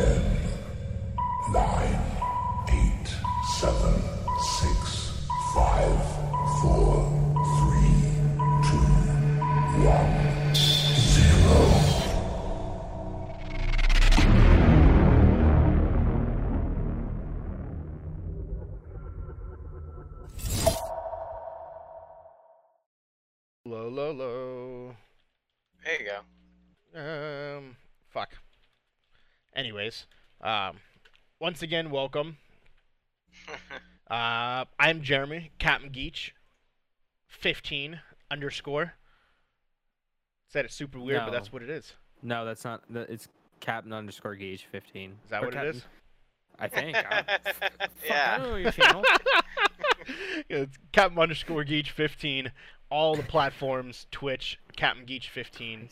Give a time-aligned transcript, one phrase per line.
[0.00, 0.22] Ten,
[1.52, 2.00] nine,
[2.70, 3.08] eight,
[3.58, 4.00] seven,
[4.40, 6.00] six, five,
[6.62, 7.04] four,
[7.58, 8.00] three,
[8.64, 8.86] two,
[9.84, 11.58] one, zero.
[23.66, 24.96] Low, low, low.
[25.84, 26.98] There you go.
[26.98, 27.76] Um,
[28.08, 28.30] fuck.
[29.54, 30.06] Anyways,
[30.40, 30.76] um,
[31.40, 32.36] once again, welcome.
[34.10, 36.34] Uh, I'm Jeremy, Captain Geach,
[37.28, 38.94] 15 underscore.
[40.48, 41.92] Said it's super weird, but that's what it is.
[42.20, 42.82] No, that's not.
[42.90, 43.28] that- It's
[43.60, 45.12] Captain underscore Gauge fifteen.
[45.24, 45.84] Is that Or what it Captain- is?
[46.58, 46.96] I think.
[47.08, 48.38] I, fuck, I yeah.
[48.38, 49.04] don't know your channel.
[50.48, 52.50] Yeah, it's Captain underscore Geach 15.
[52.90, 55.88] All the platforms, Twitch, Captain Geach 15.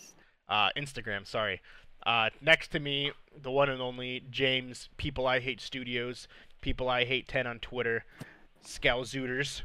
[0.48, 1.61] uh, Instagram, sorry.
[2.09, 3.12] Uh, next to me,
[3.43, 6.27] the one and only James, People I Hate Studios,
[6.62, 8.06] People I Hate 10 on Twitter,
[8.64, 9.61] Scalzooters,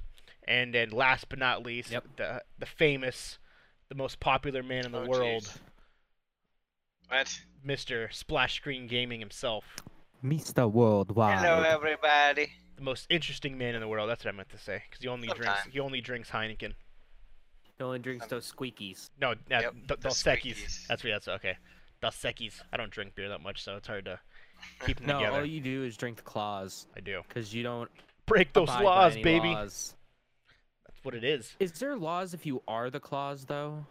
[0.46, 2.04] and then last but not least, Yep.
[2.18, 3.40] the the famous,
[3.88, 5.58] the most popular man in the Oh, world, jeez.
[7.08, 7.40] What?
[7.66, 8.14] Mr.
[8.14, 9.78] Splash Screen Gaming himself,
[10.22, 10.70] Mr.
[10.70, 11.40] Worldwide.
[11.40, 12.52] Hello, everybody.
[12.76, 14.10] the most interesting man in the world.
[14.10, 16.74] That's what I meant to say, because he only drinks he only drinks Heineken.
[17.78, 19.12] He only drinks those squeakies.
[19.22, 20.88] No, uh, Yep, D- the Dos Equis.
[20.88, 21.58] That's what that's okay.
[22.04, 22.62] Dos.
[22.72, 24.20] I don't drink beer that much, so it's hard to
[24.86, 25.40] keep them No, together.
[25.40, 27.22] all you do is drink the claws, I do.
[27.28, 27.90] because you don't
[28.26, 29.50] Break those laws, baby.
[29.50, 29.96] laws.
[30.88, 31.56] That's what it is.
[31.60, 33.86] Is there laws if you are the claws though?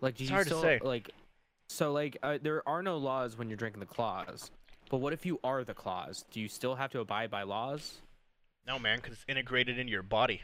[0.00, 0.80] Like, do It's you hard to still say.
[0.82, 1.10] like?
[1.68, 4.50] So like, uh, there are no laws when you're drinking the claws.
[4.90, 6.24] But what if you are the claws?
[6.30, 8.00] Do you still have to abide by laws?
[8.66, 10.42] No, man, because it's integrated into your body.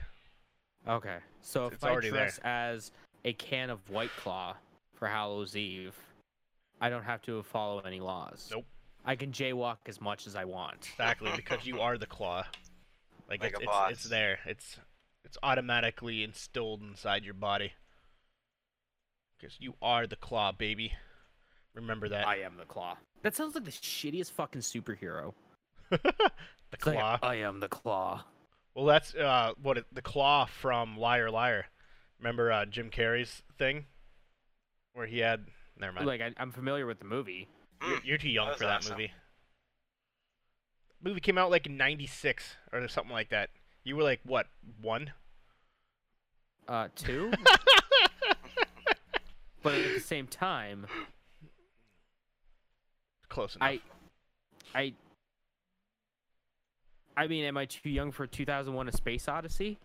[0.89, 1.19] Okay.
[1.43, 2.21] So It's- if it's I already there.
[2.23, 2.91] dress as
[3.25, 4.57] a can of White Claw
[5.01, 5.97] for Hallows Eve,
[6.81, 8.49] I don't have to follow any laws.
[8.53, 8.67] Nope.
[9.05, 10.89] I can jaywalk as much as I want.
[10.93, 12.45] Exactly, because you are the claw.
[13.29, 14.41] Like, Like it's, a it's, it's there.
[14.45, 14.77] It's
[15.25, 17.73] it's automatically instilled inside your body.
[19.39, 20.95] Because you are the claw, baby.
[21.75, 22.27] Remember that.
[22.27, 22.97] I am the claw.
[23.23, 25.35] That sounds like the shittiest fucking superhero.
[25.91, 26.01] the
[26.73, 27.19] It's like, claw.
[27.23, 28.25] I am the claw.
[28.75, 31.67] well, that's uh, what it, the claw from Liar Liar.
[32.19, 33.87] Remember uh, Jim Carrey's thing,
[34.95, 35.47] where he had.
[35.79, 36.07] Never mind.
[36.07, 37.49] Like I, I'm familiar with the movie.
[37.83, 38.01] You're, Mm.
[38.05, 38.93] you're too young That for that awesome.
[38.93, 39.13] movie.
[41.03, 43.49] Movie came out like in '96 or something like that.
[43.85, 44.47] You were like what
[44.83, 45.13] one?
[46.69, 47.33] Uh, two.
[49.63, 50.87] but at the same time,
[53.31, 53.77] Close enough.
[54.75, 54.93] I, I,
[57.17, 59.79] I mean, am I too young for 2001: A Space Odyssey?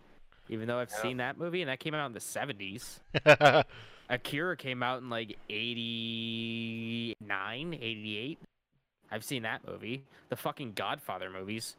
[0.48, 1.02] Even though I've Yeah.
[1.02, 2.98] seen that movie and that came out in the 70s.
[4.08, 8.38] Akira came out in like 89, 88.
[9.10, 10.04] I've seen that movie.
[10.28, 11.76] The fucking Godfather movies.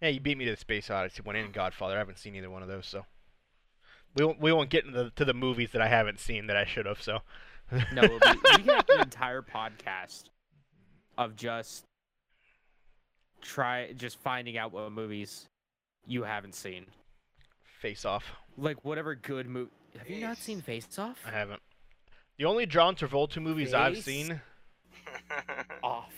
[0.00, 1.94] yeah, you beat me to the Space Odyssey one and Godfather.
[1.94, 3.04] I haven't seen either one of those, so
[4.16, 6.56] we won't we won't get into the, to the movies that I haven't seen that
[6.56, 7.02] I should have.
[7.02, 7.20] So
[7.92, 10.24] No, we, we can have an entire podcast
[11.16, 11.84] of just
[13.40, 15.46] try just finding out what movies
[16.06, 16.86] you haven't seen.
[17.80, 18.24] Face Off.
[18.56, 19.70] Like whatever good movie.
[19.98, 21.18] Have you not seen Face Off?
[21.26, 21.60] I haven't.
[22.38, 24.40] The only John Travolta movies I've seen,
[25.82, 26.12] Off.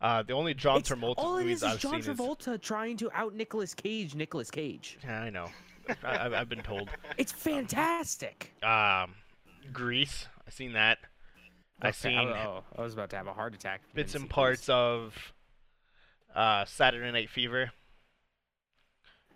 [0.00, 2.60] uh, the only John It's- Travolta all it movies is is I've John seen Travolta
[2.60, 4.14] trying to out Nicolas Cage.
[4.14, 4.98] Nicolas Cage.
[5.04, 5.46] Yeah, I know.
[6.02, 6.90] I, I've, I've been told.
[7.18, 8.52] It's fantastic.
[8.62, 9.14] Um,
[9.72, 10.26] Grease.
[10.46, 10.98] I've seen that.
[11.80, 13.82] I've seen oh, I was about to have a heart attack.
[13.94, 14.70] bits and parts Grease.
[14.70, 15.14] of
[16.34, 17.70] uh, Saturday Night Fever.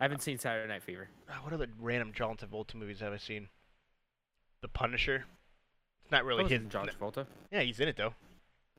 [0.00, 1.08] I haven't seen Saturday Night Fever.
[1.28, 3.48] Uh, what other random John Travolta movies have I seen?
[4.62, 5.24] The Punisher.
[6.02, 6.60] It's not really his.
[6.68, 7.26] John Travolta.
[7.50, 8.14] Yeah, he's in it though.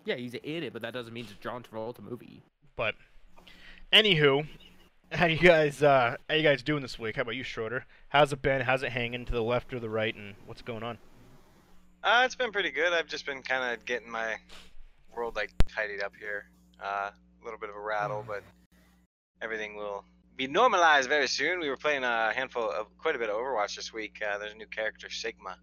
[0.06, 2.44] Yeah, he's in it, but that doesn't mean it's a John Travolta movie.
[2.76, 2.96] But
[3.92, 4.48] anywho,
[5.12, 7.16] how you guys uh how you guys doing this week?
[7.16, 7.86] How about you, Schroeder?
[8.10, 8.62] How's it been?
[8.62, 10.98] How's it hanging to the left or the right, and what's going on?
[12.04, 12.94] Uh, it's been pretty good.
[12.94, 14.36] I've just been kind of getting my
[15.16, 16.46] world like tidied up here.
[16.84, 18.44] Uh, a little bit of a rattle, but
[19.42, 20.04] everything will
[20.36, 21.60] be normalized very soon.
[21.60, 24.20] We were playing a handful of quite a bit of Overwatch this week.
[24.28, 25.58] Uh, there's a new character, Sigma,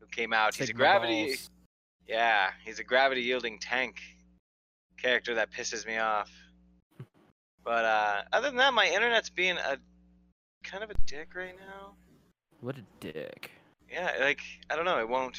[0.00, 0.54] who came out.
[0.54, 1.26] he's a gravity.
[1.26, 1.50] balls.
[2.06, 4.00] Yeah, he's a gravity yielding tank
[5.00, 6.30] character that pisses me off.
[7.64, 9.78] But uh, other than that, my internet's being a
[10.64, 11.92] kind of a dick right now.
[12.60, 13.50] What a dick.
[13.90, 15.38] Yeah, like I don't know, it won't.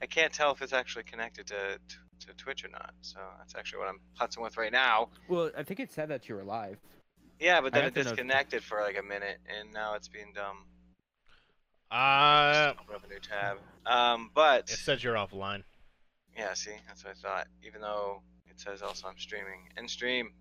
[0.00, 1.78] I can't tell if it's actually connected to
[2.20, 2.92] to, Twitch or not.
[3.00, 5.08] So that's actually what I'm putzing with right now.
[5.28, 6.76] Well, I think it said that you were live.
[7.40, 10.32] Yeah, but then it to know- disconnected for like a minute, and now it's being
[10.34, 10.64] dumb.
[11.90, 13.58] Uh, Just open up a new tab.
[13.86, 15.62] Um, but it says you're offline.
[16.36, 17.46] Yeah, see, that's what I thought.
[17.66, 20.32] Even though it says also I'm streaming and stream.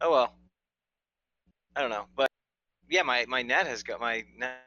[0.00, 0.34] Oh well.
[1.76, 2.28] I don't know, but
[2.88, 4.62] yeah, my my net has got my net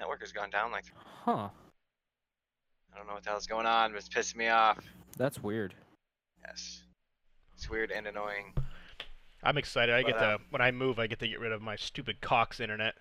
[0.00, 0.70] network has gone down.
[0.70, 0.84] Like
[1.24, 1.48] Huh.
[2.92, 4.78] I don't know what the hell's going on, but it's pissing me off.
[5.16, 5.74] That's weird.
[6.46, 6.82] Yes,
[7.54, 8.52] it's weird and annoying.
[9.42, 9.94] I'm excited.
[9.94, 11.76] I get But, to uh, when I move, I get to get rid of my
[11.76, 12.94] stupid Cox internet.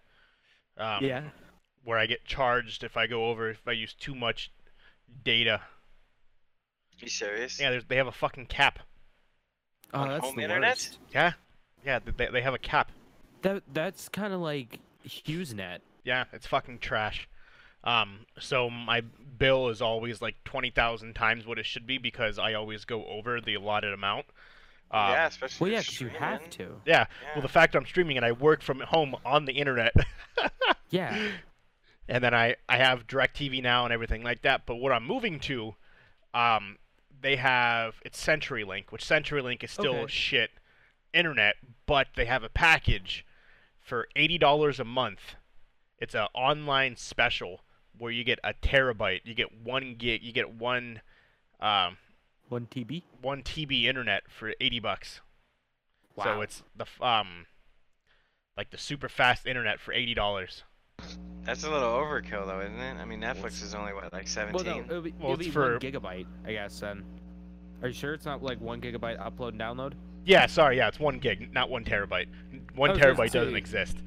[0.78, 1.24] Um, yeah.
[1.84, 4.52] Where I get charged if I go over if I use too much
[5.24, 5.62] data.
[7.00, 7.60] You serious?
[7.60, 8.80] Yeah, they have a fucking cap.
[9.94, 10.70] Oh, On that's home the internet?
[10.74, 11.00] worst.
[11.14, 11.34] Yeah,
[11.86, 12.92] yeah, they they have a cap.
[13.42, 15.80] That that's kind of like HughesNet.
[16.04, 17.28] Yeah, it's fucking trash.
[17.84, 19.02] Um, so my
[19.40, 23.06] bill is always like twenty thousand times what it should be because I always go
[23.08, 24.28] over the allotted amount.
[24.92, 25.66] Um, yeah, especially.
[25.66, 26.64] Well, yeah, you're 'cause you have to.
[26.86, 27.06] Yeah.
[27.24, 27.30] Yeah.
[27.34, 29.94] Well, the fact I'm streaming and I work from home on the internet.
[30.92, 31.30] Yeah.
[32.12, 34.66] And then I, I have DirecTV now and everything like that.
[34.66, 35.76] But what I'm moving to,
[36.34, 36.78] um,
[37.22, 40.12] they have it's CenturyLink, which CenturyLink is still Okay.
[40.12, 40.52] shit
[41.14, 41.56] internet,
[41.86, 43.26] but they have a package
[43.80, 45.36] for eighty dollars a month.
[46.00, 47.62] It's an online special
[47.98, 51.02] where you get a terabyte, you get one gig, you get one,
[51.60, 51.98] um,
[52.50, 53.04] One TB.
[53.22, 55.22] one TB internet for eighty bucks.
[56.16, 56.24] Wow.
[56.26, 57.46] So it's the um,
[58.58, 60.64] like the super fast internet for eighty dollars.
[61.44, 62.98] That's a little overkill, though, isn't it?
[63.00, 64.66] I mean, Netflix is only what, like well, 17.
[64.66, 66.80] no, it'll be, Well, it'll it's be for- one gigabyte, I guess.
[66.80, 67.04] Then.
[67.82, 69.94] Are you sure it's not like one gigabyte upload and download?
[70.24, 72.28] Yeah, sorry, yeah, it's one gig, not one terabyte.
[72.76, 73.98] One I was gonna terabyte doesn't exist.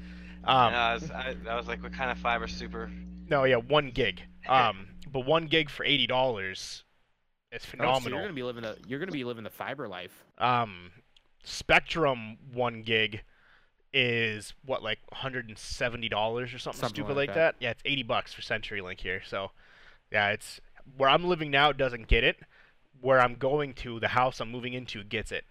[0.44, 2.88] Um, yeah, I was, I, I was like, what kind of fiber super?
[3.28, 4.22] no, yeah, one gig.
[4.48, 6.84] Um, but one gig for eighty dollars
[7.50, 8.10] is Oh, so phenomenal.
[8.10, 10.12] you're gonna be living the you're gonna be living the fiber life.
[10.38, 10.92] Um,
[11.42, 13.22] Spectrum one gig
[13.96, 17.54] is what like hundred and seventy dollars or something, Something stupid like like that.
[17.58, 17.64] that.
[17.64, 19.22] Yeah, it's eighty bucks for CenturyLink here.
[19.24, 19.52] So,
[20.10, 20.60] yeah, it's
[20.96, 22.36] where I'm living now doesn't get it.
[23.00, 25.44] Where I'm going to, the house I'm moving into gets it.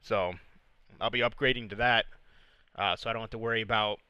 [0.00, 0.34] So,
[1.00, 2.04] I'll be upgrading to that,
[2.76, 4.00] uh, so I don't have to worry about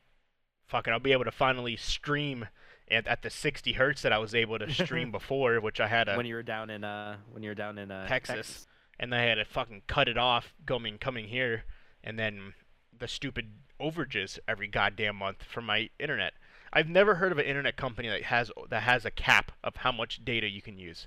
[0.67, 0.93] fucking.
[0.93, 2.47] I'll be able to finally stream
[2.91, 6.09] at, at the 60 hertz that I was able to stream before, which I had
[6.09, 8.67] a when you were down in uh when you were down in uh Texas.
[8.99, 11.65] and I had to fucking cut it off coming coming here,
[12.03, 12.55] and then
[12.99, 16.33] the stupid overages every goddamn month for my internet.
[16.73, 19.93] I've never heard of an internet company that has that has a cap of how
[19.93, 21.07] much data you can use.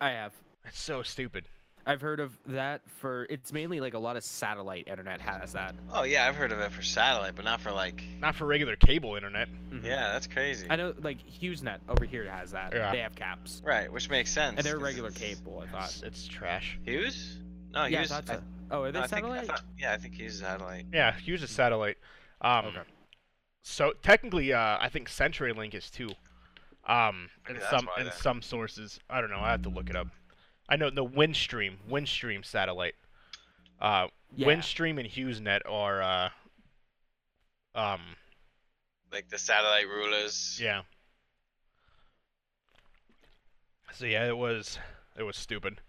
[0.00, 0.32] I have.
[0.64, 1.46] That's so stupid.
[1.86, 5.74] I've heard of that for it's mainly like a lot of satellite internet has that.
[5.90, 8.02] Oh yeah, I've heard of it for satellite, but not for like.
[8.20, 9.48] Not for regular cable internet.
[9.70, 9.82] Mhm.
[9.84, 10.66] Yeah, that's crazy.
[10.68, 12.74] I know like HughesNet over here has that.
[12.74, 12.92] Yeah.
[12.92, 13.62] They have caps.
[13.64, 14.58] Right, which makes sense.
[14.58, 15.84] And they're regular cable, I thought.
[15.88, 16.78] It's, it's trash.
[16.84, 17.38] Hughes?
[17.72, 18.12] No, yeah, Hughes.
[18.12, 18.42] I thought I- so.
[18.70, 19.46] Oh, are they no, I think- I satellite?
[19.46, 20.86] thought- yeah, I think Hughes is satellite.
[20.92, 21.98] Yeah, use a satellite.
[22.40, 22.82] Um, Okay.
[23.62, 26.10] So technically, uh, I think CenturyLink is too.
[26.84, 28.14] Um, in Maybe that's some why in then.
[28.14, 29.40] some sources, I don't know.
[29.40, 30.08] I have to look it up.
[30.70, 32.94] I know the Windstream, Windstream satellite.
[33.80, 34.46] Uh, Yeah.
[34.46, 36.00] Windstream and HughesNet are.
[36.02, 36.30] Uh,
[37.74, 38.16] um,
[39.12, 40.58] Like the satellite rulers.
[40.60, 40.82] yeah.
[43.92, 44.78] So yeah, it was
[45.16, 45.80] it was stupid,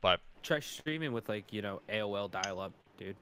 [0.00, 3.16] but Try streaming with like, you know, AOL dial up, dude.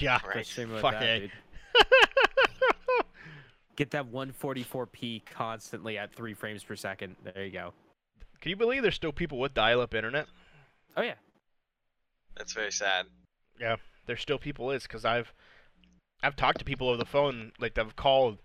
[0.00, 0.44] yeah, Right.
[0.44, 1.32] streaming with fuck that, dude.
[3.76, 7.16] Get that 144p constantly at 3 frames per second.
[7.24, 7.72] There you go.
[8.40, 10.26] Can you believe there's still people with dial-up internet?
[10.96, 11.14] Oh yeah.
[12.36, 13.06] That's very sad.
[13.58, 15.32] Yeah, there's still people is because I've
[16.22, 18.38] I've talked to people over the phone like they've called.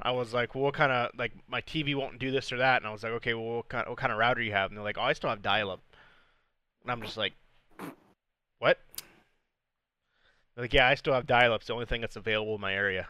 [0.00, 2.82] I was like, well, what kind of like my TV won't do this or that,
[2.82, 4.70] and I was like, okay, well, what kind what kind of router you have?
[4.70, 5.80] And they're like, oh, I still have dial-up.
[6.82, 7.32] And I'm just like,
[8.58, 8.78] what?
[10.54, 11.60] They're like, yeah, I still have dial-up.
[11.60, 13.08] It's the only thing that's available in my area.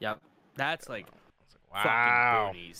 [0.00, 0.20] Yep.
[0.56, 2.52] That's like I was like, wow.
[2.52, 2.74] fucking.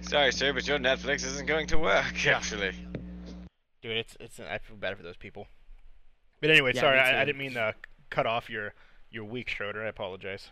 [0.00, 2.24] Sorry, sir, but your Netflix isn't going to work.
[2.24, 2.36] Yeah.
[2.36, 2.72] Actually.
[3.82, 5.46] Dude, it's it's I feel bad for those people.
[6.40, 7.74] But anyway, Yeah, sorry, I, I didn't mean to
[8.10, 8.74] cut off your
[9.10, 9.84] your week, Schroeder.
[9.84, 10.50] I apologize.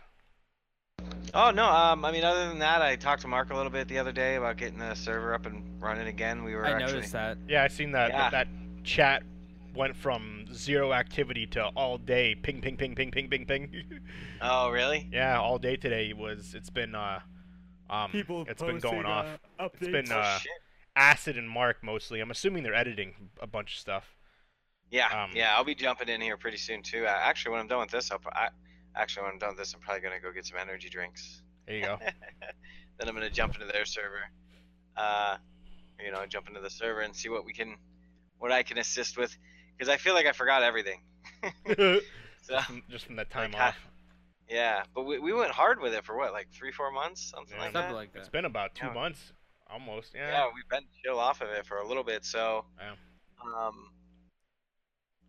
[1.33, 1.65] Oh no.
[1.65, 2.05] Um.
[2.05, 4.35] I mean, other than that, I talked to Mark a little bit the other day
[4.35, 6.43] about getting the server up and running again.
[6.43, 6.93] We were I actually.
[6.93, 7.37] noticed that.
[7.47, 8.29] Yeah, I seen that Yeah.
[8.29, 8.47] that
[8.83, 9.23] chat
[9.75, 13.83] went from zero activity to all day ping ping ping ping ping ping ping.
[14.41, 15.07] Oh really?
[15.11, 17.19] yeah, all day today was it's been uh
[17.89, 19.25] um it's been going off.
[19.59, 20.51] It's been oh uh shit.
[20.95, 22.19] Acid and Mark mostly.
[22.21, 24.15] I'm assuming they're editing a bunch of stuff.
[24.89, 25.07] Yeah.
[25.23, 25.53] um, yeah.
[25.55, 27.05] I'll be jumping in here pretty soon too.
[27.05, 28.19] Uh, actually, when I'm done with this, I'll.
[28.19, 28.49] pro- I,
[28.97, 31.41] actually, when I'm done with this, I'm probably gonna go get some energy drinks.
[31.65, 31.99] There you go.
[32.99, 34.21] then I'm gonna jump into their server.
[34.95, 35.37] Uh,
[36.03, 37.75] you know, jump into the server and see what we can,
[38.39, 39.35] what I can assist with,
[39.77, 41.01] because I feel like I forgot everything.
[42.43, 43.75] So just, from, just from that time Like, ha- off.
[44.49, 47.57] yeah, but we, we went hard with it for what, like three, four months, something
[47.57, 47.63] Yeah.
[47.63, 47.95] like Something that.
[47.95, 48.19] like that.
[48.19, 48.93] It's been about two Yeah.
[48.93, 49.33] months.
[49.69, 50.13] Almost.
[50.15, 50.29] Yeah.
[50.29, 52.93] yeah, we've been chill off of it for a little bit, so Yeah.
[53.43, 53.89] um,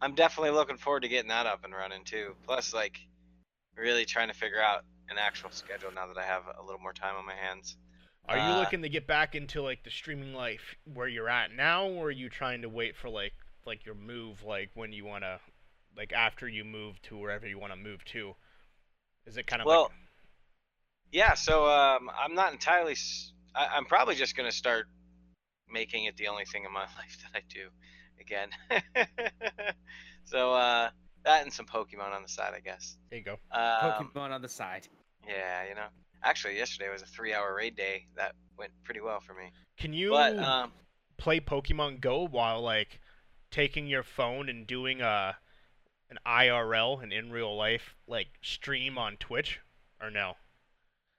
[0.00, 2.37] I'm definitely looking forward to getting that up and running too.
[2.46, 3.00] Plus, like,
[3.78, 6.92] really trying to figure out an actual schedule now that I have a little more
[6.92, 7.76] time on my hands.
[8.28, 11.50] Are you Uh, looking to get back into like the streaming life where you're at
[11.50, 13.32] now, or are you trying to wait for like
[13.64, 15.40] like your move, like when you wanna,
[15.97, 18.37] like after you move to wherever you wanna move to?
[19.26, 19.92] Is it kind of Well, like
[21.11, 22.92] Yeah, so um, I'm not entirely.
[22.92, 24.87] s- I, I'm probably just gonna start
[25.68, 27.70] making it the only thing in my life that I do
[28.20, 28.50] again.
[30.25, 30.90] so uh,
[31.25, 32.96] that and some Pokemon on the side, I guess.
[33.10, 33.38] there you go?
[33.52, 34.88] Um, Pokemon on the side.
[35.26, 35.87] yeah, you know.
[36.25, 38.06] Actually, yesterday was a three-hour raid day.
[38.16, 39.50] That went pretty well for me.
[39.76, 40.72] Can you But um,
[41.16, 43.00] play Pokemon Go while like
[43.50, 45.37] taking your phone and doing a
[46.10, 49.60] an IRL and in real life like stream on Twitch,
[50.00, 50.34] or no?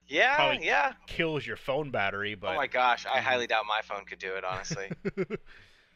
[0.06, 0.92] yeah, probably- yeah.
[1.06, 4.34] Kills your phone battery, but Oh my gosh, I highly doubt my phone could do
[4.34, 4.44] it.
[4.44, 4.90] Honestly.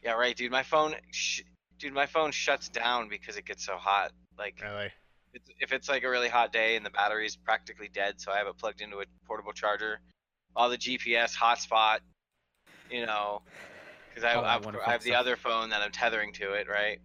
[0.03, 0.51] yeah, right, dude.
[0.53, 1.43] My phone, sh-
[1.85, 4.13] dude, my phone shuts down because it gets so hot.
[4.39, 4.61] Like.
[4.63, 4.91] really.
[5.35, 8.39] it's, if it's like a really hot day and the battery's practically dead, so I
[8.39, 10.01] have it plugged into a portable charger,
[10.57, 11.99] all the GPS hotspot,
[12.91, 13.43] you know,
[14.09, 17.01] because I, that I, I have the other phone that I'm tethering to it, right?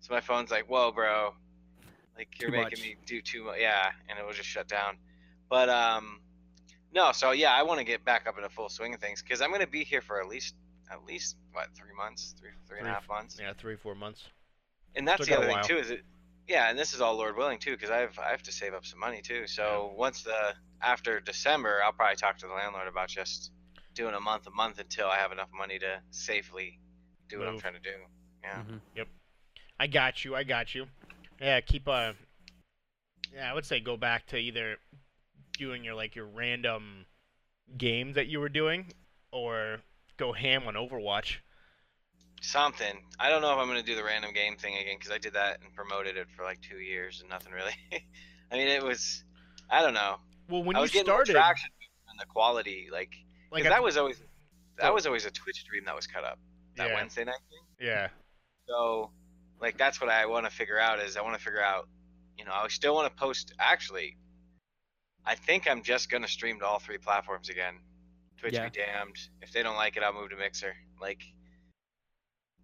[0.00, 1.34] So my phone's like, whoa, bro,
[2.16, 2.82] like you're Too making much.
[2.82, 4.96] me do too much, yeah, and it will just shut down.
[5.50, 6.20] But um,
[6.94, 9.22] no, so yeah, I want to get back up in a full swing of things
[9.22, 10.54] because I'm gonna be here for at least
[10.90, 13.38] at least what three months, three three and a half months.
[13.40, 14.24] Yeah, three four months.
[14.94, 15.80] And that's Still the other thing too.
[15.80, 16.04] Is it?
[16.48, 18.74] Yeah, and this is all Lord willing too, because I have I have to save
[18.74, 19.46] up some money too.
[19.46, 23.50] So once the after December, I'll probably talk to the landlord about just
[23.94, 26.78] doing a month a month until I have enough money to safely
[27.28, 27.96] do what I'm trying to do.
[28.42, 28.62] Yeah.
[28.62, 29.06] Mhm.
[29.78, 30.34] I got you.
[30.34, 30.86] I got you.
[31.40, 32.12] Yeah, keep uh
[33.34, 34.78] Yeah, I would say go back to either
[35.58, 37.06] doing your like your random
[37.76, 38.92] games that you were doing,
[39.32, 39.82] or
[40.16, 41.36] go ham on Overwatch.
[42.42, 43.02] Something.
[43.18, 45.34] I don't know if I'm gonna do the random game thing again because I did
[45.34, 47.74] that and promoted it for like two years and nothing really.
[48.52, 49.24] I mean, it was.
[49.70, 50.16] I don't know.
[50.48, 51.70] Well, when I you was getting more started, traction
[52.08, 53.14] and the quality, like,
[53.50, 54.20] like I that was always
[54.78, 54.94] that oh.
[54.94, 56.38] was always a Twitch stream that was cut up.
[56.76, 56.94] That Yeah.
[56.94, 57.86] Wednesday night thing.
[57.88, 58.08] yeah,
[58.68, 59.10] So,
[59.60, 61.88] like, that's what I want to figure out is I want to figure out,
[62.38, 63.54] you know, I still want to post.
[63.58, 64.16] Actually,
[65.24, 67.80] I think I'm just gonna stream to all three platforms again.
[68.38, 68.68] Twitch Yeah.
[68.68, 69.16] be damned.
[69.42, 70.74] If they don't like it, I'll move to Mixer.
[71.00, 71.22] Like,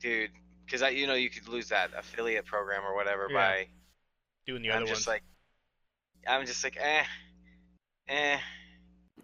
[0.00, 0.30] dude,
[0.64, 3.36] because I, you know, you could lose that affiliate program or whatever Yeah.
[3.36, 3.68] by.
[4.46, 5.06] doing the I'm other just ones.
[5.06, 5.22] like,
[6.26, 7.04] I'm just like, eh,
[8.08, 8.38] eh,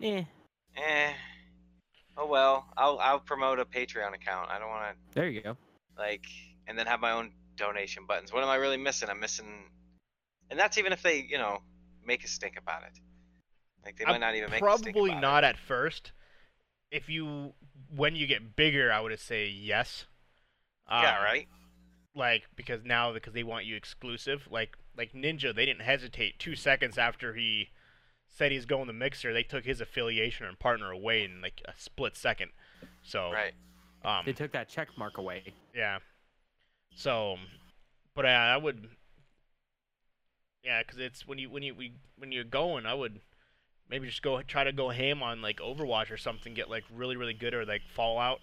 [0.00, 0.25] Eh,
[0.76, 1.12] eh.
[2.17, 4.50] Oh well, I'll I'll promote a Patreon account.
[4.50, 5.57] I don't want to there you go.
[5.97, 6.25] like
[6.67, 9.64] and then have my own donation buttons what am i really missing i'm missing
[10.49, 11.61] and that's even if they you know
[12.05, 12.93] make a stink about it
[13.85, 16.12] like they I'm might not even make a stink Probably about not at first.
[16.90, 17.54] If you
[17.95, 20.07] when you get bigger, I would say yes.
[20.88, 20.95] it.
[20.95, 21.49] yeah Um, right
[22.14, 24.49] Like because now because they want you exclusive.
[24.50, 27.71] Like like Ninja, they didn't hesitate two seconds after he
[28.28, 29.33] said he's going to Mixer.
[29.33, 32.50] They took his affiliation and partner away in like a split second.
[33.02, 33.54] So right
[34.04, 35.42] um, They took that check mark away.
[35.75, 35.99] Yeah.
[36.95, 37.37] So,
[38.14, 38.88] but uh, I would.
[40.64, 43.21] Yeah, because it's when you when you we, when you're going, I would
[43.90, 47.16] maybe just go try to go ham on like Overwatch or something, get like really
[47.16, 48.40] really good or like Fallout,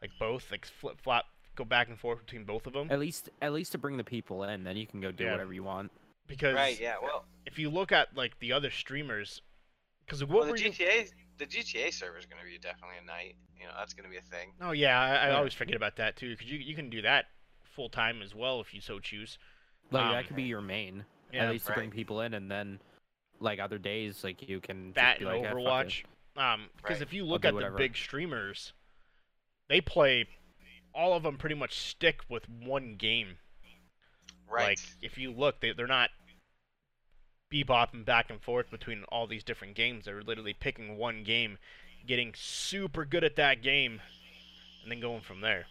[0.00, 2.90] like both, like flip flop, go back and forth between both of them.
[2.90, 5.32] At least, at least to bring the people in, then you can go do Yeah.
[5.32, 5.90] whatever you want.
[6.26, 9.40] Because right yeah well, if you look at like the other streamers,
[10.06, 10.70] because what well the were you?
[10.70, 14.04] gta the gta server is going to be definitely a night you know that's going
[14.04, 15.36] to be a thing Oh yeah, I, I Yeah.
[15.36, 17.26] always forget about that too, because you you can do that
[17.62, 19.38] full time as well if you so choose.
[19.90, 22.50] Like Um, that could be your main, Yeah, at least to bring people in, and
[22.50, 22.78] then
[23.40, 25.56] like other days, like you can that be like, "Eh, fuck.
[25.56, 26.04] Overwatch.
[26.36, 27.02] Um, because Right.
[27.02, 28.72] if you look do at the big streamers,
[29.68, 30.26] they play
[30.94, 33.38] all of them pretty much stick with one game.
[34.48, 36.10] right Like if you look, they they're not
[37.52, 40.04] bebopping back and forth between all these different games.
[40.04, 41.58] They're literally picking one game,
[42.06, 44.00] getting super good at that game,
[44.82, 45.66] and then going from there.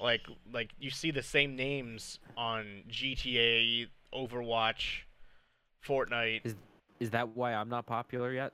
[0.00, 5.02] Like like you see the same names on GTA, Overwatch,
[5.84, 6.42] Fortnite.
[6.44, 6.54] Is
[7.10, 8.52] that why I'm not popular yet?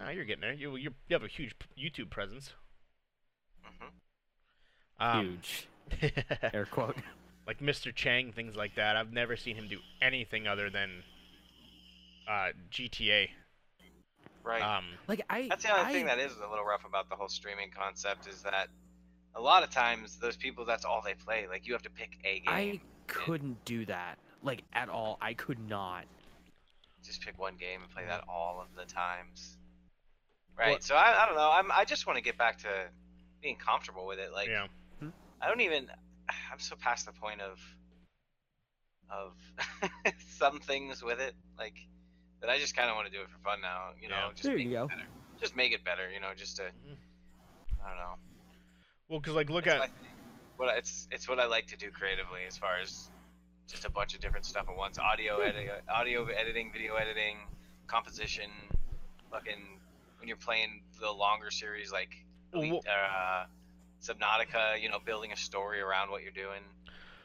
[0.00, 0.52] Ah, you're getting there.
[0.52, 2.52] You you you have a huge YouTube presence.
[3.64, 3.90] Mhm.
[4.98, 5.68] Um, Huge
[6.54, 6.96] air quote.
[7.46, 7.94] like Mr.
[7.94, 8.96] Chang, things like that.
[8.96, 11.02] I've never seen him do anything other than
[12.28, 13.28] uh, GTA.
[14.42, 17.08] right Um, Like I, that's the other I, thing that is a little rough about
[17.08, 18.68] the whole streaming concept is that
[19.34, 22.18] a lot of times those people that's all they play like you have to pick
[22.24, 24.18] a game I couldn't do that.
[24.42, 25.18] Like at all.
[25.20, 26.04] I could not.
[27.06, 29.56] Just pick one game and play that all of the times
[30.58, 30.70] Right.
[30.72, 31.50] What- So I, I don't know.
[31.52, 32.68] I'm I just want to get back to
[33.42, 34.32] being comfortable with it.
[34.32, 34.66] Like yeah.
[35.42, 35.88] I don't even.
[36.50, 37.58] I'm so past the point of
[39.10, 39.32] of
[40.38, 41.34] some things with it.
[41.58, 41.74] Like
[42.40, 43.90] that I just kind of want to do it for fun now.
[44.00, 44.30] You know, Yeah.
[44.32, 44.88] just There make you it go.
[44.88, 45.02] better.
[45.40, 46.10] Just make it better.
[46.10, 46.96] You know, just to Mhm.
[47.84, 48.14] I don't know.
[49.08, 49.90] Well, because like look It's at
[50.56, 53.10] what I- it's it's what I like to do creatively as far as
[53.68, 54.98] just a bunch of different stuff at once.
[54.98, 57.36] Audio editing, audio editing, video editing,
[57.86, 58.50] composition,
[59.30, 59.78] fucking
[60.18, 62.10] when you're playing the longer series like
[62.54, 63.44] Elite, uh,
[64.02, 66.62] Subnautica, you know, building a story around what you're doing.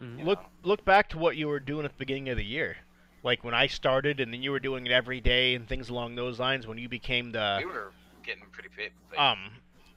[0.01, 0.19] Mhm.
[0.19, 0.47] you look know.
[0.63, 2.77] look back to what you were doing at the beginning of the year.
[3.23, 6.15] Like when I started, and then you were doing it every day and things along
[6.15, 6.65] those lines.
[6.65, 7.91] When you became the we were
[8.23, 8.93] getting pretty big.
[9.11, 9.51] Like, um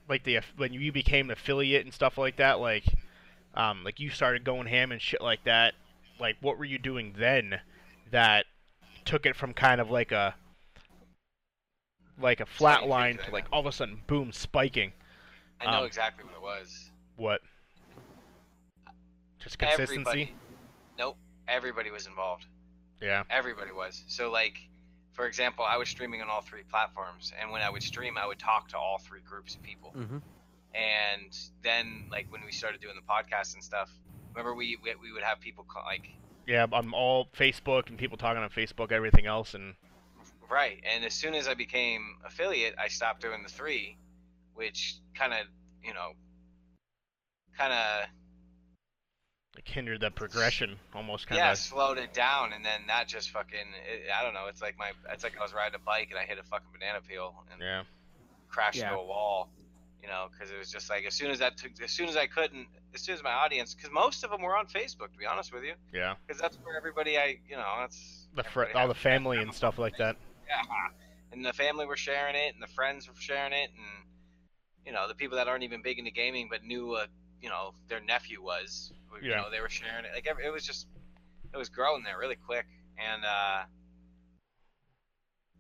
[0.09, 2.85] like the when you became an affiliate and stuff like that like
[3.55, 5.73] um like you started going ham and shit like that
[6.19, 7.61] like what were you doing then
[8.11, 8.47] that
[9.05, 10.35] took it from kind of like a
[12.21, 14.93] like a flat Steady line to like all of a sudden boom spiking
[15.61, 16.91] I know um, exactly what it was.
[17.17, 17.41] what
[19.39, 20.35] just consistency Everybody.
[20.99, 21.17] Nope.
[21.49, 22.47] Everybody was involved.
[23.03, 24.05] yeah Everybody was.
[24.07, 24.59] So like,
[25.13, 28.27] for example, I was streaming on all three platforms, and when I would stream, I
[28.27, 29.93] would talk to all three groups of people.
[29.97, 30.23] Mhm.
[30.75, 33.91] And then like when we started doing the podcast and stuff,
[34.35, 36.09] remember we we, we would have people call, like
[36.47, 39.75] yeah i'm all facebook and people talking on facebook everything else and
[40.51, 40.83] right.
[40.95, 43.97] And as soon as I became affiliate, I stopped doing the three,
[44.55, 45.41] which kind of
[45.83, 46.13] you know,
[47.59, 48.09] kind of
[49.55, 51.45] like hindered the progression almost kind of.
[51.45, 54.47] yeah slowed it down, and then that just fucking it, I don't know.
[54.49, 56.69] It's like my it's like I was riding a bike and I hit a fucking
[56.73, 57.83] banana peel and yeah
[58.49, 58.91] crashed Yeah.
[58.91, 59.49] into a wall,
[60.05, 62.17] you know, because it was just like as soon as that took, as soon as
[62.17, 65.19] I couldn't, as soon as my audience, because most of them were on Facebook, to
[65.19, 68.65] be honest with you, yeah because that's where everybody I, you know, that's the fr-
[68.75, 70.61] all the family and stuff like that Yeah,
[71.33, 74.05] and the family were sharing it, and the friends were sharing it, and
[74.85, 77.07] you know, the people that aren't even big into gaming but knew, uh,
[77.41, 79.37] you know, their nephew was, you Yeah.
[79.37, 80.11] know, they were sharing it.
[80.15, 80.87] Like every, it was just,
[81.55, 82.67] it was growing there really quick,
[82.99, 83.63] and uh.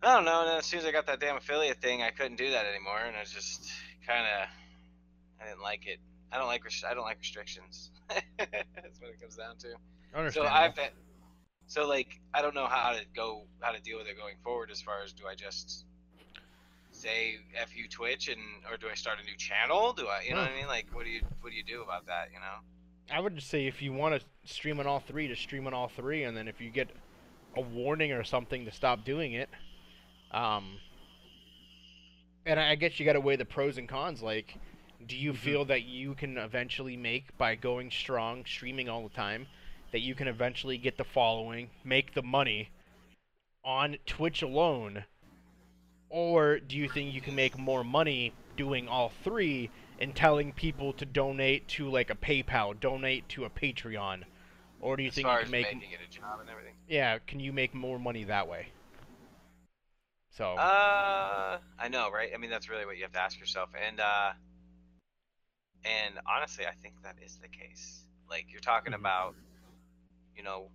[0.03, 0.41] I don't know.
[0.41, 2.67] And then as soon as I got that damn affiliate thing, I couldn't do that
[2.67, 3.73] anymore, and I just
[4.07, 4.49] kind of,
[5.41, 5.99] I didn't like it.
[6.33, 7.91] I don't like I don't like restrictions.
[8.09, 10.33] That's what it comes down to.
[10.33, 10.91] So I've been,
[11.67, 14.71] so like I don't know how to go how to deal with it going forward.
[14.71, 15.85] As far as do I just
[16.91, 18.41] say f you Twitch and
[18.71, 19.93] or do I start a new channel?
[19.93, 20.67] Do I you know what I mean?
[20.67, 22.29] Like what do you what do you do about that?
[22.33, 23.17] You know?
[23.17, 25.75] I would just say if you want to stream on all three, just stream on
[25.75, 26.89] all three, and then if you get
[27.57, 29.51] a warning or something to stop doing it,
[30.31, 30.79] um,
[32.47, 34.23] and I guess you got to weigh the pros and cons.
[34.23, 34.57] Like,
[35.07, 35.39] do you mm-hmm.
[35.39, 39.47] feel that you can eventually make by going strong, streaming all the time,
[39.93, 42.71] that you can eventually get the following, make the money
[43.65, 45.05] on Twitch alone,
[46.11, 49.71] or do you think you can make more money doing all three?
[49.99, 54.23] and telling people to donate to like a PayPal, donate to a Patreon,
[54.81, 55.67] or do you as think you can make?
[55.67, 56.75] making it a job and everything.
[56.89, 58.69] Yeah, can you make more money that way?
[60.37, 62.31] So Uh, I know, right?
[62.35, 63.71] I mean, that's really what you have to ask yourself.
[63.89, 64.33] And uh,
[65.85, 68.05] and honestly, I think that is the case.
[68.29, 68.95] Like you're talking Mhm.
[68.95, 69.35] about,
[70.37, 70.69] you know,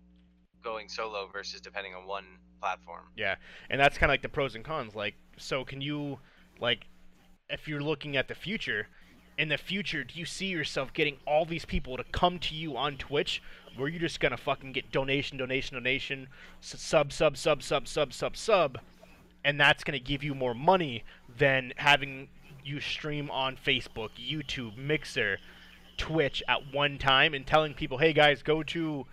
[0.64, 2.26] going solo versus depending on one
[2.60, 3.06] platform.
[3.16, 3.36] yeah,
[3.70, 4.96] and that's kind of like the pros and cons.
[4.96, 6.20] Like, so can you,
[6.60, 6.88] like,
[7.50, 8.88] if you're looking at the future,
[9.38, 12.78] in the future, do you see yourself getting all these people to come to you
[12.78, 13.42] on Twitch,
[13.76, 16.28] where you're just gonna fucking get donation, donation, donation,
[16.62, 18.80] sub, sub, sub, sub, sub, sub, sub,
[19.44, 21.04] and that's gonna give you more money
[21.38, 22.28] than having
[22.64, 25.40] you stream on Facebook, YouTube, Mixer,
[25.98, 29.06] Twitch at one time and telling people, hey guys, go to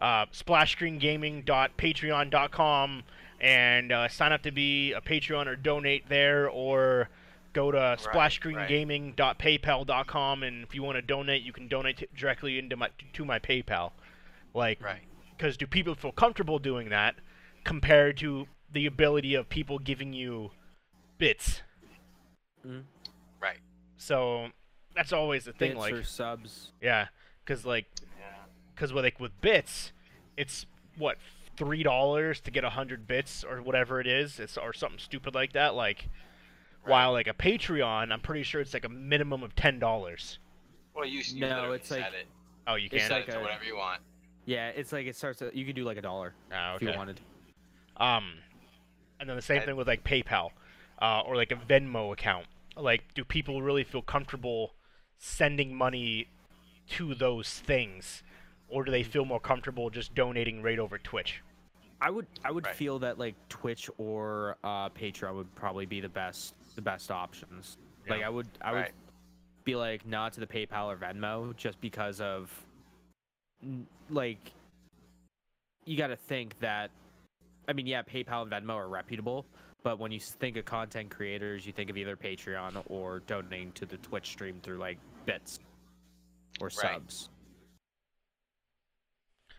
[0.00, 3.02] uh, splashscreengaming.patreon.com
[3.40, 7.08] and uh, sign up to be a Patreon or donate there, or
[7.52, 7.98] go to right.
[7.98, 13.24] splashscreengaming.paypal.com and if you want to donate, you can donate t- directly into my to
[13.24, 13.92] my PayPal.
[14.54, 15.00] Like, Right.
[15.36, 17.14] because do people feel comfortable doing that
[17.64, 20.50] compared to the ability of people giving you
[21.18, 21.62] bits?
[22.66, 22.84] Mhm.
[23.40, 23.58] Right.
[23.96, 24.48] So
[24.94, 25.70] that's always the thing.
[25.72, 26.72] Bits like, or subs.
[26.82, 27.08] yeah,
[27.44, 27.86] because like
[28.18, 28.26] Yeah.
[28.74, 29.92] because with like with bits,
[30.36, 31.18] it's what
[31.56, 35.34] three dollars to get a hundred bits or whatever it is, it's or something stupid
[35.34, 35.74] like that.
[35.74, 36.08] Like,
[36.82, 40.38] while like a Patreon, I'm pretty sure it's like a minimum of ten dollars.
[40.94, 42.26] Well, you, you No, literally it's like- it.
[42.66, 43.08] Oh, you It's can.
[43.08, 44.00] Set like it a- whatever you want.
[44.46, 45.42] Yeah, it's like it starts.
[45.42, 47.20] At, you could do like a dollar Ah, if you wanted.
[47.96, 48.34] Um,
[49.20, 50.50] and then the same I- thing with like PayPal,
[51.00, 52.46] uh, or like a Venmo account.
[52.76, 54.74] Like, do people really feel comfortable
[55.18, 56.28] sending money
[56.90, 58.22] to those things,
[58.68, 61.40] or do they feel more comfortable just donating right over Twitch?
[62.00, 62.74] I would I would Right.
[62.74, 67.78] feel that like Twitch or uh, Patreon would probably be the best the best options.
[68.08, 68.92] Like I would I would Right.
[69.62, 72.50] be like not to the PayPal or Venmo just because of
[74.10, 74.52] like
[75.86, 76.90] you got to think that
[77.68, 79.46] I mean yeah PayPal and Venmo are reputable
[79.82, 83.86] but when you think of content creators you think of either Patreon or donating to
[83.86, 85.58] the Twitch stream through like bits
[86.60, 87.28] or subs.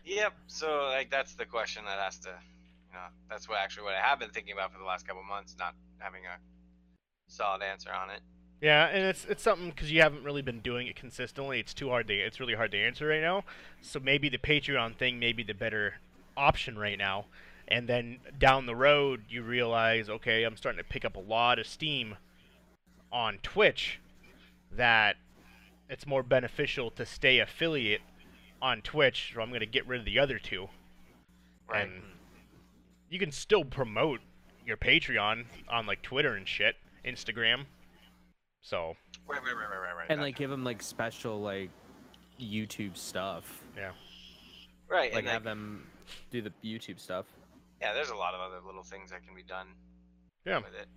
[0.04, 0.32] Yep.
[0.46, 4.00] So like that's the question that has to, you know, that's what actually what I
[4.00, 6.38] have been thinking about for the last couple months, not having a
[7.28, 8.20] solid answer on it.
[8.60, 11.60] Yeah, and it's it's something because you haven't really been doing it consistently.
[11.60, 13.44] It's too hard to it's really hard to answer right now.
[13.82, 15.94] So maybe the Patreon thing may be the better
[16.36, 17.26] option right now.
[17.68, 21.58] And then down the road, you realize, okay, I'm starting to pick up a lot
[21.58, 22.16] of steam
[23.12, 24.00] on Twitch.
[24.72, 25.16] That
[25.88, 28.02] it's more beneficial to stay affiliate
[28.60, 30.68] on Twitch, so I'm going to get rid of the other two.
[31.68, 31.88] Right.
[31.88, 32.02] And
[33.10, 34.20] you can still promote
[34.64, 37.64] your Patreon on like Twitter and shit, Instagram.
[38.62, 38.96] So
[39.28, 40.06] Right, right, right, right, right, right.
[40.08, 40.22] And gotcha.
[40.22, 41.70] like give them like special like
[42.40, 43.62] YouTube stuff.
[43.76, 43.90] yeah,
[44.88, 45.86] right, Like and have like, them
[46.30, 47.26] do the YouTube stuff.
[47.80, 49.66] Yeah, there's a lot of other little things that can be done
[50.44, 50.88] yeah, with it.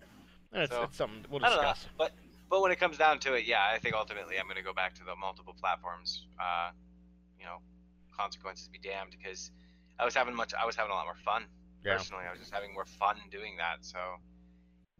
[0.53, 1.87] and it's, So, it's something we'll don't know, discuss.
[1.97, 2.11] but
[2.49, 4.93] but when it comes down to it, yeah, I think ultimately I'm gonna go back
[4.95, 6.25] to the multiple platforms.
[6.39, 6.71] Uh,
[7.39, 7.57] you know,
[8.17, 9.51] consequences be damned, because
[9.99, 11.45] I was having much, I was having a lot more fun
[11.85, 11.95] Yeah.
[11.95, 12.23] personally.
[12.27, 13.77] I was just having more fun doing that.
[13.85, 13.99] So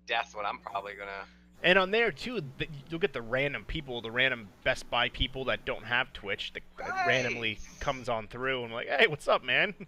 [0.08, 1.26] that's what I'm probably gonna.
[1.62, 2.42] And on there too,
[2.89, 6.63] you'll get the random people, the random Best Buy people that don't have Twitch that,
[6.78, 9.74] that randomly comes on through and like, hey, what's up, man?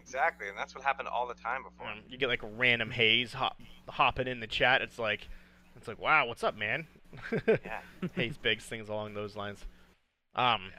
[0.00, 1.88] Exactly, and that's what happened all the time before.
[1.88, 4.82] Um, you get like a random haze hop, hopping in the chat.
[4.82, 5.28] It's like,
[5.76, 6.86] it's like, wow, what's up, man?
[7.46, 7.80] Yeah,
[8.14, 9.64] haze bigs things along those lines.
[10.34, 10.70] Um.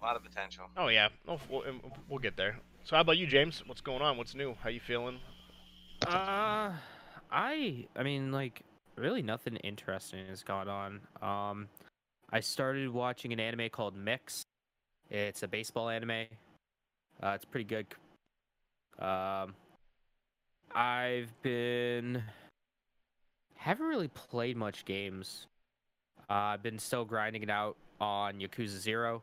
[0.00, 0.64] a lot of potential.
[0.76, 1.08] Oh yeah.
[1.26, 2.58] Oh, we'll, um, we'll get there.
[2.84, 3.62] So how about you, James?
[3.66, 4.16] What's going on?
[4.16, 4.56] What's new?
[4.62, 5.18] How you feeling?
[6.06, 6.72] Uh,
[7.30, 8.62] I I mean like
[8.96, 11.00] really nothing interesting has gone on.
[11.20, 11.68] Um,
[12.30, 14.44] I started watching an anime called Mix.
[15.10, 16.26] It's a baseball anime.
[17.22, 17.86] Uh, it's pretty good.
[18.98, 19.54] Um,
[20.74, 22.22] I've been
[23.56, 25.46] haven't really played much games.
[26.28, 29.22] Uh, I've been still grinding it out on Yakuza Zero.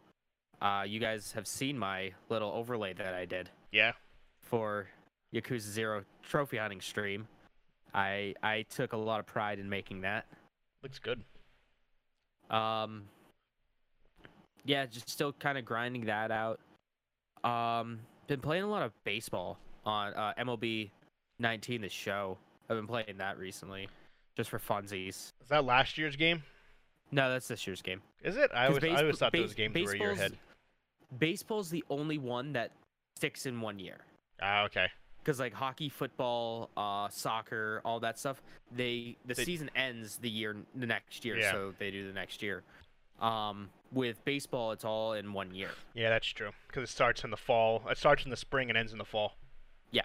[0.61, 3.93] Uh, you guys have seen my little overlay that I did Yeah.
[4.41, 4.87] for
[5.33, 7.27] Yakuza Zero trophy hunting stream.
[7.93, 10.25] I I took a lot of pride in making that.
[10.83, 11.23] Looks good.
[12.49, 13.03] Um,
[14.65, 16.59] yeah, just still kind of grinding that out.
[17.43, 20.91] Um, been playing a lot of baseball on uh, MLB
[21.39, 22.37] 19, the show.
[22.69, 23.89] I've been playing that recently,
[24.37, 25.07] just for funsies.
[25.41, 26.43] Is that last year's game?
[27.11, 28.01] No, that's this year's game.
[28.23, 28.51] Is it?
[28.53, 30.37] I always, I always thought those games were a year baseball's- ahead.
[31.17, 32.71] Baseball's the only one that
[33.17, 33.97] sticks in one year.
[34.41, 34.87] Ah, okay.
[35.21, 40.29] because like hockey, football, uh, soccer, all that stuff, they the They- season ends the
[40.29, 41.51] year the next year, Yeah.
[41.51, 42.63] so they do the next year.
[43.19, 45.71] Um, with baseball, it's all in one year.
[45.93, 46.51] Yeah, that's true.
[46.67, 47.83] Because it starts in the fall.
[47.89, 49.35] It starts in the spring and ends in the fall.
[49.91, 50.03] Yeah,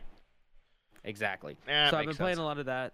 [1.04, 1.56] exactly.
[1.66, 2.92] Yeah, so I've been makes playing a lot of that.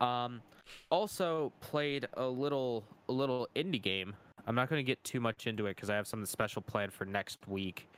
[0.00, 0.42] Um,
[0.90, 4.14] also played a little a little indie game.
[4.46, 6.92] I'm not going to get too much into it because I have something special planned
[6.92, 7.88] for next week.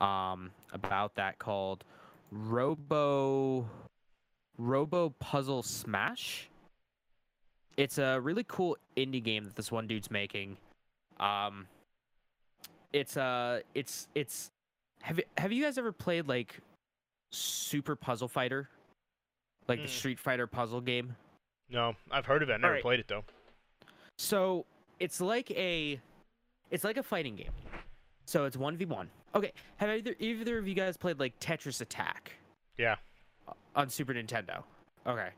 [0.00, 1.84] Um, about that called
[2.30, 3.68] Robo
[4.58, 6.48] Robo Puzzle Smash.
[7.76, 10.56] It's a really cool indie game that this one dude's making.
[11.22, 11.66] Um,
[12.92, 14.50] it's uh, it's it's.
[15.02, 16.58] Have you, have you guys ever played like
[17.30, 18.68] Super Puzzle Fighter?
[19.68, 19.90] Like the Mm.
[19.90, 21.14] Street Fighter puzzle game?
[21.70, 22.54] No, I've heard of it.
[22.54, 22.82] I never Alright.
[22.82, 23.24] played it though.
[24.18, 24.66] So
[25.00, 26.00] it's like a
[26.70, 27.52] it's like a fighting game.
[28.26, 29.08] So it's one v one.
[29.34, 29.52] Okay.
[29.76, 32.32] Have either either of you guys played like Tetris Attack?
[32.76, 32.96] Yeah.
[33.48, 34.62] Uh, On Super Nintendo.
[35.06, 35.28] Okay.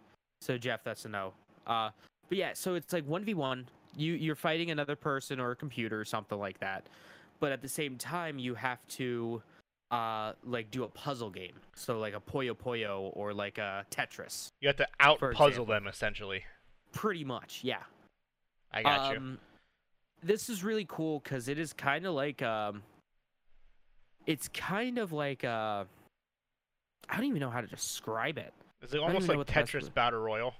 [0.41, 1.33] So Jeff, that's a no.
[1.67, 1.91] Uh
[2.29, 3.67] but yeah, so it's like one v one.
[3.97, 6.87] You you're fighting another person or a computer or something like that.
[7.41, 9.43] But at the same time you have to
[9.91, 11.55] uh like do a puzzle game.
[11.75, 14.49] So like a Puyo Puyo or like a Tetris.
[14.61, 16.45] You have to out puzzle them essentially.
[16.93, 17.83] Pretty much, yeah.
[18.73, 19.17] I got you.
[19.19, 19.39] um,
[20.23, 22.83] This is really cool because it is kind of like um,
[24.27, 25.85] it's kind of like uh,
[27.09, 28.53] I don't even know how to describe it.
[28.83, 30.55] Is it almost like what the best Tetris Battle Royale?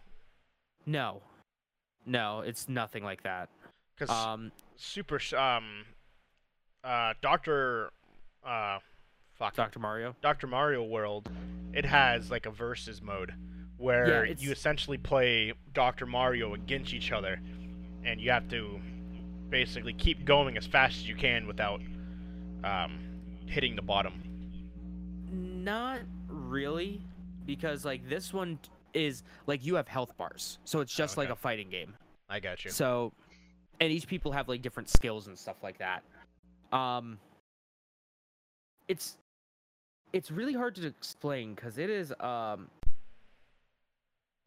[0.87, 1.23] No,
[2.07, 3.49] no, it's nothing like that.
[3.97, 5.85] Because Um, Super um
[6.83, 7.91] uh Doctor
[8.45, 8.79] uh
[9.39, 10.15] fuck Doctor Mario.
[10.21, 11.31] Doctor Mario World,
[11.73, 13.33] it has like a versus mode
[13.79, 17.41] where it's- you essentially play Doctor Mario against each other,
[18.05, 18.81] and you have to
[19.51, 21.81] basically keep going as fast as you can without
[22.65, 22.99] um,
[23.47, 24.23] hitting the bottom.
[25.31, 27.01] Not really,
[27.47, 28.59] because like this one
[28.95, 31.33] is like you have health bars, so it's just like Okay.
[31.33, 31.95] a fighting game.
[32.29, 32.71] I got you.
[32.71, 33.13] So,
[33.81, 36.03] and each people have like different skills and stuff like that.
[36.73, 37.19] Um,
[38.89, 39.17] it's
[40.13, 42.69] it's really hard to explain because it is um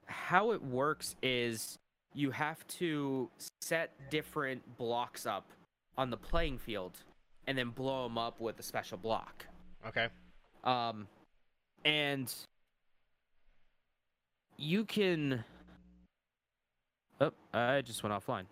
[0.05, 1.77] how it works is
[2.13, 3.29] you have to
[3.61, 5.45] set different blocks up
[5.97, 6.93] on the playing field
[7.47, 9.45] and then blow them up with a special block.
[9.85, 10.07] Okay.
[10.63, 11.07] Um,
[11.85, 12.33] and
[14.57, 15.43] you can.
[17.21, 18.45] Oh, I just went offline.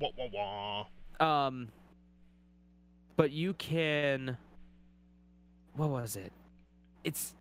[0.00, 0.86] Wah, wah,
[1.20, 1.46] wah.
[1.46, 1.68] Um,
[3.16, 4.36] but you can.
[5.74, 6.32] What was it?
[7.04, 7.34] It's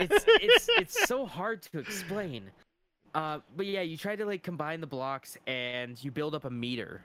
[0.00, 2.50] it's it's it's so hard to explain.
[3.14, 6.50] Uh, but yeah, you try to like combine the blocks and you build up a
[6.50, 7.02] meter.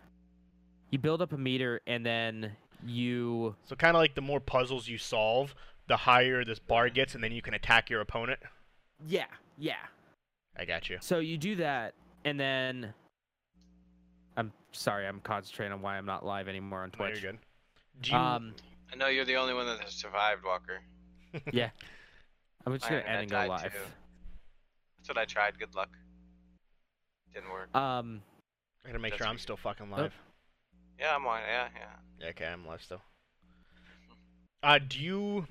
[0.92, 2.52] You build up a meter and then
[2.86, 5.54] you So kind of like the more puzzles you solve,
[5.88, 8.40] the higher this bar gets, and then you can attack your opponent.
[9.06, 9.26] yeah
[9.58, 9.76] yeah.
[10.60, 10.98] I got you.
[11.02, 11.94] So you do that
[12.26, 12.94] and then.
[14.36, 17.22] I'm sorry, I'm concentrating on why I'm not live anymore on No, Twitch.
[17.24, 17.40] you're good.
[18.02, 18.54] Do you, Um,
[18.94, 20.80] I know you're the only one that has survived, Walker.
[21.52, 21.70] yeah.
[22.66, 23.64] I'm just gonna I end and go live.
[23.74, 23.80] too.
[24.98, 25.58] That's what I tried.
[25.58, 25.90] Good luck.
[27.34, 27.76] Didn't work.
[27.76, 28.22] Um,
[28.84, 29.42] I gotta make sure I'm weird.
[29.42, 29.96] still fucking Oh.
[29.98, 30.14] live.
[31.00, 31.40] Yeah, I'm on.
[31.48, 31.82] Yeah, yeah.
[32.20, 33.02] Yeah, okay, I'm live still.
[34.64, 35.48] Uh, do you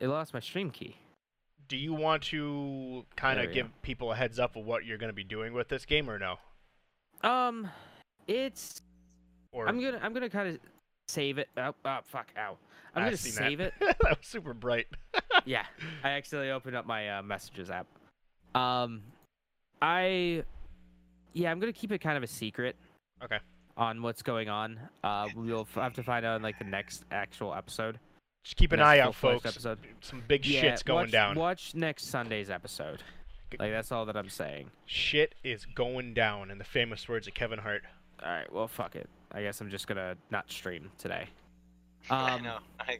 [0.00, 0.96] it lost my stream key.
[1.68, 4.98] Do you want to kind of we give people a heads up of what you're
[4.98, 6.36] gonna be doing with this game, or no?
[7.22, 7.68] Um,
[8.26, 8.82] it's
[9.52, 10.58] Or I'm gonna I'm gonna kind of
[11.08, 11.48] save it.
[11.56, 12.28] Oh, oh fuck!
[12.38, 12.56] Ow!
[12.94, 13.72] I'm I gonna save that.
[13.80, 13.96] it.
[14.02, 14.86] that was super bright.
[15.44, 15.64] yeah,
[16.02, 17.86] I accidentally opened up my uh, messages app.
[18.54, 19.02] Um,
[19.80, 20.44] I
[21.32, 22.76] yeah, I'm gonna keep it kind of a secret.
[23.22, 23.38] Okay.
[23.76, 24.78] On what's going on.
[25.02, 27.98] Uh, we'll have to find out in like the next actual episode.
[28.44, 29.46] Just keep an next eye out, folks.
[29.46, 29.78] Episode.
[30.00, 31.34] Some big yeah, shit's going watch, down.
[31.36, 33.02] Watch next Sunday's episode.
[33.58, 34.70] Like that's all that I'm saying.
[34.86, 37.82] Shit is going down, in the famous words of Kevin Hart.
[38.22, 39.08] All right, well, fuck it.
[39.32, 41.26] I guess I'm just gonna not stream today.
[42.10, 42.58] I Um, know.
[42.80, 42.98] I,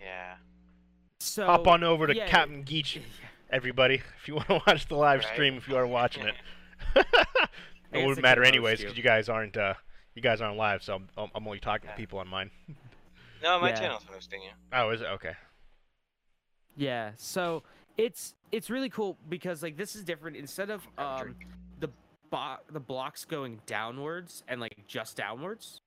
[0.00, 0.34] yeah.
[1.20, 3.00] So Hop on over to yeah, Captain Geach,
[3.50, 5.32] everybody, if you want to watch the live Right.
[5.34, 5.56] stream.
[5.56, 6.34] If you are watching it,
[7.92, 8.86] it wouldn't matter roast anyways you.
[8.86, 9.74] because you guys aren't uh,
[10.14, 11.92] you guys aren't live, so I'm, I'm only talking Yeah.
[11.94, 12.50] to people on mine.
[13.42, 13.74] No, my Yeah.
[13.76, 14.50] channel's hosting you.
[14.72, 15.34] Oh, is it okay?
[16.76, 17.62] Yeah, so
[17.96, 20.36] it's it's really cool because like this is different.
[20.36, 21.36] Instead of um
[21.80, 21.88] the
[22.30, 25.80] bo- the blocks going downwards and like just downwards,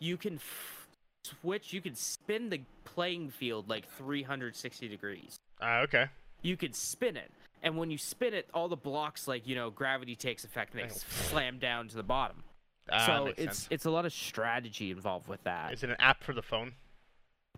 [0.00, 0.88] you can f-
[1.24, 1.72] switch.
[1.72, 5.36] You can spin the playing field like 360 degrees.
[5.60, 6.06] Uh, okay.
[6.42, 7.30] You can spin it,
[7.62, 10.82] and when you spin it, all the blocks like you know gravity takes effect and
[10.82, 10.98] they Oh.
[10.98, 12.42] slam down to the bottom.
[12.92, 13.68] Ah, so it's sense.
[13.70, 15.72] it's a lot of strategy involved with that.
[15.72, 16.72] Is it an app for the phone?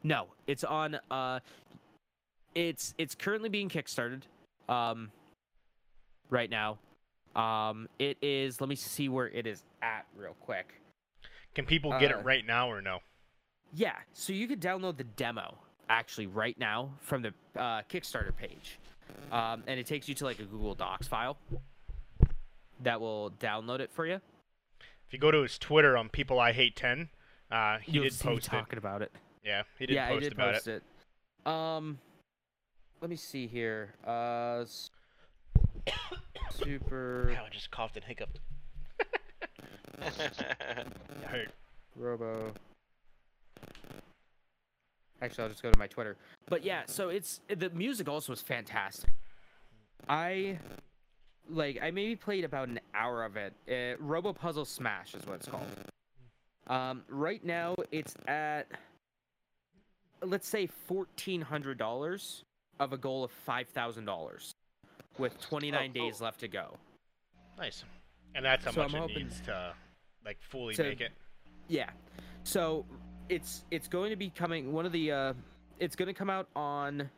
[0.02, 0.98] No, it's on.
[1.10, 1.40] Uh,
[2.54, 4.22] it's it's currently being kickstarted.
[4.68, 5.10] Um,
[6.30, 6.78] right now,
[7.36, 8.60] um, it is.
[8.60, 10.74] Let me see where it is at real quick.
[11.54, 13.00] Can people get Uh, it right now or no?
[13.74, 18.78] Yeah, so you could download the demo actually right now from the uh, Kickstarter page,
[19.32, 21.36] um, and it takes you to like a Google Docs file
[22.82, 24.20] that will download it for you.
[25.10, 27.08] If you go to his Twitter on People I Hate Ten,
[27.50, 28.50] uh, he You'll did post it.
[28.50, 29.10] talking about it.
[29.44, 30.84] Yeah, he did yeah, post I did about post it.
[31.44, 31.50] it.
[31.50, 31.98] Um,
[33.00, 33.92] let me see here.
[34.06, 34.64] Uh,
[36.52, 38.38] super Wow, I just coughed and hiccuped.
[41.24, 41.48] Hurt.
[41.96, 42.52] Robo.
[45.20, 46.18] Actually, I'll just go to my Twitter.
[46.48, 49.10] But yeah, so it's the music also is fantastic.
[50.08, 50.60] I
[51.50, 53.52] like I maybe played about an hour of it.
[53.68, 55.66] Uh, Robo Puzzle Smash is what it's called.
[56.66, 58.66] Um, right now it's at
[60.22, 62.44] let's say fourteen hundred dollars
[62.78, 64.52] of a goal of five thousand dollars,
[65.18, 66.08] with twenty nine Oh, cool.
[66.08, 66.76] days left to go.
[67.58, 67.84] Nice.
[68.34, 69.74] And that's how So much I'm it needs to
[70.24, 71.12] like fully to- make it.
[71.68, 71.90] Yeah.
[72.44, 72.84] So
[73.28, 75.32] it's it's going to be coming one of the uh
[75.78, 77.10] it's going to come out on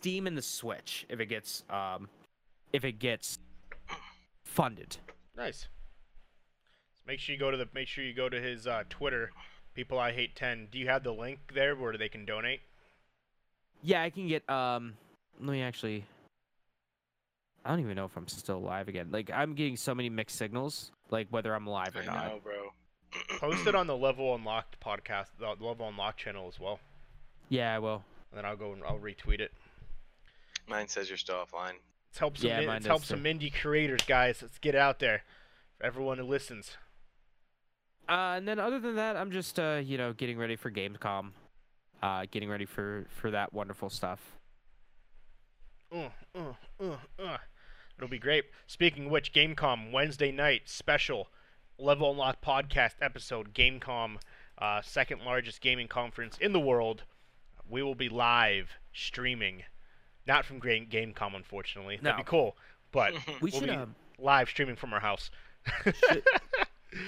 [0.00, 2.08] Steam and the Switch if it gets um
[2.74, 3.38] if it gets
[4.42, 4.96] funded.
[5.36, 5.68] Nice.
[6.94, 9.30] So make sure you go to the make sure you go to his uh, Twitter,
[9.74, 10.66] People I Hate Ten.
[10.72, 12.60] Do you have the link there where they can donate?
[13.82, 14.94] Yeah, I can get um
[15.40, 16.04] let me actually
[17.64, 19.08] I don't even know if I'm still live again.
[19.12, 22.26] Like I'm getting so many mixed signals like whether I'm live or I not.
[22.26, 22.72] know, bro.
[23.38, 26.80] Post it on the Level Unlocked podcast, the Level Unlocked channel as well,
[27.48, 28.02] Yeah, I will.
[28.32, 29.52] and then I'll go and I'll retweet it.
[30.66, 31.74] Mine says you're still offline.
[32.14, 33.08] Let's help some Yeah, in- let's help too.
[33.08, 34.40] some indie creators, guys.
[34.40, 35.24] Let's get out there
[35.76, 36.76] for everyone who listens.
[38.08, 41.32] Uh, and then other than that, I'm just uh, you know, getting ready for Gamescom.
[42.00, 44.20] Uh, getting ready for for that wonderful stuff.
[45.92, 47.38] Uh, uh, uh, uh.
[47.98, 48.44] It'll be great.
[48.68, 51.30] Speaking of which, Gamescom Wednesday night special
[51.80, 53.52] Level Unlock podcast episode.
[53.52, 54.18] Gamescom,
[54.58, 57.02] uh, second largest gaming conference in the world.
[57.68, 59.64] We will be live streaming,
[60.26, 61.98] not from Gra- Gamescom, unfortunately.
[62.02, 62.26] That'd be No.
[62.28, 62.56] cool,
[62.92, 63.68] but We we'll should.
[63.68, 65.30] be Um, live streaming from our house.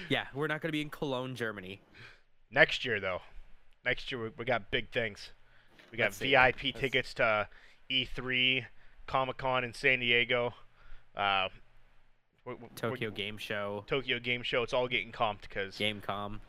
[0.08, 1.80] yeah, we're not gonna be in Cologne, Germany.
[2.50, 3.22] Next year, though,
[3.84, 5.30] next year we, we got big things.
[5.90, 6.18] We got Let's.
[6.18, 7.48] VIP Let's- tickets to
[7.90, 8.64] E3,
[9.06, 10.54] Comic Con in San Diego,
[11.16, 11.48] uh,
[12.44, 14.62] we're- we're- Tokyo we're- Game Show, Tokyo Game Show.
[14.62, 16.40] It's all getting comped because Gamescom,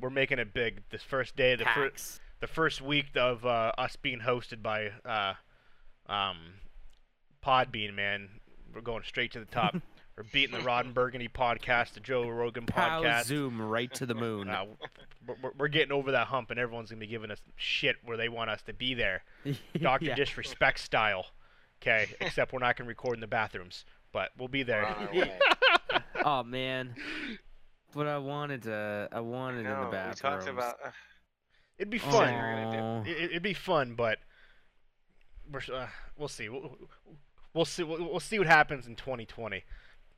[0.00, 0.82] we're making it big.
[0.90, 5.32] This first day, the first the first week of uh, us being hosted by uh,
[6.08, 6.36] um,
[7.44, 8.28] Podbean, man,
[8.74, 9.74] we're going straight to the top.
[10.16, 13.24] we're beating the Rod and Burgundy podcast, the Joe Rogan Pow podcast.
[13.26, 14.48] zoom right to the moon.
[14.50, 14.64] Uh,
[15.26, 18.16] we're- we're, we're getting over that hump, and everyone's gonna be giving us shit where
[18.16, 19.24] they want us to be there,
[19.80, 20.14] Doctor Yeah.
[20.14, 21.26] Disrespect style.
[21.82, 24.86] Okay, except we're not gonna record in the bathrooms, but we'll be there.
[24.86, 25.22] on our Yeah.
[25.24, 25.38] way.
[26.24, 26.94] oh man,
[27.92, 29.08] but I wanted to.
[29.10, 30.32] I wanted in the No, we bathroom.
[30.38, 30.76] talked about.
[31.76, 32.32] It'd be fun.
[32.32, 34.18] you were gonna It, it- it'd be fun, but
[35.52, 36.48] we're, uh, we'll see.
[36.48, 36.76] We'll,
[37.54, 37.82] we'll see.
[37.82, 39.64] We'll, we'll see what happens in 2020.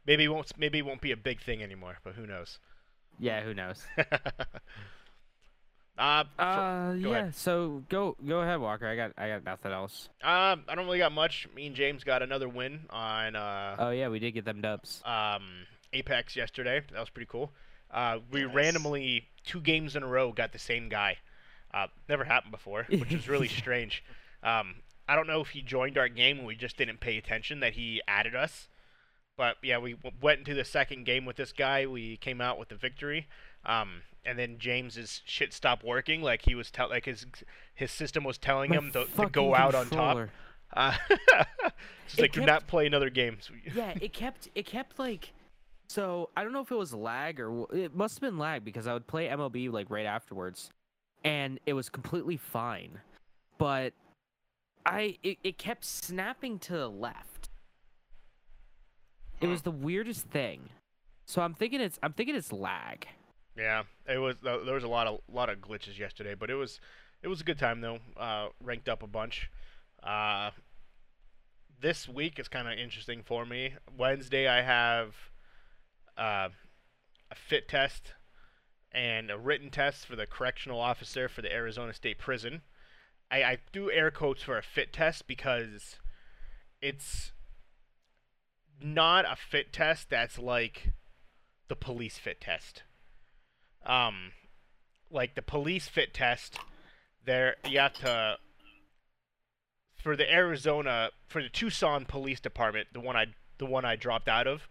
[0.07, 0.53] Maybe it won't.
[0.59, 1.99] Maybe it won't be a big thing anymore.
[2.05, 2.59] But who knows?
[3.19, 3.83] Yeah, who knows?
[5.99, 7.09] uh, for- Uh, yeah.
[7.09, 7.35] ahead.
[7.35, 8.87] So go go ahead, Walker.
[8.87, 10.09] I got I got nothing else.
[10.23, 11.49] um, I don't really got much.
[11.55, 15.03] Me and James got another win on uh, Oh yeah, we did get them dubs.
[15.05, 15.43] um,
[15.93, 16.83] Apex yesterday.
[16.93, 17.51] That was pretty cool.
[17.91, 21.17] Uh, we randomly two games in a row got the same guy.
[21.73, 24.05] Uh, never happened before, which is really strange.
[24.43, 24.77] Um,
[25.09, 27.75] I don't know if he joined our game and we just didn't pay attention that
[27.75, 28.69] he added us.
[29.37, 31.87] But yeah, we w- went into the second game with this guy.
[31.87, 33.27] We came out with the victory.
[33.65, 36.23] Um, and then James's shit stopped working.
[36.23, 37.25] Like he was tell like his
[37.75, 39.91] his system was telling My him to, to go out on top.
[39.91, 40.31] controller.
[40.75, 40.93] Uh,
[42.05, 43.39] it's It like do not play another game.
[43.75, 45.33] Yeah, it kept it kept like
[45.89, 48.87] so I don't know if it was lag or it must have been lag because
[48.87, 50.71] I would play MLB like right afterwards
[51.25, 52.99] and it was completely fine.
[53.57, 53.95] But
[54.89, 57.49] I it, it kept snapping to the left.
[59.41, 59.53] It Hmm.
[59.53, 60.71] was the weirdest thing.
[61.27, 63.07] So I'm thinking it's I'm thinking it's lag.
[63.57, 64.37] Yeah, it was.
[64.43, 66.81] There was a lot of lot of glitches yesterday, but it was
[67.23, 67.99] it was a good time though.
[68.17, 69.51] Uh, ranked up a bunch.
[70.03, 70.51] Uh,
[71.81, 73.75] this week is kind of interesting for me.
[73.97, 75.15] Wednesday I have
[76.17, 76.49] uh,
[77.31, 78.15] a fit test
[78.91, 82.63] and a written test for the correctional officer for the Arizona State Prison.
[83.31, 85.97] I, I do air quotes for a fit test because
[86.81, 87.33] it's
[88.81, 90.93] not a fit test that's like
[91.69, 92.83] the police fit test.
[93.85, 94.33] Um,
[95.11, 96.59] like the police fit test,
[97.25, 98.37] there you have to
[100.03, 103.27] for the Arizona for the Tucson Police Department, the one I
[103.59, 104.69] the one I dropped out of.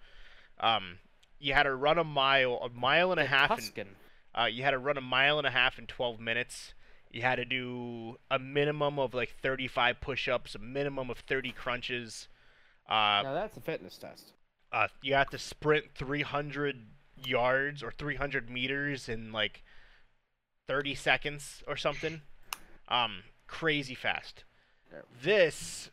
[0.59, 0.99] Um,
[1.39, 3.59] you had to run a mile, a mile and a half.
[3.75, 3.87] In,
[4.33, 6.73] uh, you had to run a mile and a half in 12 minutes.
[7.11, 12.27] You had to do a minimum of like 35 push-ups, a minimum of 30 crunches.
[12.87, 14.33] Uh, now that's a fitness test.
[14.71, 16.85] uh, you have to sprint 300
[17.25, 19.63] yards or 300 meters in like
[20.67, 22.21] 30 seconds or something.
[22.87, 24.43] Um, crazy fast.
[24.91, 24.99] Yeah.
[25.21, 25.89] This,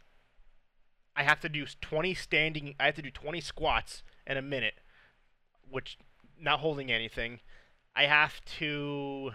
[1.16, 2.74] I have to do 20 standing.
[2.79, 4.74] I have to do 20 squats in a minute,
[5.70, 5.98] which
[6.40, 7.40] not holding anything.
[7.96, 9.31] I have to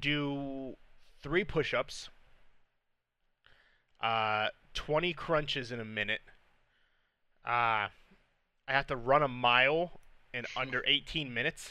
[0.00, 0.76] do
[1.22, 2.08] three push-ups,
[4.02, 6.20] uh, 20 crunches in a minute.
[7.44, 7.88] Uh,
[8.68, 10.00] I have to run a mile
[10.32, 11.70] in under 18 minutes.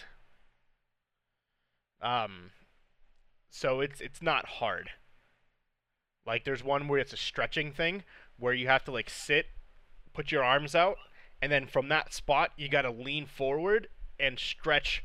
[2.01, 2.51] Um,
[3.49, 4.91] so it's it's not hard.
[6.25, 8.03] Like there's one where it's a stretching thing
[8.37, 9.47] where you have to like sit,
[10.13, 10.97] put your arms out,
[11.41, 13.87] and then from that spot you got to lean forward
[14.19, 15.03] and stretch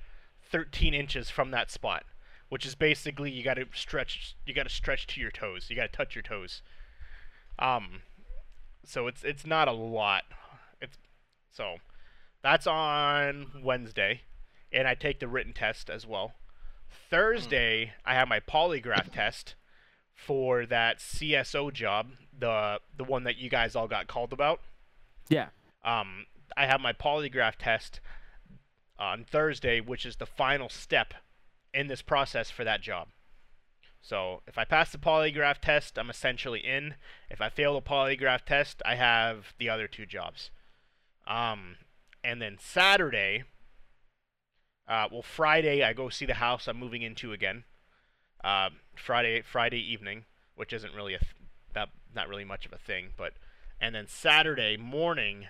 [0.50, 2.04] 13 inches from that spot,
[2.54, 5.66] which is basically you got to stretch you got to stretch to your toes.
[5.68, 6.62] You got to touch your toes.
[7.58, 8.02] Um,
[8.84, 10.22] so it's it's not a lot.
[10.80, 10.96] It's
[11.50, 11.78] so
[12.44, 14.20] that's on Wednesday,
[14.70, 16.34] and I take the written test as well.
[17.10, 19.56] Thursday, I have my polygraph test
[20.14, 24.60] for that CSO job, the the one that you guys all got called about.
[25.28, 25.48] Yeah.
[25.84, 26.26] Um,
[26.56, 27.98] I have my polygraph test
[28.96, 31.14] on Thursday, which is the final step
[31.74, 33.08] in this process for that job.
[34.00, 36.94] So if I pass the polygraph test, I'm essentially in.
[37.30, 40.50] If I fail the polygraph test, I have the other two jobs.
[41.26, 41.76] Um,
[42.22, 43.44] and then Saturday,
[44.86, 47.64] uh, well, Friday I go see the house I'm moving into again.
[48.42, 51.32] Uh, Friday, Friday evening, which isn't really a th-
[51.72, 53.32] that not really much of a thing, but
[53.80, 55.46] and then Saturday morning,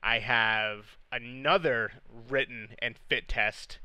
[0.00, 1.92] I have another
[2.28, 3.80] written and fit test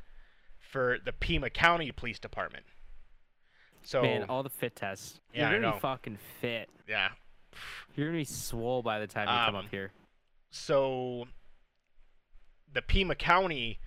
[0.71, 2.63] for the Pima County Police Department.
[3.83, 5.19] So Man, all the fit tests.
[5.33, 6.69] Yeah, You're gonna be fucking fit.
[6.87, 7.09] yeah,
[7.95, 9.91] You're gonna be swole by the time you come Um, up here.
[10.51, 11.25] so
[12.73, 13.79] the Pima County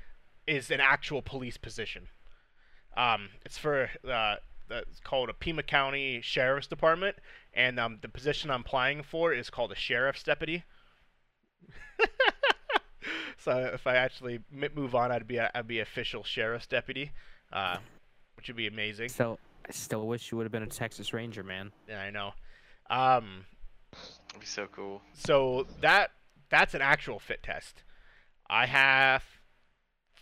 [0.46, 2.08] is an actual police position.
[2.96, 4.36] Um, it's for uh,
[4.68, 7.16] the, it's called a Pima County Sheriff's Department,
[7.54, 10.64] and um, the position I'm applying for is called a sheriff's deputy.
[13.38, 17.12] so if I actually m- move on, I'd be a, I'd be official sheriff's deputy,
[17.52, 17.76] uh,
[18.36, 19.08] which would be amazing.
[19.08, 19.38] So
[19.68, 21.72] I still wish you would have been a Texas Ranger, man.
[21.88, 22.32] Yeah, I know.
[22.90, 23.46] Um,
[24.28, 25.02] That'd be so cool.
[25.12, 26.10] so that
[26.50, 27.82] that's an actual fit test.
[28.48, 29.22] I have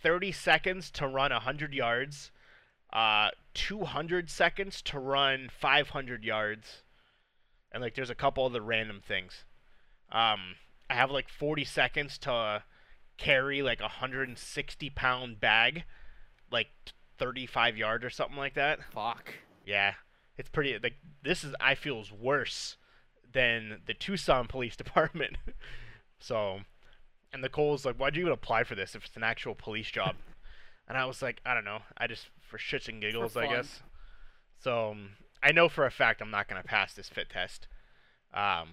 [0.01, 2.31] 30 seconds to run 100 yards,
[2.93, 6.83] uh, 200 seconds to run 500 yards,
[7.73, 9.45] and like there's a couple other random things.
[10.11, 10.57] Um,
[10.91, 12.63] I have like 40 seconds to
[13.19, 15.85] carry like a 160 pound bag,
[16.51, 16.69] like
[17.19, 18.81] 35 yards or something like that.
[18.93, 19.35] Fuck.
[19.65, 19.95] Yeah,
[20.37, 20.79] it's pretty.
[20.83, 22.77] Like this is I feel is worse
[23.33, 25.37] than the Tucson Police Department.
[26.19, 26.61] so,
[27.33, 30.17] and Nicole's like, "Why'd you even apply for this if it's an actual police job?"
[30.89, 31.83] and I was like, "I don't know.
[31.97, 33.83] I just for shits and giggles, I guess."
[34.59, 35.11] So um,
[35.43, 37.69] I know for a fact I'm not gonna pass this fit test.
[38.35, 38.71] Um,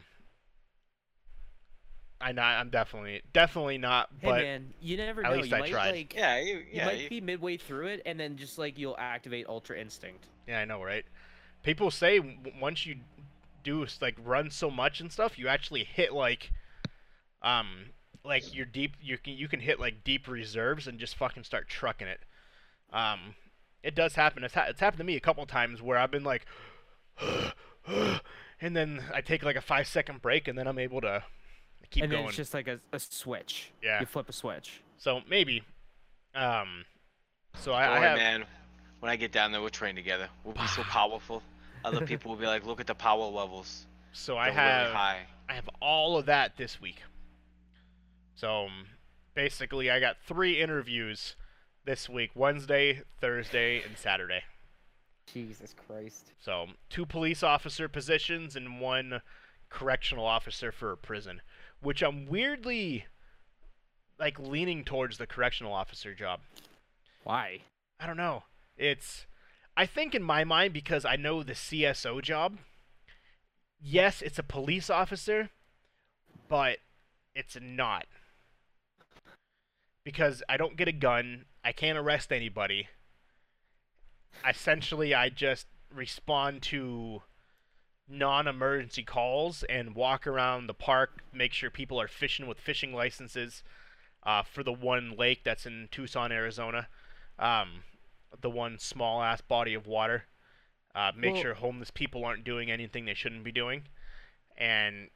[2.21, 2.59] I not.
[2.59, 4.09] I'm definitely definitely not.
[4.19, 5.37] Hey but man, you never at know.
[5.37, 5.91] least you I might tried.
[5.91, 8.97] like Yeah, you, you might you- be midway through it, and then just like you'll
[8.99, 10.25] activate Ultra Instinct.
[10.47, 11.05] Yeah, I know, right?
[11.63, 12.97] People say w- once you
[13.63, 16.51] do like run so much and stuff, you actually hit like,
[17.41, 17.91] um,
[18.25, 18.93] like your deep.
[19.01, 22.19] You can you can hit like deep reserves and just fucking start trucking it.
[22.91, 23.35] Um,
[23.83, 24.43] it does happen.
[24.43, 26.45] It's ha- it's happened to me a couple times where I've been like,
[27.87, 31.23] and then I take like a five second break and then I'm able to
[31.89, 32.23] keep and going.
[32.23, 33.71] then it's just like a, a switch.
[33.83, 33.99] Yeah.
[33.99, 34.81] You flip a switch.
[34.97, 35.63] So maybe,
[36.35, 36.85] um,
[37.55, 38.17] so I, Don't I worry, have.
[38.17, 38.45] man.
[38.99, 40.27] When I get down there, we'll train together.
[40.43, 41.41] We'll be so powerful.
[41.85, 43.85] Other people will be like, look at the power levels.
[44.11, 44.81] So I They're have.
[44.87, 45.19] really high.
[45.47, 47.01] I have all of that this week.
[48.35, 48.85] So um,
[49.35, 51.35] basically, I got three interviews
[51.85, 54.43] this week Wednesday, Thursday, and Saturday.
[55.31, 56.31] Jesus Christ.
[56.39, 59.21] So two police officer positions and one
[59.69, 61.41] correctional officer for a prison,
[61.81, 63.05] which I'm weirdly
[64.19, 66.41] like leaning towards the correctional officer job.
[67.23, 67.61] Why?
[67.99, 68.43] I don't know.
[68.77, 69.25] It's
[69.77, 72.57] I think in my mind because I know the CSO job.
[73.81, 75.49] Yes, it's a police officer,
[76.49, 76.79] but
[77.33, 78.05] it's not.
[80.03, 82.89] Because I don't get a gun, I can't arrest anybody.
[84.47, 87.21] Essentially, I just respond to
[88.09, 93.63] non-emergency calls and walk around the park, make sure people are fishing with fishing licenses
[94.23, 96.87] uh, for the one lake that's in Tucson, Arizona.
[97.37, 97.83] Um,
[98.41, 100.25] the one small ass body of water.
[100.95, 103.83] Uh, make Well- sure homeless people aren't doing anything they shouldn't be doing,
[104.57, 105.09] and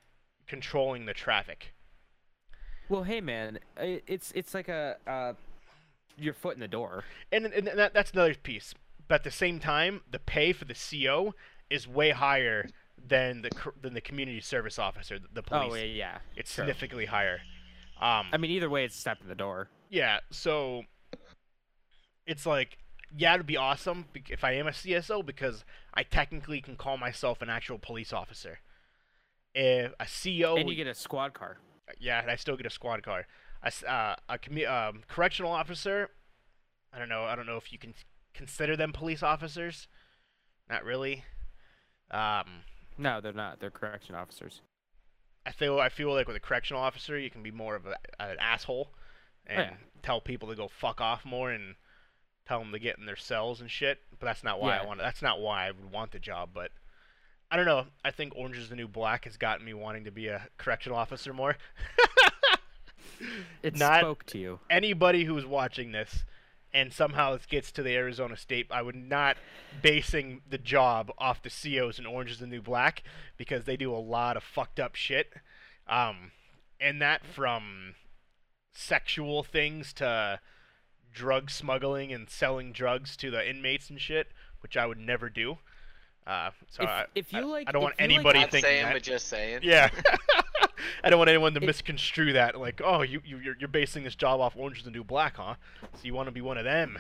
[0.48, 1.74] controlling the traffic.
[2.90, 5.34] Well, hey man, it's it's like a uh,
[6.18, 7.04] your foot in the door.
[7.32, 8.74] And, and that, that's another piece.
[9.08, 11.34] But at the same time, the pay for the CO
[11.70, 12.70] is way higher
[13.06, 13.50] than the
[13.82, 15.72] than the community service officer, the police.
[15.72, 16.18] Oh yeah, yeah.
[16.36, 16.64] it's sure.
[16.64, 17.42] significantly higher.
[18.02, 19.70] Um, I mean, either way, it's a step in the door.
[19.90, 20.84] Yeah, so
[22.26, 22.78] it's like,
[23.16, 27.42] yeah, it'd be awesome if I am a CSO because I technically can call myself
[27.42, 28.60] an actual police officer.
[29.54, 31.58] If a CO, and you get a squad car.
[32.00, 33.28] yeah, and I still get a squad car.
[33.64, 36.10] A, uh, a commu- um, correctional officer,
[36.92, 37.24] I don't know.
[37.24, 37.94] I don't know if you can
[38.34, 39.88] consider them police officers.
[40.70, 41.24] Not really.
[42.12, 42.64] Um,
[42.98, 43.60] No, they're not.
[43.60, 44.62] They're correction officers.
[45.46, 47.96] I feel I feel like with a correctional officer, you can be more of a,
[48.20, 48.98] an asshole oh,
[49.48, 49.78] and yeah.
[50.02, 51.76] tell people to go fuck off more and
[52.48, 54.00] tell them to get in their cells and shit.
[54.20, 55.00] But that's not why I want.
[55.00, 56.50] That's not why I would want the job.
[56.54, 56.72] But
[57.52, 57.86] I don't know.
[58.06, 60.98] I think Orange is the New Black has gotten me wanting to be a correctional
[60.98, 61.58] officer more.
[63.62, 64.60] It Not- spoke to you.
[64.70, 66.26] Anybody who's watching this
[66.74, 69.38] and somehow it gets to the Arizona State, I would not
[69.82, 73.04] basing the job off the COs and Orange is the New Black
[73.38, 75.34] because they do a lot of fucked up shit.
[75.88, 76.32] Um,
[76.80, 77.96] and that from
[78.74, 80.40] sexual things to
[81.14, 84.30] drug smuggling and selling drugs to the inmates and shit,
[84.62, 85.60] which I would never do.
[86.26, 88.40] Uh, so If- I, if you I- like- I don't want if you like- anybody
[88.40, 88.94] Not thinking saying, that.
[88.94, 89.60] but just saying.
[89.62, 89.90] Yeah.
[91.04, 92.60] I don't want anyone to If- misconstrue that.
[92.60, 95.38] Like, oh, you, you you're, you're basing this job off Orange is the New Black,
[95.38, 95.56] huh?
[95.82, 96.98] So you want to be one of them?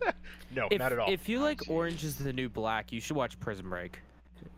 [0.54, 1.10] no, If, not at all.
[1.10, 4.00] if you like Orange is the New Black, you should watch Prison Break.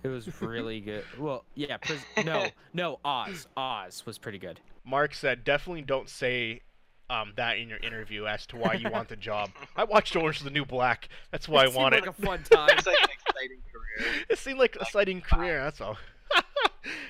[0.02, 1.04] It was really good.
[1.18, 4.60] Well, yeah, pris- no, no, Oz, Oz was pretty good.
[4.84, 6.62] Mark said, definitely don't say
[7.10, 9.50] um, that in your interview as to why you want the job.
[9.76, 11.08] I watched Orange is the New Black.
[11.30, 12.08] That's why It I seemed want like it.
[12.08, 12.68] a fun time.
[12.72, 14.12] It's like an exciting career.
[14.28, 15.62] It seemed like a exciting career.
[15.62, 15.96] That's all.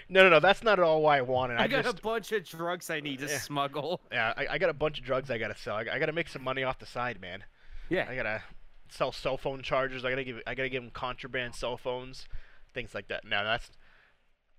[0.08, 0.40] No, no, no.
[0.40, 1.56] That's not at all why I want it.
[1.56, 3.38] I, I got just, a bunch of drugs I need to Yeah.
[3.38, 4.00] smuggle.
[4.10, 5.76] yeah, I, I got a bunch of drugs I gotta sell.
[5.76, 7.44] I, I gotta make some money off the side, man.
[7.88, 8.06] Yeah.
[8.08, 8.42] I gotta
[8.90, 10.04] sell cell phone chargers.
[10.04, 10.40] I gotta give.
[10.46, 12.26] I gotta give them contraband cell phones,
[12.74, 13.24] things like that.
[13.24, 13.70] No, that's.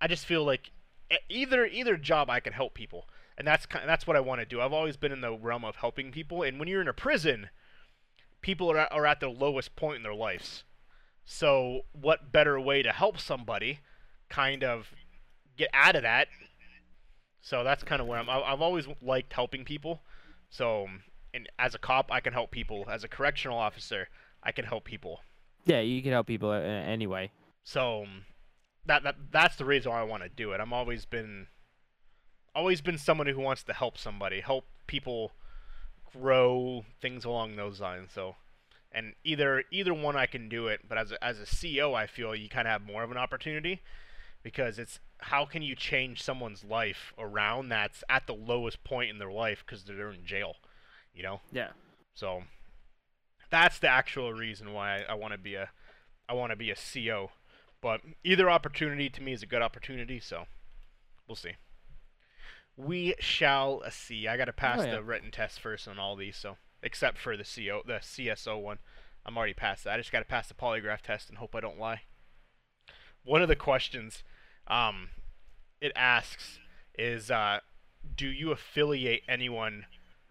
[0.01, 0.71] I just feel like
[1.29, 3.07] either either job I can help people,
[3.37, 4.61] and that's kind that's what I want to do.
[4.61, 7.49] I've always been in the realm of helping people, and when you're in a prison,
[8.41, 10.63] people are at, are at the lowest point in their lives.
[11.25, 13.79] So what better way to help somebody,
[14.29, 14.87] kind of
[15.57, 16.27] get out of that?
[17.41, 18.29] So that's kind of where I'm.
[18.29, 20.01] I've always liked helping people.
[20.49, 20.87] So
[21.33, 22.85] and as a cop, I can help people.
[22.89, 24.07] As a correctional officer,
[24.43, 25.19] I can help people.
[25.65, 27.31] Yeah, you can help people uh, anyway.
[27.63, 28.05] So
[28.85, 30.59] that that that's the reason why I want to do it.
[30.59, 31.47] I'm always been
[32.55, 35.31] always been someone who wants to help somebody, help people
[36.11, 38.11] grow, things along those lines.
[38.13, 38.35] So
[38.91, 42.07] and either either one I can do it, but as a, as a CEO, I
[42.07, 43.81] feel you kind of have more of an opportunity
[44.43, 49.17] because it's how can you change someone's life around that's at the lowest point in
[49.19, 50.55] their life because they're in jail,
[51.13, 51.41] you know?
[51.51, 51.69] Yeah.
[52.13, 52.43] So
[53.49, 55.69] that's the actual reason why I, I want to be a
[56.27, 57.31] I want to be a CO.
[57.81, 60.45] But either opportunity to me is a good opportunity, so
[61.27, 61.53] we'll see.
[62.75, 64.27] We shall uh, see.
[64.27, 64.95] I got to pass Oh, yeah.
[64.95, 68.79] the written test first on all these, so except for the CO, the CSO one.
[69.25, 69.93] I'm already past that.
[69.93, 72.01] I just got to pass the polygraph test and hope I don't lie.
[73.23, 74.23] One of the questions
[74.67, 75.09] um,
[75.81, 76.59] it asks
[76.97, 77.59] is uh,
[78.15, 79.85] do you affiliate anyone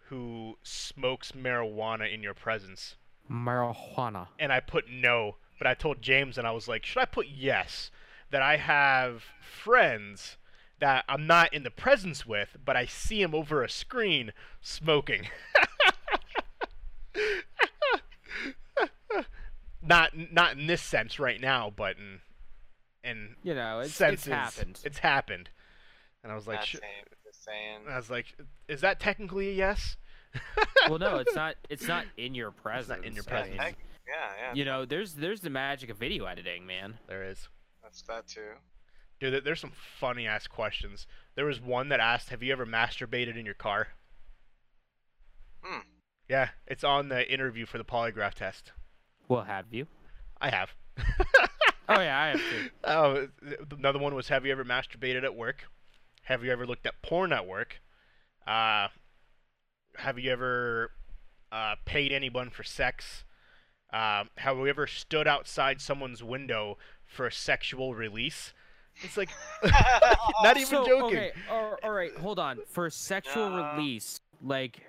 [0.07, 2.95] who smokes marijuana in your presence?
[3.29, 4.29] Marijuana.
[4.39, 7.27] And I put no, but I told James and I was like, should I put
[7.27, 7.91] yes?
[8.31, 10.37] That I have friends
[10.79, 15.27] that I'm not in the presence with, but I see them over a screen smoking.
[19.81, 22.21] not not in this sense right now, but in
[23.09, 24.79] in You know, it's, it's happened.
[24.83, 25.49] It's happened.
[26.23, 27.79] And I was like, sh- saying, saying.
[27.89, 28.25] I was like,
[28.67, 29.97] is that technically a yes?
[30.89, 31.55] well, no, it's not.
[31.69, 33.51] It's not in your It's not in your I presence.
[33.51, 34.53] mean, Heck, yeah, yeah.
[34.53, 36.99] you know, there's there's the magic of video editing, man.
[37.07, 37.47] There is.
[37.81, 38.51] That's that too.
[39.19, 41.07] Dude, there's some funny ass questions.
[41.35, 43.89] There was one that asked, "Have you ever masturbated in your car?"
[45.63, 45.81] Hmm.
[46.27, 48.71] Yeah, it's on the interview for the polygraph test.
[49.27, 49.87] Well, have you?
[50.39, 50.73] I have.
[51.89, 52.69] Oh yeah, I have to.
[52.83, 53.27] Oh,
[53.77, 55.65] another one was, "Have you ever masturbated at work?"
[56.23, 57.81] Have you ever looked at porn at work?
[58.45, 58.89] Uh,
[59.97, 60.91] have you ever
[61.51, 63.23] uh, paid anyone for sex?
[63.91, 66.77] Uh, have you ever stood outside someone's window
[67.07, 68.53] for a sexual release?
[69.01, 69.29] It's like,
[70.43, 71.17] not even so, joking.
[71.17, 72.59] Okay, all, all right, hold on.
[72.67, 73.73] For sexual No.
[73.73, 74.81] release, like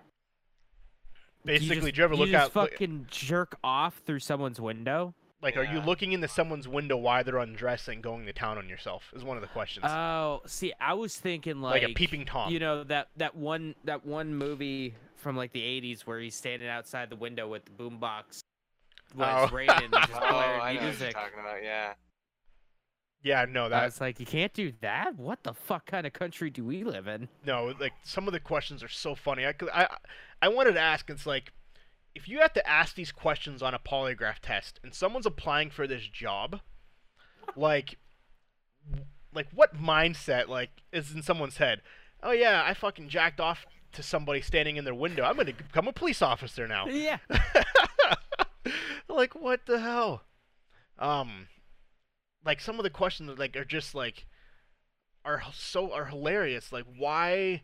[1.45, 2.53] Basically, you just, did you ever look you out?
[2.53, 5.15] just fucking jerk off through someone's window?
[5.43, 9.11] Like, are you looking into someone's window while they're undressing, going to town on yourself?
[9.17, 9.87] Is one of the questions.
[9.89, 12.53] Oh, see, I was thinking like, like, a peeping tom.
[12.53, 16.69] You know that that one that one movie from like the '80s where he's standing
[16.69, 18.41] outside the window with the boombox
[19.15, 19.55] when it's Oh.
[19.55, 21.15] raining, and just oh, I know what you're music.
[21.15, 21.63] talking about.
[21.63, 21.95] Yeah.
[23.23, 25.17] yeah, no, I that was like, you can't do that.
[25.17, 27.29] What the fuck kind of country do we live in?
[27.47, 29.47] no, like some of the questions are so funny.
[29.47, 29.87] I, I,
[30.43, 31.09] I wanted to ask.
[31.11, 31.53] It's like,
[32.15, 35.87] if you have to ask these questions on a polygraph test, and someone's applying for
[35.87, 36.61] this job,
[37.57, 37.99] like,
[39.33, 41.83] like what mindset like is in someone's head?
[42.23, 45.25] Oh yeah, I fucking jacked off to somebody standing in their window.
[45.25, 46.87] I'm gonna become a police officer now.
[46.91, 47.19] Yeah.
[49.09, 50.23] like what the hell?
[50.99, 51.49] Um,
[52.45, 54.27] like some of the questions like are just like
[55.25, 56.73] are so are hilarious.
[56.73, 57.63] Like why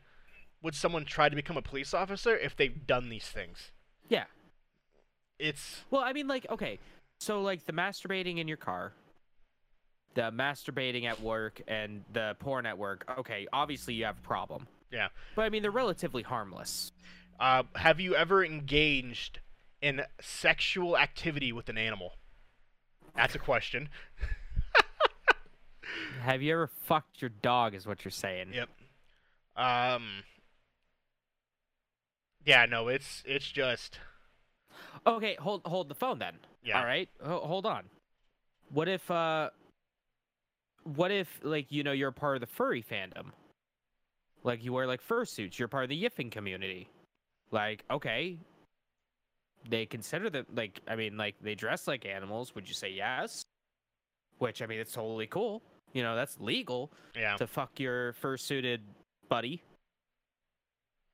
[0.62, 3.72] would someone try to become a police officer if they've done these things?
[4.08, 4.24] Yeah.
[5.38, 6.78] It's Well, I mean, like, okay,
[7.20, 8.92] so like the masturbating in your car,
[10.14, 13.04] the masturbating at work, and the porn at work.
[13.18, 14.66] Okay, obviously you have a problem.
[14.90, 15.08] Yeah.
[15.34, 16.92] But I mean, they're relatively harmless.
[17.38, 19.40] uh, have you ever engaged
[19.82, 22.14] in sexual activity with an animal?
[23.14, 23.88] That's a question.
[26.22, 27.74] Have you ever fucked your dog?
[27.74, 28.52] Is what you're saying?
[28.52, 28.68] Yep.
[29.56, 30.24] Um.
[32.44, 33.98] Yeah, no, it's it's just
[35.06, 36.34] Okay, hold hold the phone then.
[36.64, 36.78] yeah.
[36.78, 37.84] All right, Ho- hold on.
[38.72, 39.50] What if uh,
[40.84, 43.26] what if like you know you're part of the furry fandom?
[44.42, 46.88] Like you wear like fursuits, you're part of the yiffing community.
[47.50, 48.38] Like okay,
[49.68, 52.54] they consider them like I mean like they dress like animals.
[52.54, 53.42] Would you say yes?
[54.38, 55.62] which I mean it's totally cool.
[55.94, 57.36] You know, that's legal Yeah.
[57.36, 58.82] to fuck your fursuited
[59.30, 59.62] buddy.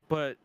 [0.08, 0.38] But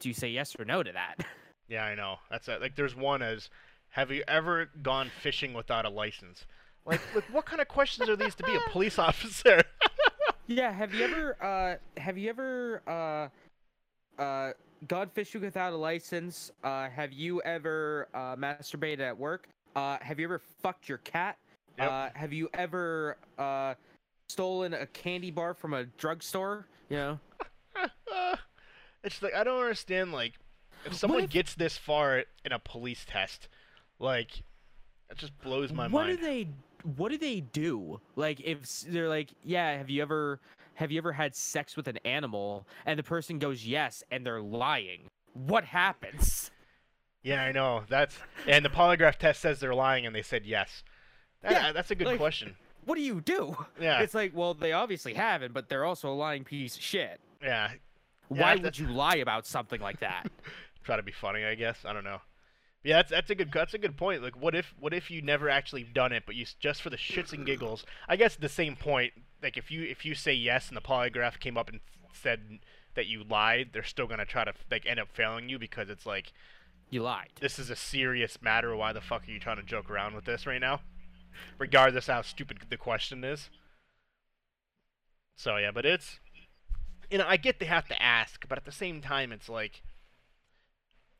[0.00, 1.14] do you say yes or no to that?
[1.68, 2.16] Yeah, I know.
[2.30, 2.60] That's it.
[2.60, 3.50] Like, there's one as,
[3.90, 6.46] have you ever gone fishing without a license?
[6.86, 9.62] Like, like what kind of questions are these to be a police officer?
[10.46, 14.52] yeah, have you ever uh have you ever uh uh
[14.86, 16.50] gone fishing without a license?
[16.64, 19.48] Uh have you ever uh masturbated at work?
[19.76, 21.36] Uh have you ever fucked your cat?
[21.78, 21.90] Yep.
[21.90, 23.74] Uh have you ever uh
[24.30, 26.66] stolen a candy bar from a drugstore?
[26.88, 27.20] You know?
[29.04, 30.12] it's like I don't understand.
[30.12, 30.34] Like,
[30.84, 33.48] if someone if- gets this far in a police test,
[33.98, 34.38] like,
[35.10, 36.18] it just blows my what mind.
[36.18, 36.48] do they
[36.96, 40.38] what do they do like if they're like yeah have you ever
[40.74, 44.40] have you ever had sex with an animal and the person goes yes and they're
[44.40, 45.00] lying
[45.32, 46.50] what happens
[47.22, 47.82] Yeah, I know.
[47.88, 48.16] That's
[48.46, 50.84] and the polygraph test says they're lying, and they said yes.
[51.42, 52.54] That, Yeah, that's a good like- question.
[52.84, 56.14] what do you do Yeah, it's like well they obviously haven't but they're also a
[56.14, 57.70] lying piece of shit yeah.
[58.28, 60.26] why that- would you lie about something like that
[60.84, 61.84] Try to be funny, I guess.
[61.84, 62.20] I don't know.
[62.84, 64.22] Yeah, that's that's a good that's a good point.
[64.22, 66.96] Like, what if what if you never actually done it, but you just for the
[66.96, 67.84] shits and giggles?
[68.08, 69.12] I guess the same point.
[69.42, 71.80] Like, if you if you say yes and the polygraph came up and
[72.12, 72.60] said
[72.94, 76.06] that you lied, they're still gonna try to like end up failing you because it's
[76.06, 76.32] like
[76.90, 78.74] you lied this is a serious matter.
[78.74, 80.80] Why the fuck are you trying to joke around with this right now?
[81.58, 83.50] Regardless how stupid the question is.
[85.36, 86.18] So yeah, but it's
[87.10, 89.82] you know, I get they have to ask, but at the same time it's like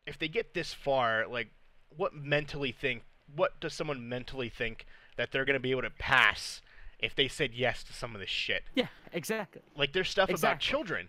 [0.09, 1.51] if they get this far, like
[1.97, 3.03] what mentally think
[3.37, 4.87] what does someone mentally think
[5.17, 6.61] that they're gonna be able to pass
[6.99, 8.63] if they said yes to some of this shit?
[8.75, 11.09] yeah exactly Like there's stuff about children.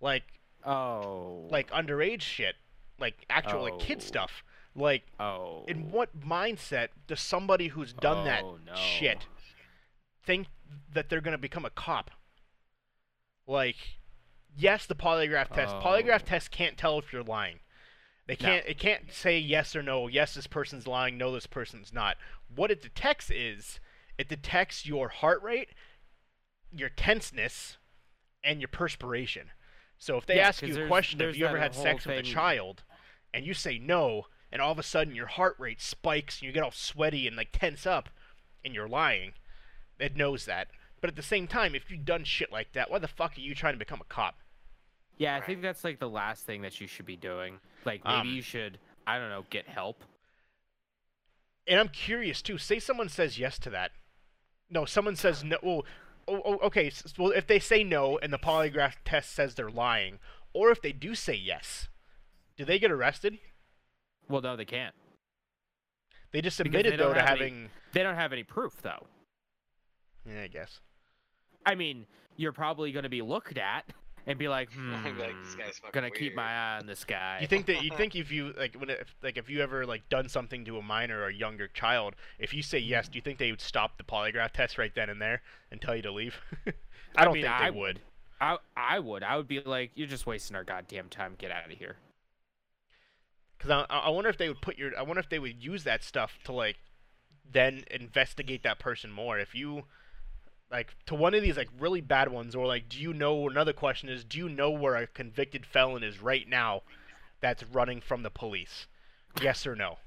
[0.00, 0.24] Like
[0.64, 2.56] oh like underage shit.
[2.98, 4.04] Like actual like kid Oh.
[4.04, 4.42] stuff.
[4.74, 8.74] Like oh in what mindset does somebody who's done that Oh, no.
[8.74, 9.26] shit
[10.24, 10.46] think
[10.94, 12.10] that they're going to become a cop?
[13.46, 13.76] Like,
[14.56, 15.74] yes, the polygraph test.
[15.76, 15.80] Oh.
[15.82, 16.26] Polygraph Oh.
[16.26, 17.58] test can't tell if you're lying.
[18.26, 18.64] They can't.
[18.66, 20.06] It can't say yes or no.
[20.08, 21.18] Yes, this person's lying.
[21.18, 22.16] No, this person's not.
[22.54, 23.80] What it detects is
[24.16, 25.70] it detects your heart rate,
[26.72, 27.78] your tenseness,
[28.44, 29.50] and your perspiration.
[29.98, 32.18] So if they Yeah, ask you a there's- question, have you ever had sex with
[32.18, 32.82] a child,
[33.34, 36.52] and you say no, and all of a sudden your heart rate spikes and you
[36.52, 38.08] get all sweaty and like tense up,
[38.64, 39.34] and you're lying,
[39.98, 40.68] it knows that.
[41.00, 43.40] But at the same time, if you've done shit like that, why the fuck are
[43.40, 44.41] you trying to become a cop?
[45.18, 47.58] Yeah, I think that's like the last thing that you should be doing.
[47.84, 50.04] Like maybe Um, you should, I don't know, get help.
[51.66, 52.58] And I'm curious too.
[52.58, 53.92] Say someone says yes to that.
[54.68, 55.58] No, someone says no.
[55.62, 55.84] Well,
[56.26, 56.90] oh, oh, okay.
[57.18, 60.18] Well, if they say no and the polygraph test says they're lying,
[60.52, 61.88] or if they do say yes,
[62.56, 63.38] do they get arrested?
[64.28, 64.94] Well, no, they can't.
[66.32, 67.70] They just admitted they though to any- having.
[67.92, 69.06] They don't have any proof though.
[70.26, 70.80] Yeah, I guess.
[71.66, 72.06] I mean,
[72.36, 73.84] you're probably going to be looked at
[74.26, 77.38] and be like, hmm, be like, "This guy's gonna keep my eye on this guy.
[77.40, 80.08] You think that you think if you like when if, like if you ever like
[80.08, 83.22] done something to a minor or a younger child, if you say yes, do you
[83.22, 86.12] think they would stop the polygraph test right then and there and tell you to
[86.12, 86.36] leave?
[87.16, 88.00] I don't mean, think they I would.
[88.40, 89.22] I I would.
[89.22, 91.34] I would be like, you're just wasting our goddamn time.
[91.38, 91.96] Get out of here.
[93.56, 94.90] Because I, I wonder if they would put your.
[94.98, 96.76] I wonder if they would use that stuff to like,
[97.50, 99.38] then investigate that person more.
[99.38, 99.84] If you,
[100.72, 103.48] like, to one of these like really bad ones, or like, do you know?
[103.48, 106.82] Another question is, do you know where a convicted felon is right now,
[107.40, 108.86] that's running from the police?
[109.40, 109.98] Yes or no?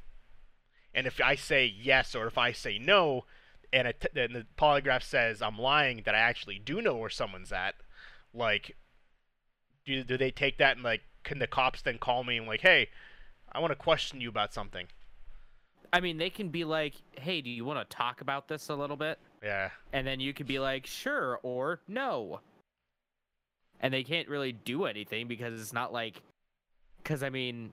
[0.94, 3.26] And if I say yes, or if I say no,
[3.72, 7.52] and, it, and the polygraph says I'm lying, that I actually do know where someone's
[7.52, 7.76] at,
[8.34, 8.76] like,
[9.86, 12.62] do do they take that and like, can the cops then call me and like,
[12.62, 12.90] hey,
[13.52, 14.88] I want to question you about something.
[15.94, 18.76] I mean, they can be like, hey, do you want to talk about this a
[18.76, 19.20] little bit?
[19.46, 19.70] Yeah.
[19.94, 22.42] And then you could be like, sure or no.
[23.80, 26.22] And they can't really do anything because it's not like,
[26.98, 27.72] because I mean,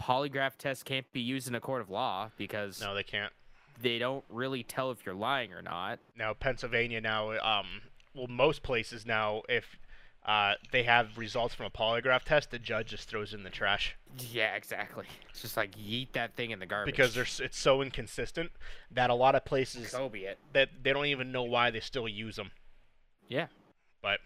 [0.00, 3.32] polygraph tests can't be used in a court of law because No, they can't.
[3.80, 5.98] they don't really tell if you're lying or not.
[6.16, 7.66] Now Pennsylvania now, um,
[8.14, 9.76] well, most places now, if
[10.24, 13.50] uh, they have results from a polygraph test, the judge just throws it in the
[13.50, 13.96] trash
[14.30, 15.06] Yeah, exactly.
[15.30, 16.94] It's just like yeet that thing in the garbage.
[16.94, 18.52] because there's it's so inconsistent
[18.92, 20.38] that a lot of places so be it.
[20.52, 22.52] that they don't even know why they still use them.
[23.28, 23.46] Yeah.
[24.00, 24.20] But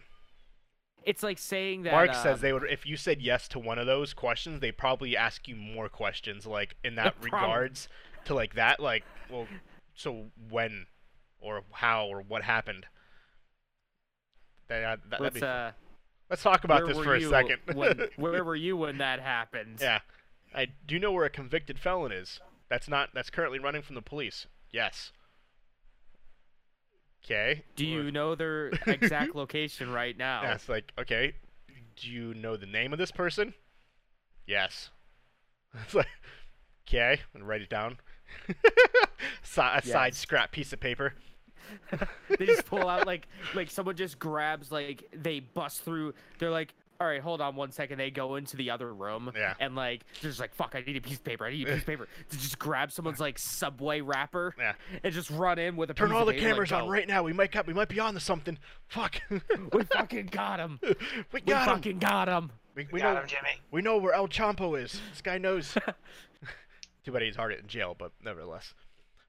[1.03, 1.93] It's like saying that.
[1.93, 4.71] Mark says um, they would if you said yes to one of those questions, they
[4.71, 7.87] probably ask you more questions like in that regards
[8.25, 9.47] to like that like well
[9.95, 10.85] so when
[11.39, 12.85] or how or what happened.
[14.67, 15.71] That, that, that'd Let's be- uh.
[16.29, 17.59] Let's talk about where this for a second.
[17.73, 19.77] when, where were you when that happened?
[19.81, 19.99] yeah.
[20.55, 22.39] I do know where a convicted felon is.
[22.69, 24.47] That's not that's currently running from the police.
[24.71, 25.11] Yes.
[27.23, 27.63] okay.
[27.75, 30.41] Do you know their exact location right now?
[30.43, 31.33] Yeah, it's like, okay,
[31.95, 33.53] do you know the name of this person?
[34.45, 34.89] Yes.
[35.83, 36.07] It's like,
[36.87, 37.97] okay, and write it down.
[38.49, 41.13] A side scrap piece of paper.
[42.37, 46.13] they just pull out like like someone just grabs like they bust through.
[46.39, 47.99] They're like, all right, hold on one second.
[47.99, 49.53] They go into the other room Yeah.
[49.59, 51.45] and like they're just like, fuck, I need a piece of paper.
[51.45, 52.07] I need a piece of paper.
[52.29, 54.73] To just grab someone's like subway wrapper Yeah.
[55.03, 56.85] and just run in with a Turn piece all of the paper, like, cameras on
[56.85, 57.21] "Go, right now.
[57.23, 58.57] We might got, we might be on to something.
[58.87, 59.21] Fuck.
[59.73, 60.79] We fucking got him.
[60.83, 60.95] we
[61.33, 61.75] We got him.
[61.75, 62.51] fucking got him.
[62.75, 63.61] We, we Got know him, Jimmy.
[63.71, 64.99] we know where El Chapo is.
[65.11, 65.75] This guy knows.
[67.03, 68.73] Too bad he's hard in jail, but nevertheless.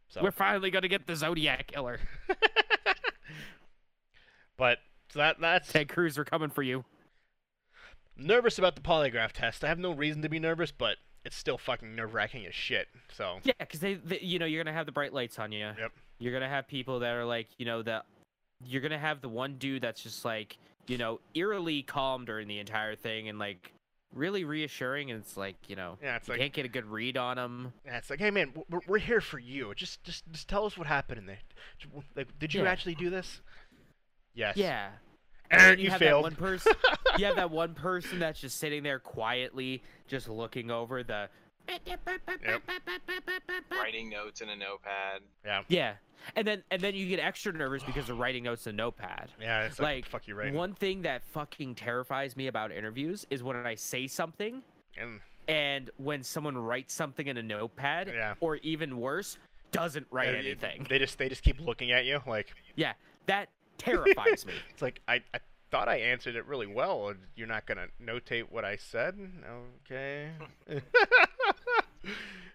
[0.09, 2.01] So, We're finally gonna get the Zodiac killer.
[4.57, 4.79] but
[5.11, 6.85] so that that's Ted Cruz, we're coming for you.
[8.17, 9.65] nervous about the polygraph test.
[9.65, 12.89] I have no reason to be nervous, but it's still fucking nerve wracking as shit.
[13.13, 15.71] So Yeah, because they, they, you know, you're gonna have the bright lights on you.
[15.79, 15.93] Yep.
[16.19, 18.07] You're gonna have people that are like, you know, that
[18.65, 20.57] you're gonna have the one dude that's just like,
[20.87, 23.73] you know, eerily calm during the entire thing and like
[24.15, 25.11] really reassuring.
[25.11, 27.37] And it's like, you know, yeah, it's you like can't get a good read on
[27.37, 29.73] them yeah, it's like, hey man, we're, we're here for you.
[29.75, 31.39] Just just just tell us what happened in there.
[32.17, 32.71] Like, did you Yeah.
[32.71, 33.41] actually do this?
[34.35, 34.57] Yes.
[34.57, 34.91] Yeah.
[35.51, 36.25] And then you, have failed.
[36.25, 36.73] That one person,
[37.19, 41.31] you have that one person that's just sitting there quietly, just looking over the.
[43.71, 45.23] Writing notes in a notepad.
[45.45, 45.63] yeah.
[45.69, 45.95] Yeah,
[46.37, 49.31] and then and then you get extra nervous because they're writing notes in a notepad.
[49.41, 49.65] Yeah.
[49.65, 50.53] It's like, Like, fuck you right.
[50.53, 54.63] One thing that fucking terrifies me about interviews is when I say something
[54.97, 58.35] And and when someone writes something in a notepad, Yeah.
[58.41, 59.39] or even worse,
[59.73, 60.87] doesn't write yeah, anything.
[60.89, 62.93] They just they just keep looking at you like Yeah,
[63.27, 63.49] that
[63.79, 64.53] terrifies me.
[64.71, 65.39] it's like I, I
[65.71, 67.13] thought I answered it really well.
[67.37, 69.19] You're not gonna notate what I said,
[69.85, 70.31] okay?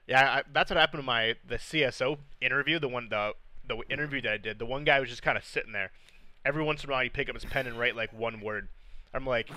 [0.07, 2.79] yeah, I, that's what happened to my the CSO interview.
[2.79, 3.33] The one the
[3.67, 4.59] the interview that I did.
[4.59, 5.91] The one guy was just kind of sitting there.
[6.45, 8.67] Every once in a while, he'd pick up his pen and write like one word.
[9.13, 9.49] I'm like,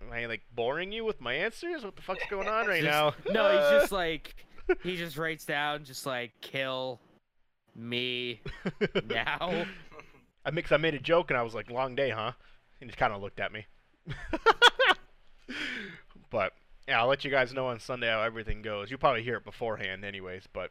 [0.00, 1.84] am I like boring you with my answers?
[1.84, 3.14] What the fuck's going on right now?
[3.28, 4.36] No, he's just like
[4.82, 7.00] he just writes down just like kill
[7.74, 8.40] me
[9.04, 9.66] now.
[10.44, 10.70] I mix.
[10.72, 12.32] I made a joke and I was like, "Long day, huh?"
[12.80, 13.66] And he kind of looked at me.
[16.30, 16.52] but
[16.86, 18.90] yeah, I'll let you guys know on Sunday how everything goes.
[18.90, 20.46] You'll probably hear it beforehand, anyways.
[20.52, 20.70] But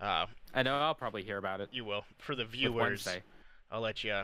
[0.00, 1.68] uh, I know I'll probably hear about it.
[1.72, 3.06] you will for the viewers.
[3.70, 4.22] I'll let you.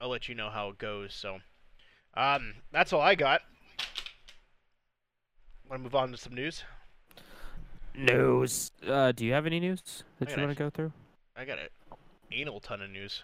[0.00, 1.14] I'll let you know how it goes.
[1.14, 1.38] So,
[2.14, 3.42] um, that's all I got.
[5.68, 6.64] Want to move on to some news?
[7.94, 8.72] News.
[8.86, 10.92] Uh, do you have any news that you want to go through?
[11.36, 11.68] I got a
[12.32, 13.22] anal ton of news.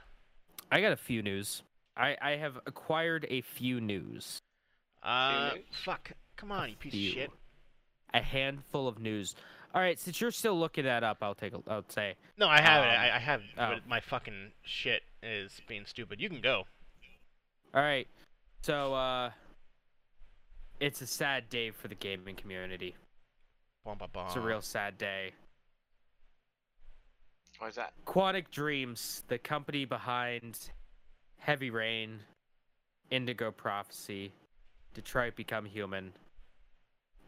[0.71, 1.63] I got a few news.
[1.97, 4.39] I I have acquired a few news.
[5.03, 5.65] Uh, news?
[5.85, 6.13] fuck.
[6.37, 7.09] Come on, you piece few.
[7.09, 7.31] of shit.
[8.15, 9.35] A handful of news.
[9.75, 11.61] All right, since you're still looking that up, I'll take a.
[11.69, 12.15] I'll say.
[12.39, 12.89] No, I have it.
[12.89, 13.41] Um, I, I have.
[13.59, 13.75] oh.
[13.75, 16.21] But my fucking shit is being stupid.
[16.21, 16.65] You can go.
[17.75, 18.09] All right.
[18.63, 19.31] So uh,
[20.81, 22.95] it's a sad day for the gaming community.
[23.85, 25.33] Bum, bum, It's a real sad day.
[27.59, 27.93] Why is that?
[28.07, 30.71] Quantic Dreams, the company behind
[31.39, 32.21] Heavy Rain,
[33.11, 34.33] Indigo Prophecy,
[34.95, 36.13] Detroit Become Human,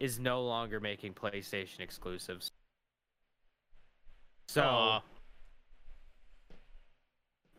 [0.00, 2.50] is no longer making PlayStation exclusives.
[4.48, 4.96] So Aw.
[4.96, 5.00] Uh,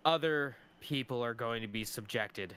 [0.04, 2.56] other people are going to be subjected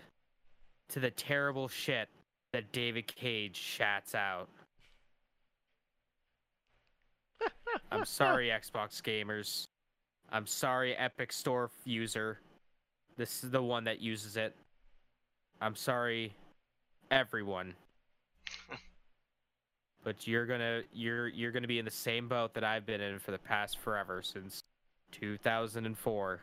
[0.88, 2.08] to the terrible shit
[2.52, 4.48] that David Cage shats out.
[7.92, 9.64] I'm sorry, Xbox gamers.
[10.32, 12.40] I'm sorry, Epic Store user.
[13.16, 14.56] This is the one that uses it.
[15.60, 16.34] I'm sorry,
[17.10, 17.74] everyone.
[20.04, 23.18] but you're gonna you're you're gonna be in the same boat that I've been in
[23.18, 24.62] for the past forever since
[25.12, 26.40] 2004.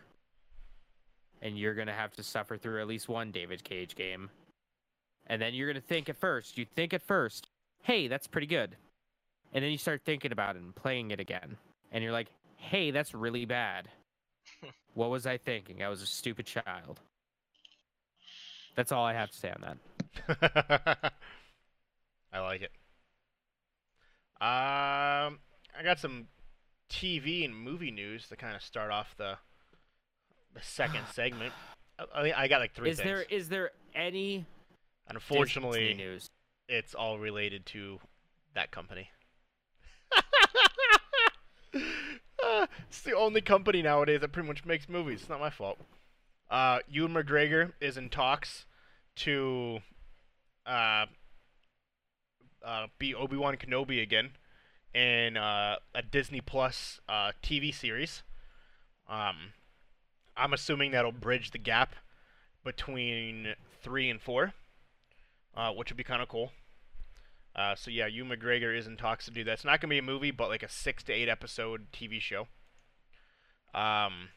[1.43, 4.29] And you're gonna have to suffer through at least one David Cage game.
[5.27, 7.47] And then you're gonna think at first, you think at first,
[7.83, 8.75] hey, that's pretty good.
[9.53, 11.57] And then you start thinking about it and playing it again.
[11.91, 13.89] And you're like, hey, that's really bad.
[14.93, 15.83] what was I thinking?
[15.83, 16.99] I was a stupid child.
[18.75, 19.77] That's all I have to say on
[20.27, 21.13] that.
[22.33, 22.71] I like it.
[24.41, 25.37] Um,
[25.77, 26.27] I got some
[26.89, 29.37] TV and movie news to kind of start off the
[30.53, 31.53] the second segment.
[31.99, 33.05] I, I- I got like three Is things.
[33.07, 34.45] there is there any
[35.07, 36.29] and Disney unfortunately, news?
[36.67, 37.99] it's all related to
[38.55, 39.09] that company.
[42.43, 45.21] Uh, it's the only company nowadays that pretty much makes movies.
[45.21, 45.77] It's not my fault.
[46.49, 48.65] Uh, Ewan McGregor is in talks
[49.17, 49.79] to
[50.65, 51.05] uh,
[52.65, 54.31] uh, be Obi Wan Kenobi again
[54.93, 58.23] in uh, a Disney Plus uh, TV series.
[59.09, 59.53] Um,
[60.37, 61.95] I'm assuming that'll bridge the gap
[62.63, 64.53] between three and four,
[65.55, 66.51] uh, which would be kind of cool.
[67.55, 69.53] Uh, so yeah, Ewan McGregor is in talks to do that.
[69.53, 72.47] It's not gonna be a movie, but like a six to eight episode TV show.
[73.73, 74.29] Um,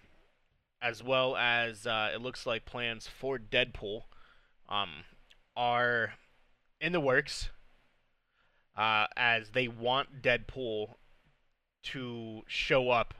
[0.83, 4.03] as well as uh, it looks like plans for Deadpool,
[4.68, 5.05] um,
[5.57, 6.14] are
[6.81, 7.51] in the works.
[8.77, 10.95] Uh, as they want Deadpool
[11.85, 13.14] to show up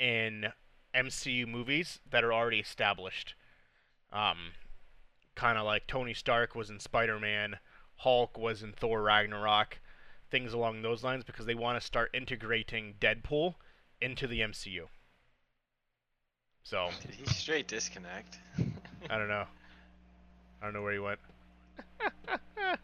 [0.00, 0.52] in
[0.94, 3.34] MCU movies that are already established.
[4.12, 4.52] Um,
[5.34, 7.58] kind of like Tony Stark was in Spider Man,
[7.96, 9.78] Hulk was in Thor Ragnarok,
[10.30, 13.54] things along those lines, because they want to start integrating Deadpool
[14.00, 14.86] into the MCU.
[16.62, 18.38] So, Did he straight disconnect?
[19.10, 19.44] I don't know.
[20.60, 21.20] I don't know where he went.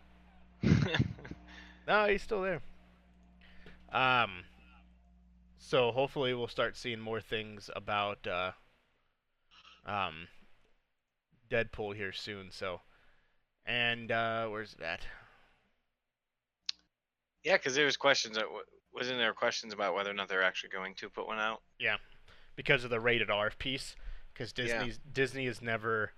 [1.87, 2.61] No, he's still there.
[3.93, 4.45] Um,
[5.59, 8.53] so hopefully we'll start seeing more things about uh,
[9.87, 10.29] um,
[11.51, 12.51] Deadpool here soon.
[12.51, 12.81] So,
[13.67, 15.07] and uh, where's that?
[17.45, 18.37] yeah, because there was questions.
[18.37, 18.63] That, w-
[18.95, 21.61] wasn't there questions about whether or not they're actually going to put one out?
[21.79, 21.97] Yeah,
[22.57, 23.95] because of the rated R piece.
[24.33, 24.65] Because Yeah.
[24.79, 26.11] Disney's Disney has never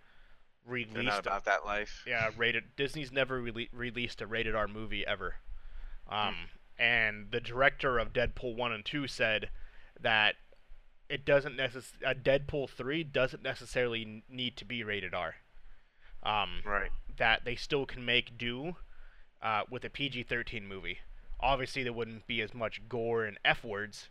[0.65, 1.05] They're released.
[1.05, 2.05] not a- about that life.
[2.07, 2.77] yeah, rated.
[2.77, 5.35] Disney's never rele- released a rated R movie ever.
[6.09, 6.37] Um,
[6.79, 9.51] and the director of Deadpool one and two said
[10.01, 10.37] that
[11.09, 15.37] it doesn't necess- a Deadpool three doesn't necessarily need to be rated R.
[16.23, 16.91] Um, Right.
[17.17, 18.77] that they still can make do
[19.43, 20.99] uh, with a PG thirteen movie.
[21.41, 24.09] Obviously, there wouldn't be as much gore and f words,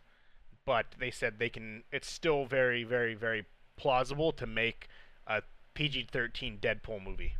[0.64, 1.84] but they said they can.
[1.92, 3.44] It's still very, very, very
[3.76, 4.88] plausible to make
[5.26, 5.42] a
[5.74, 7.34] PG thirteen Deadpool movie.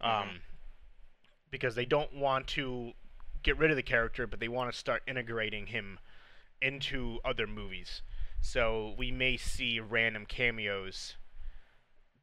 [0.00, 0.40] Um,
[1.50, 2.94] because they don't want to
[3.42, 5.98] get rid of the character, but they want to start integrating him
[6.60, 8.02] into other movies.
[8.40, 11.16] So we may see random cameos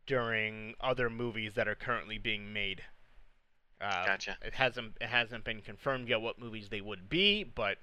[0.05, 2.83] during other movies that are currently being made.
[3.79, 4.37] Uh, Gotcha.
[4.41, 7.77] It hasn't it hasn't been confirmed yet what movies they would be, but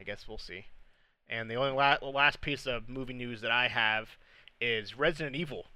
[0.00, 0.66] I guess we'll see.
[1.28, 4.16] And the only la- last piece of movie news that I have
[4.60, 5.66] is Resident Evil.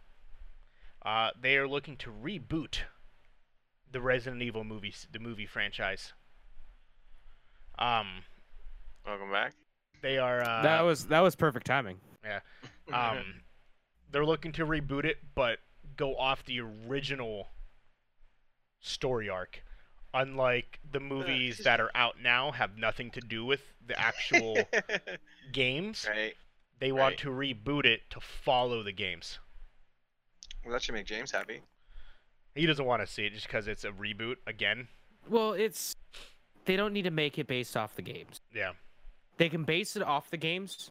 [1.05, 2.79] Uh, they are looking to reboot
[3.91, 6.15] the Resident Evil movies, the movie franchise.
[7.79, 8.07] Um,
[9.07, 9.55] Welcome back.
[10.03, 10.43] they are.
[10.43, 11.99] Uh, that was that was perfect timing.
[12.25, 12.41] Yeah.
[12.93, 13.25] Um,
[14.13, 15.59] they're looking to reboot it, but
[15.97, 17.49] go off the original
[18.81, 19.63] story arc.
[20.15, 24.59] Unlike the movies that are out now, have nothing to do with the actual
[25.53, 26.07] games.
[26.09, 26.35] right.
[26.81, 27.19] They want right.
[27.19, 29.39] to reboot it to follow the games.
[30.65, 31.63] Well, that should make James happy.
[32.55, 34.89] He doesn't want to see it just because it's a reboot again.
[35.29, 35.97] Well, it's
[36.65, 38.41] they don't need to make it based off the games.
[38.55, 38.73] Yeah,
[39.39, 40.91] They can base it off the games.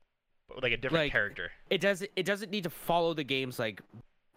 [0.50, 1.52] but like a different Like- character.
[1.70, 3.82] It doesn't it doesn't need to follow the games like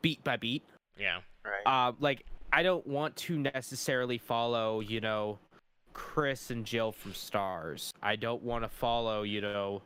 [0.03, 0.62] beat by beat.
[0.99, 1.62] Yeah, Right.
[1.66, 5.39] Uh, like I don't want to necessarily follow, you know,
[5.93, 7.93] Chris and Jill from Stars.
[8.03, 9.82] I don't want to follow, you know,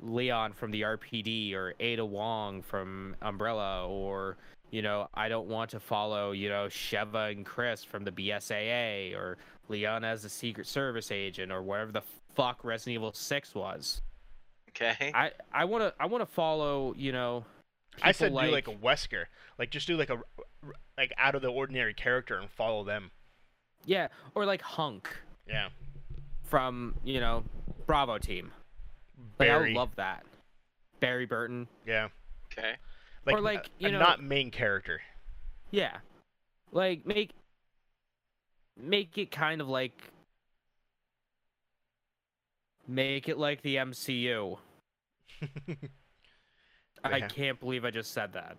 [0.00, 4.36] Leon from the RPD or Ada Wong from Umbrella or
[4.70, 9.14] you know, I don't want to follow, you know, Sheva and Chris from the BSAA
[9.14, 9.38] or
[9.68, 12.02] Leon as a Secret Service agent or whatever the
[12.34, 14.02] fuck Resident Evil 6 was.
[14.70, 15.12] okay.
[15.14, 17.44] I I want to I want to follow, you know,
[18.02, 19.24] I said people do like a Wesker,
[19.58, 20.18] like just do like a
[20.98, 23.10] like out of the ordinary character and follow them.
[23.84, 25.08] yeah, or like Hunk.
[25.48, 25.68] Yeah,
[26.42, 27.44] from you know
[27.86, 28.50] Bravo team.
[29.38, 30.24] Like I would love that.
[31.00, 31.68] Barry Burton.
[31.86, 32.08] yeah,
[32.52, 32.74] okay.
[33.26, 35.00] like, Or, like, a- you a know- not main character.
[35.70, 35.98] Yeah.
[36.72, 37.30] Like make
[38.80, 40.10] make it kind of like
[42.86, 44.58] make it like the MCU.
[47.04, 48.56] I can't believe I just said that.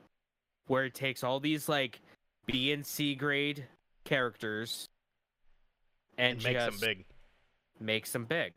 [0.68, 2.00] Where it takes all these like
[2.46, 3.66] B and C grade
[4.04, 4.88] characters
[6.18, 7.06] and, and makes them big.
[7.80, 8.54] makes them big.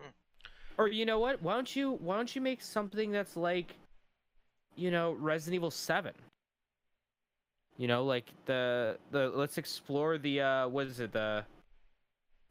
[0.00, 0.08] Hmm.
[0.78, 1.42] Or you know what?
[1.42, 3.74] Why don't you why don't you make something that's like
[4.76, 6.12] you know, Resident Evil 7?
[7.82, 11.10] You know, like the the let's explore the uh what is it?
[11.10, 11.44] The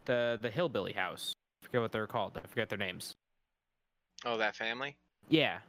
[0.04, 1.32] the the hillbilly house.
[1.64, 2.34] I forget what they're called.
[2.36, 3.14] I forget their names.
[4.26, 4.98] Oh, that family.
[5.30, 5.60] Yeah.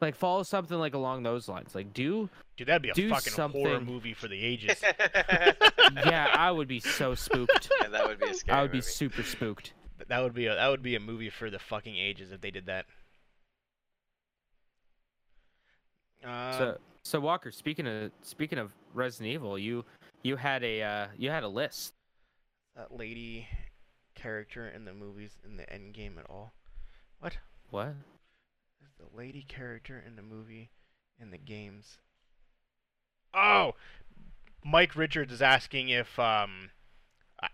[0.00, 1.72] Like follow something like along those lines.
[1.72, 4.82] Like do Dude, that'd be a do fucking horror movie for the ages.
[5.94, 7.70] yeah, I would be so spooked.
[7.80, 9.72] Yeah, that would be a scary I would be super spooked.
[10.08, 12.50] that would be a that would be a movie for the fucking ages if they
[12.50, 12.86] did that.
[16.26, 19.84] Uh, so so Walker, speaking of speaking of Resident Evil, you
[20.22, 21.94] you had a uh, you had a list.
[22.76, 23.48] that lady
[24.14, 26.52] character in the movies in the end game at all?
[27.20, 27.38] What?
[27.70, 27.94] What?
[28.82, 30.70] Is the lady character in the movie
[31.20, 31.98] in the games.
[33.34, 33.74] Oh,
[34.64, 36.70] Mike Richards is asking if um,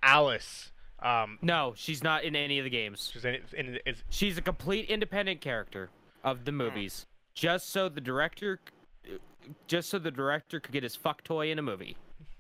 [0.03, 3.11] Alice um, No, she's not in any of the games.
[3.13, 5.91] She's, in, in, is She's a complete independent character
[6.25, 8.61] of the movies, just so the director,
[9.67, 11.97] just so the director could get his fuck toy in a movie,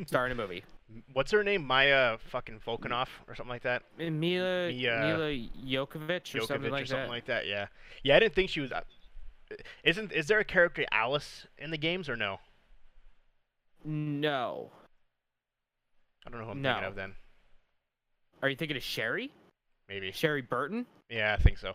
[0.06, 0.64] star in a movie.
[1.12, 1.66] what's her name?
[1.66, 3.82] Maya fucking Volkanov or something like that.
[3.98, 5.30] Mila Mia Mila
[5.66, 7.08] Jokovic or something like or something that.
[7.10, 7.46] like that.
[7.46, 7.66] Yeah,
[8.02, 8.16] yeah.
[8.16, 8.72] I didn't think she was.
[8.72, 8.82] Uh,
[9.84, 12.38] isn't is there a character Alice in the games or no?
[13.84, 14.70] No,
[16.26, 16.72] I don't know who I'm No.
[16.72, 17.14] thinking of then.
[18.42, 19.30] are you thinking of Sherry?
[19.88, 20.10] Maybe.
[20.10, 20.86] Sherry Birkin?
[21.08, 21.74] Yeah, I think so.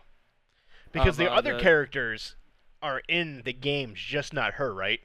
[0.92, 2.36] Because Of, the uh, other the- characters
[2.82, 5.00] are in the games, just not her, right?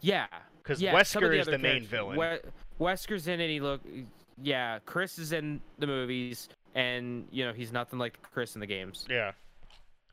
[0.00, 0.26] Yeah.
[0.62, 2.18] Because yeah, Wesker is the main villain.
[2.18, 3.48] We- Wesker's in it.
[3.48, 3.80] He look.
[4.42, 8.66] Yeah, Chris is in the movies, and you know he's nothing like Chris in the
[8.66, 9.06] games.
[9.10, 9.32] Yeah.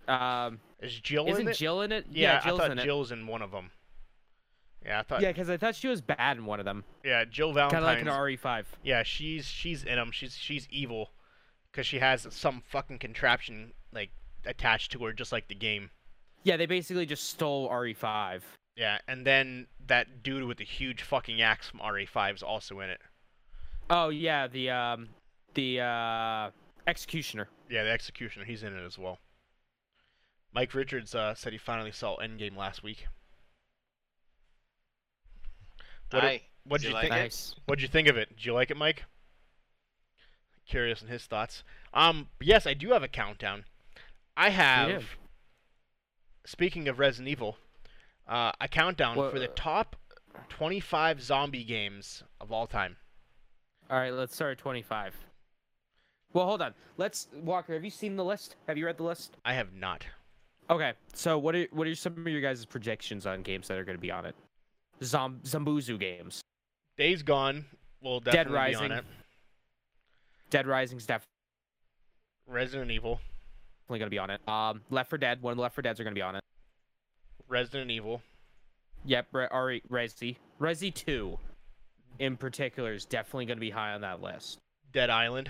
[0.07, 1.57] Um, Is Jill isn't it?
[1.57, 2.05] Jill in it?
[2.09, 2.83] yeah, Jill's I thought in.
[2.83, 3.71] Jill's in one of them.
[4.85, 5.21] Yeah, I thought.
[5.21, 6.83] Yeah, because I thought she was bad in one of them.
[7.03, 7.81] Yeah, Jill Valentine.
[7.83, 8.65] Kind of like an RE5.
[8.83, 10.11] Yeah, she's she's in them.
[10.11, 11.11] She's she's evil,
[11.71, 14.11] because she has some fucking contraption like
[14.45, 15.89] attached to her, just like the game.
[16.43, 18.41] Yeah, they basically just stole RE5.
[18.78, 22.91] Yeah, and then that dude with the huge fucking axe from RE5 is also in
[22.91, 23.01] it.
[23.89, 25.09] Oh yeah, the um,
[25.55, 26.51] the uh,
[26.86, 27.49] executioner.
[27.69, 29.17] Yeah, the executioner, he's in it as well.
[30.53, 33.07] Mike Richards uh, said he finally saw Endgame last week.
[36.11, 36.41] What Aye.
[36.65, 37.11] What'd Did you you think?
[37.11, 37.23] like it?
[37.23, 37.55] Nice.
[37.65, 38.30] What'd you think of it?
[38.30, 39.05] Did you like it, Mike?
[40.67, 41.63] Curious in his thoughts.
[41.93, 43.65] Um, yes, I do have a countdown.
[44.36, 45.05] I have.
[46.45, 47.57] Speaking of Resident Evil,
[48.28, 49.95] uh, a countdown Wha- for the top
[50.49, 52.95] 25 zombie games of all time.
[53.89, 55.15] All right, let's start at 25.
[56.34, 56.73] Well, hold on.
[56.97, 57.73] Let's Walker.
[57.73, 58.55] Have you seen the list?
[58.67, 59.38] Have you read the list?
[59.45, 60.05] I have not.
[60.69, 60.93] Okay.
[61.13, 63.97] So what are what are some of your guys' projections on games that are going
[63.97, 64.36] to be on it?
[65.03, 66.41] Zom Zambuzu games.
[66.97, 67.65] Days Gone
[68.01, 68.88] will Dead definitely Rising.
[68.89, 69.05] be on it.
[70.49, 71.28] Dead Rising's definitely
[72.47, 73.19] Resident Evil,
[73.84, 74.41] Definitely going to be on it.
[74.47, 75.41] Um, Left 4 Dead.
[75.41, 76.43] One of the Left 4 Deads are going to be on it.
[77.48, 78.22] Resident Evil,
[79.06, 79.28] Yep.
[79.32, 80.36] Re- Re- Resi.
[80.60, 81.38] Resi 2,
[82.20, 84.60] in particular, is definitely going to be high on that list.
[84.91, 85.50] Dead Island.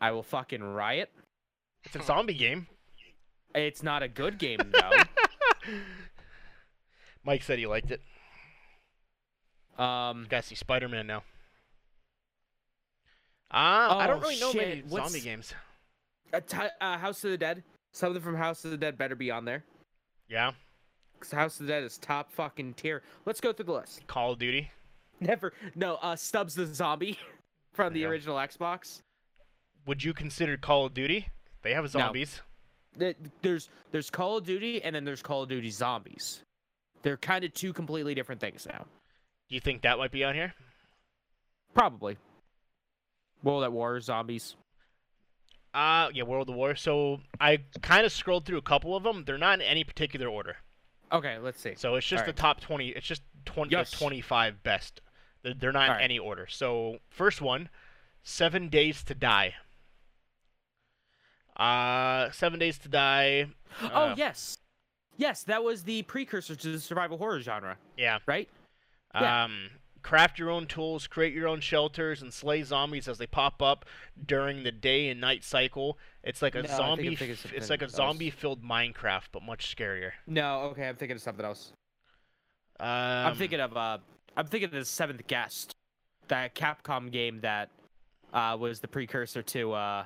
[0.00, 1.10] I will fucking riot.
[1.84, 2.66] It's a zombie game.
[3.54, 5.02] It's not a good game though.
[7.24, 8.00] Mike said he liked it.
[9.78, 11.22] um, Gotta see Spider Man now.
[13.50, 15.54] Ah, I don't Oh, really know many shit, what's- zombie games.
[16.32, 16.42] a
[16.80, 17.62] uh, House of the Dead.
[17.92, 19.64] Something from House of the Dead better be on there.
[20.32, 20.52] Yeah,
[21.30, 23.02] House of the Dead is top fucking tier.
[23.26, 24.06] Let's go through the list.
[24.06, 24.70] Call of Duty.
[25.20, 25.52] Never.
[25.74, 25.96] No.
[25.96, 27.18] Uh, Stubbs the zombie
[27.74, 28.06] from the Yeah.
[28.08, 29.02] original Xbox.
[29.86, 31.28] Would you consider Call of Duty?
[31.62, 32.40] They have zombies.
[32.98, 36.42] Th- There's there's Call of Duty and then there's Call of Duty Zombies.
[37.02, 38.86] They're kind of two completely different things now.
[39.48, 40.54] Do you think that might be on here?
[41.74, 42.16] Probably.
[43.42, 44.56] World at War Zombies.
[45.74, 46.74] Uh, yeah, World of War.
[46.74, 49.24] So I kind of scrolled through a couple of them.
[49.26, 50.56] They're not in any particular order.
[51.10, 51.74] Okay, let's see.
[51.76, 52.36] So it's just Alright.
[52.36, 52.88] the top 20.
[52.90, 53.90] It's just 20, Yes.
[53.90, 55.00] the 25 best.
[55.42, 56.04] They're, they're not in Alright.
[56.04, 56.46] any order.
[56.48, 57.68] So first one,
[58.22, 59.54] Seven Days to Die.
[61.56, 63.46] Uh, Seven Days to Die.
[63.82, 64.58] oh uh, yes,
[65.16, 68.18] yes, that was the precursor to the survival horror genre, Yeah.
[68.26, 68.48] right?
[69.14, 69.48] Yeah.
[70.02, 73.84] Craft your own tools, create your own shelters, and slay zombies as they pop up
[74.26, 75.96] during the day and night cycle.
[76.24, 77.16] It's like a No, I think I'm zombie.
[77.16, 77.94] something it's like a else.
[77.94, 80.12] zombie-filled Minecraft, but much scarier.
[80.26, 81.72] No, okay, I'm thinking of something else.
[82.80, 83.98] Um, I'm thinking of uh,
[84.36, 85.72] I'm thinking of the Seventh Guest,
[86.28, 87.68] that Capcom game that
[88.32, 90.04] uh was the precursor to uh,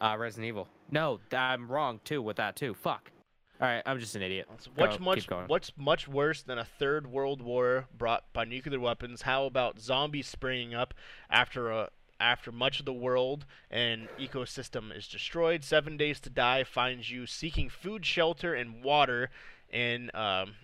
[0.00, 0.68] uh Resident Evil.
[0.90, 2.74] No, I'm wrong too with that too.
[2.74, 3.10] Fuck.
[3.58, 4.46] All right, I'm just an idiot.
[4.50, 4.66] What's
[4.98, 9.22] Go, much what's much worse than a third world war brought by nuclear weapons?
[9.22, 10.92] How about zombies springing up
[11.30, 11.88] after a
[12.20, 15.64] after much of the world and ecosystem is destroyed?
[15.64, 19.30] Seven Days to Die finds you seeking food, shelter, and water
[19.70, 20.54] in um,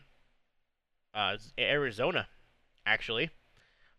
[1.15, 2.29] uh, Arizona,
[2.85, 3.31] actually.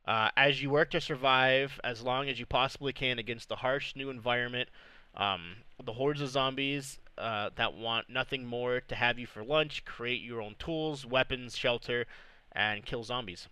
[0.06, 3.96] Uh, as you work to survive as long as you possibly can against the harsh
[3.96, 4.70] new environment,
[5.16, 9.86] um, the hordes of zombies uh, that want nothing more to have you for lunch,
[9.86, 12.06] create your own tools, weapons, shelter,
[12.52, 13.48] and kill zombies.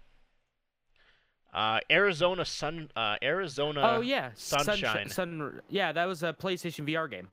[1.54, 3.82] Uh, Arizona Sun, uh, Arizona.
[3.98, 5.10] oh yeah, Sunshine.
[5.10, 5.62] Sun.
[5.70, 7.28] Yeah, that was a PlayStation VR game.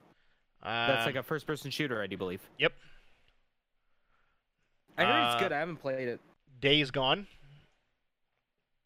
[0.63, 2.41] That's like um, a first-person shooter, I do believe.
[2.59, 2.73] Yep.
[4.99, 5.53] I heard Uh, it's good.
[5.53, 6.21] I haven't played it.
[6.61, 7.29] Days Gone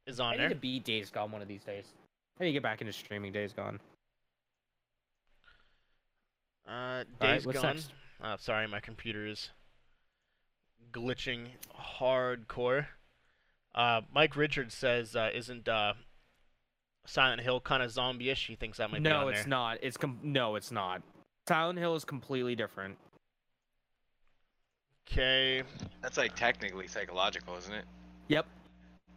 [0.07, 0.49] is on I there.
[0.49, 1.87] need to beat Days Gone one of these days.
[2.39, 3.81] I need to get back into streaming Days Gone.
[6.67, 7.75] Uh, Alright, Days what's Gone.
[7.77, 7.93] next?
[8.23, 9.51] Uh, sorry, my computer is
[10.93, 11.49] glitching
[11.99, 12.87] hardcore.
[13.75, 15.95] Uh, Mike Richards says, uh, "Isn't uh,
[17.07, 19.49] Silent Hill kind of zombie-ish?" He thinks that might be no, on it's there.
[19.49, 19.79] not.
[19.83, 21.03] It's com- no, it's not.
[21.49, 22.97] Silent Hill is completely different.
[25.11, 25.63] Okay.
[26.01, 27.85] That's like technically psychological, isn't it?
[28.29, 28.47] Yep.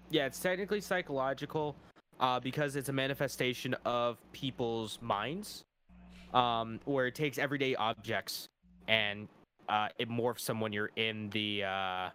[0.10, 1.76] Yeah, it's technically psychological,
[2.20, 5.64] uh, because it's a manifestation of people's minds,
[6.34, 8.48] um, where it takes everyday objects
[8.88, 9.28] and
[9.70, 12.10] uh, it morphs them when you're in the uh,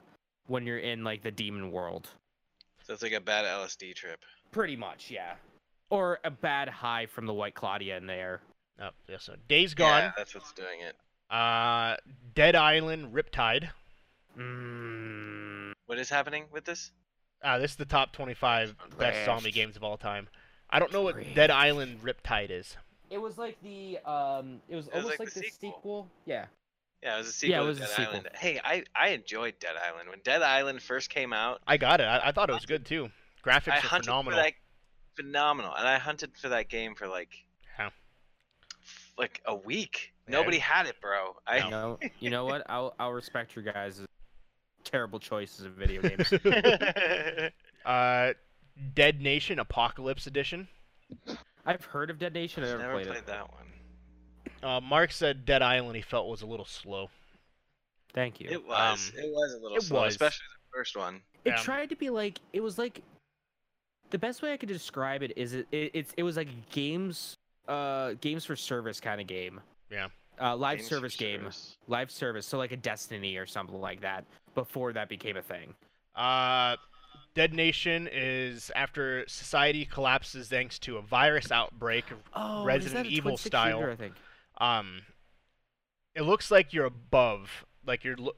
[0.46, 2.08] when you're in like the demon world.
[2.84, 4.20] So it's like a bad LSD trip.
[4.52, 5.34] Pretty much, yeah.
[5.90, 8.40] Or a bad high from the White Claudia in there.
[8.80, 9.16] Oh, yeah.
[9.18, 10.96] So Days Gone, Yeah, that's what's doing it.
[11.34, 11.96] uh,
[12.34, 13.68] Dead Island, Riptide.
[14.38, 16.92] Mm, What is happening with this?
[17.42, 20.28] Uh, this is the top 25 best zombie games of all time.
[20.68, 21.34] I don't know what Trash.
[21.34, 22.76] Dead Island Riptide is.
[23.10, 25.72] It was like the um, it was was almost like like, the the sequel.
[25.72, 26.08] sequel.
[26.26, 26.46] Yeah.
[27.02, 28.06] Yeah, it was a sequel yeah, it to was a Dead sequel.
[28.08, 28.28] Island.
[28.34, 30.10] Hey, I, I enjoyed Dead Island.
[30.10, 32.04] When Dead Island first came out, I got it.
[32.04, 33.08] I, I thought it was good too.
[33.44, 34.38] Graphics I are hunted phenomenal.
[34.38, 34.52] for that
[35.16, 35.74] phenomenal.
[35.74, 37.30] And I hunted for that game for like
[37.76, 37.90] How?
[39.16, 40.12] like a week.
[40.28, 40.36] Yeah.
[40.36, 41.36] Nobody had it, bro.
[41.46, 42.64] I You know, you know what?
[42.68, 44.02] I'll I'll respect your guys'
[44.84, 46.32] terrible choices of video games.
[47.82, 48.34] Uh,
[48.94, 50.68] Dead Nation Apocalypse Edition.
[51.66, 52.62] I've heard of Dead Nation.
[52.64, 53.26] I've never, never played, played it.
[53.26, 53.60] that one.
[54.62, 57.08] Uh, Mark said Dead Island he felt was a little slow.
[58.12, 58.48] Thank you.
[58.50, 59.12] It was.
[59.14, 60.14] Um, it was a little it slow, was.
[60.14, 61.22] especially the first one.
[61.44, 61.56] It Yeah.
[61.62, 63.02] tried to be like it was like
[64.10, 67.36] the best way I could describe it is it, it it's it was like games
[67.68, 69.60] uh games for service kind of game.
[69.90, 70.08] Yeah.
[70.40, 71.76] Uh, live Games service game, service.
[71.86, 72.46] live service.
[72.46, 74.24] So like a Destiny or something like that.
[74.54, 75.74] Before that became a thing.
[76.16, 76.76] Uh,
[77.34, 82.04] Dead Nation is after society collapses thanks to a virus outbreak.
[82.34, 83.78] Oh, Resident is that a Evil style.
[83.78, 84.14] shooter, I think.
[84.58, 85.02] Um,
[86.14, 88.16] it looks like you're above, like you're.
[88.16, 88.34] lo-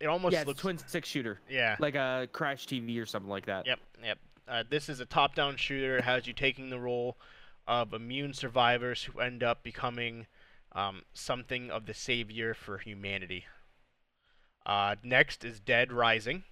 [0.00, 0.60] It almost yeah, looks.
[0.60, 1.76] a twin stick shooter, Yeah.
[1.78, 3.66] like a Smash TV or something like that.
[3.66, 4.18] Yep, yep.
[4.46, 5.96] Uh, this is a top-down shooter.
[5.96, 7.16] It has you taking the role
[7.66, 10.26] of immune survivors who end up becoming
[10.72, 13.46] um, something of the savior for humanity.
[14.64, 16.44] Uh, next is Dead Rising.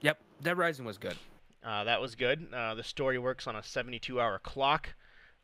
[0.00, 1.16] Yep, Dead Rising was good.
[1.64, 2.46] Uh, that was good.
[2.54, 4.94] Uh, the story works on a 72-hour clock.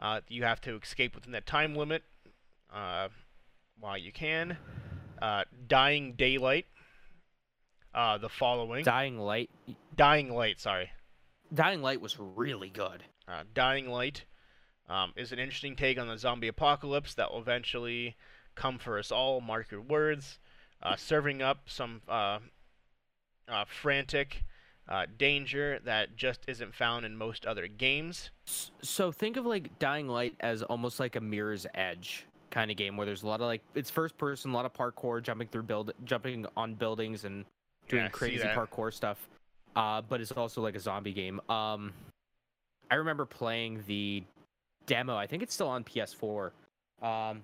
[0.00, 2.02] Uh, you have to escape within that time limit
[2.72, 3.08] uh,
[3.80, 4.56] while you can.
[5.20, 6.66] Uh, Dying Daylight.
[7.94, 8.84] Uh, the following.
[8.84, 9.50] Dying Light.
[9.96, 10.90] Dying Light, sorry.
[11.52, 13.04] Dying Light was really good.
[13.28, 14.24] Uh, Dying Light
[14.88, 18.16] um, is an interesting take on the zombie apocalypse that will eventually
[18.54, 19.40] come for us all.
[19.40, 20.38] Mark your words.
[20.82, 22.02] Uh, serving up some
[23.48, 24.44] uh, frantic
[24.88, 28.30] uh, danger that just isn't found in most other games.
[28.82, 32.96] So think of like Dying Light as almost like a Mirror's Edge kind of game
[32.96, 35.62] where there's a lot of like it's first person, a lot of parkour, jumping through
[35.62, 37.44] build, jumping on buildings and
[37.88, 39.28] doing Yeah, crazy parkour stuff.
[39.76, 41.40] Uh, but it's also like a zombie game.
[41.48, 41.92] Um,
[42.90, 44.22] I remember playing the
[44.86, 45.16] demo.
[45.16, 46.50] I think it's still on PS4.
[47.02, 47.42] Um,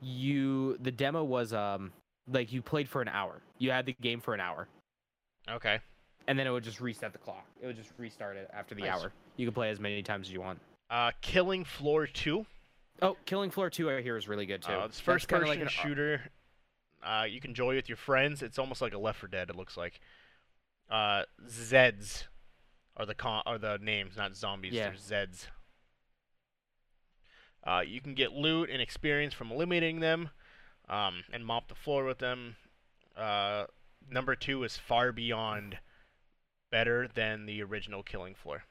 [0.00, 1.92] you the demo was um
[2.30, 3.42] like you played for an hour.
[3.58, 4.68] You had the game for an hour,
[5.48, 5.80] Okay.
[6.28, 7.46] and then it would just reset the clock.
[7.60, 9.00] It would just restart it after the Nice.
[9.00, 9.12] hour.
[9.36, 10.60] You can play as many times as you want.
[10.90, 12.44] Uh, Killing Floor 2.
[13.02, 14.72] Oh, Killing Floor 2 I hear is really good too.
[14.72, 16.30] Uh, it's first kinda person like an- shooter.
[17.02, 18.42] Uh, you can enjoy with your friends.
[18.42, 19.50] It's almost like a Left 4 Dead.
[19.50, 20.00] It looks like.
[20.90, 22.24] Uh, Zeds
[22.96, 24.72] are the con- are the names, not zombies.
[24.72, 24.90] Yeah.
[24.90, 24.94] They're
[25.26, 25.46] Zeds.
[27.64, 30.30] Uh, you can get loot and experience from eliminating them,
[30.88, 32.56] um, and mop the floor with them.
[33.16, 33.66] Uh,
[34.10, 35.78] number two is far beyond
[36.70, 38.64] better than the original Killing Floor.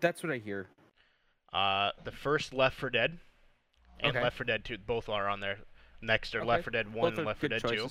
[0.00, 0.68] That's what I hear.
[1.52, 3.18] Uh, the first Left 4 Dead
[4.00, 4.22] and Okay.
[4.22, 5.58] Left 4 Dead 2 both are on there.
[6.02, 6.48] Next are Okay.
[6.48, 7.88] Left 4 Dead 1 and Left 4 good Dead 2.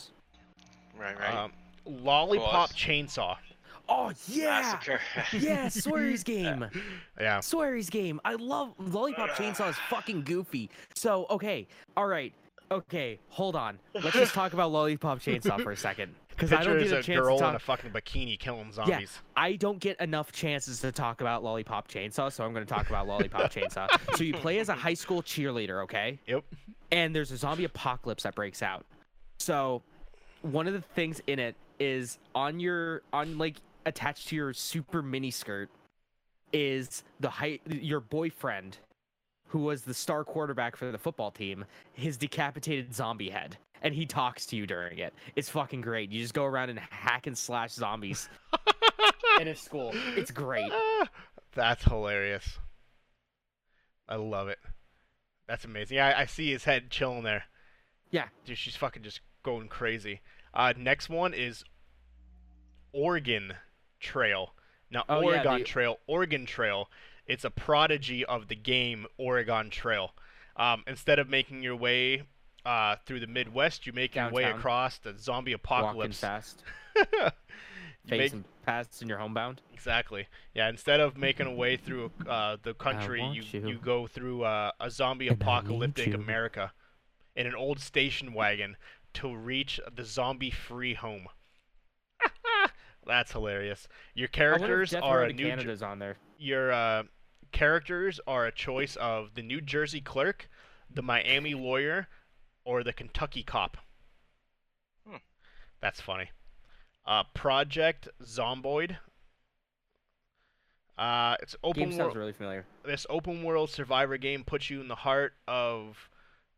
[0.98, 1.36] Right, right.
[1.36, 1.52] Um,
[1.86, 2.78] Lollipop Cool.
[2.78, 3.38] Chainsaw.
[3.90, 5.00] Oh yeah, Massacre.
[5.38, 6.66] yeah, Swery's game.
[7.20, 7.40] Yeah.
[7.40, 8.20] Swery's game.
[8.26, 10.70] I love Lollipop Chainsaw is fucking goofy.
[10.94, 12.34] So okay, all right,
[12.70, 13.80] okay, hold on.
[13.94, 17.04] Let's just talk about Lollipop Chainsaw for a second, because I don't get a a
[17.04, 18.94] chance girl to in a fucking bikini killing zombies.
[18.94, 22.72] Yeah, I don't get enough chances to talk about Lollipop Chainsaw, so I'm going to
[22.72, 23.88] talk about Lollipop Chainsaw.
[24.16, 26.20] So you play as a high school cheerleader, okay?
[26.28, 26.44] Yep.
[26.92, 28.86] and there's a zombie apocalypse that breaks out.
[29.40, 29.82] So,
[30.44, 35.02] one of the things in it is on your on like attached to your super
[35.02, 35.70] mini skirt
[36.54, 38.78] is the height your boyfriend
[39.48, 43.58] who was the star quarterback for the football team, his decapitated zombie head.
[43.82, 45.14] And he talks to you during it.
[45.36, 46.12] It's fucking great.
[46.12, 48.28] You just go around and hack and slash zombies
[49.42, 49.92] in a school.
[50.16, 50.72] It's great.
[51.56, 52.58] That's hilarious.
[54.10, 54.60] I love it.
[55.48, 55.98] That's amazing.
[55.98, 57.44] Yeah, I, I see his head chilling there.
[58.12, 58.26] Yeah.
[58.46, 60.22] Dude, she's fucking just going crazy.
[60.54, 61.64] Uh, next one is
[62.94, 63.54] Oregon
[64.00, 64.54] Trail.
[64.90, 66.90] Now, Oh, yeah, Oregon the- Trail, Oregon Trail,
[67.26, 70.12] it's a prodigy of the game Oregon Trail.
[70.56, 72.24] Um, instead of making your way
[72.68, 76.22] uh, through the Midwest, you make your way across the zombie apocalypse.
[76.22, 76.64] Walking fast,
[76.96, 77.12] You
[78.12, 79.62] make- facing past in your homebound.
[79.74, 80.28] Exactly.
[80.54, 80.70] Yeah.
[80.70, 83.68] Instead of making a way through uh, the country, you, you.
[83.70, 86.14] you go through uh, a zombie And apocalyptic.
[86.14, 86.72] America
[87.36, 88.76] in an old station wagon
[89.14, 91.28] to reach the zombie-free home.
[93.06, 93.88] That's hilarious.
[94.16, 95.48] Your I wonder if characters are a new.
[95.48, 96.18] Canada's on there.
[96.38, 97.04] your uh,
[97.52, 100.50] characters are a choice of the New Jersey clerk,
[100.94, 102.08] the Miami lawyer,
[102.68, 103.78] or the Kentucky cop.
[105.08, 105.16] Hmm.
[105.82, 106.32] That's funny.
[107.06, 108.98] Uh, Project Zomboid.
[110.98, 112.18] Uh, it's open Game sounds world.
[112.18, 112.66] really familiar.
[112.86, 116.10] This open world survivor game puts you in the heart of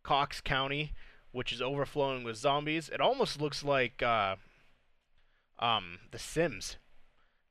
[0.09, 0.93] Knox County,
[1.31, 2.89] which is overflowing with zombies.
[2.89, 4.37] It almost looks like uh,
[5.59, 6.77] um, The Sims,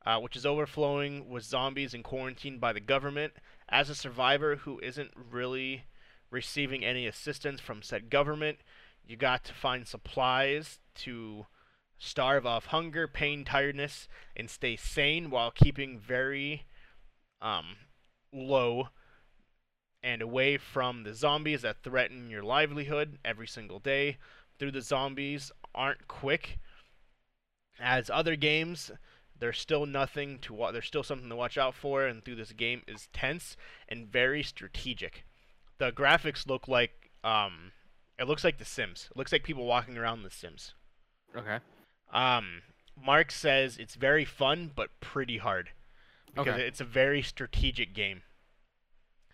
[0.04, 3.34] uh, which is overflowing with zombies and quarantined by the government.
[3.68, 5.84] As a survivor who isn't really
[6.30, 8.58] receiving any assistance from said government,
[9.06, 11.46] you got to find supplies to
[11.98, 16.64] starve off hunger, pain, tiredness, and stay sane while keeping very
[17.40, 17.76] um,
[18.32, 18.88] low
[20.02, 24.18] and away from the zombies that threaten your livelihood every single day.
[24.58, 26.58] Through the zombies aren't quick
[27.80, 28.90] as other games.
[29.38, 32.52] There's still nothing to wa- there's still something to watch out for and through this
[32.52, 33.56] game is tense
[33.88, 35.24] and very strategic.
[35.78, 37.72] The graphics look like um
[38.18, 39.08] it looks like The Sims.
[39.10, 40.74] It looks like people walking around The Sims.
[41.36, 41.58] Okay.
[42.12, 42.62] Um
[43.00, 45.70] Mark says it's very fun but pretty hard
[46.34, 46.66] because Okay.
[46.66, 48.22] it's a very strategic game.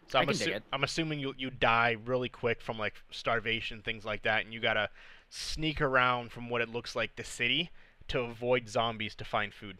[0.08, 0.62] So I'm, assu- it.
[0.70, 4.60] I'm assuming you you die really quick from like starvation, things like that, and you
[4.60, 4.90] gotta
[5.30, 7.70] sneak around from what it looks like the city
[8.08, 9.78] to avoid zombies to find food.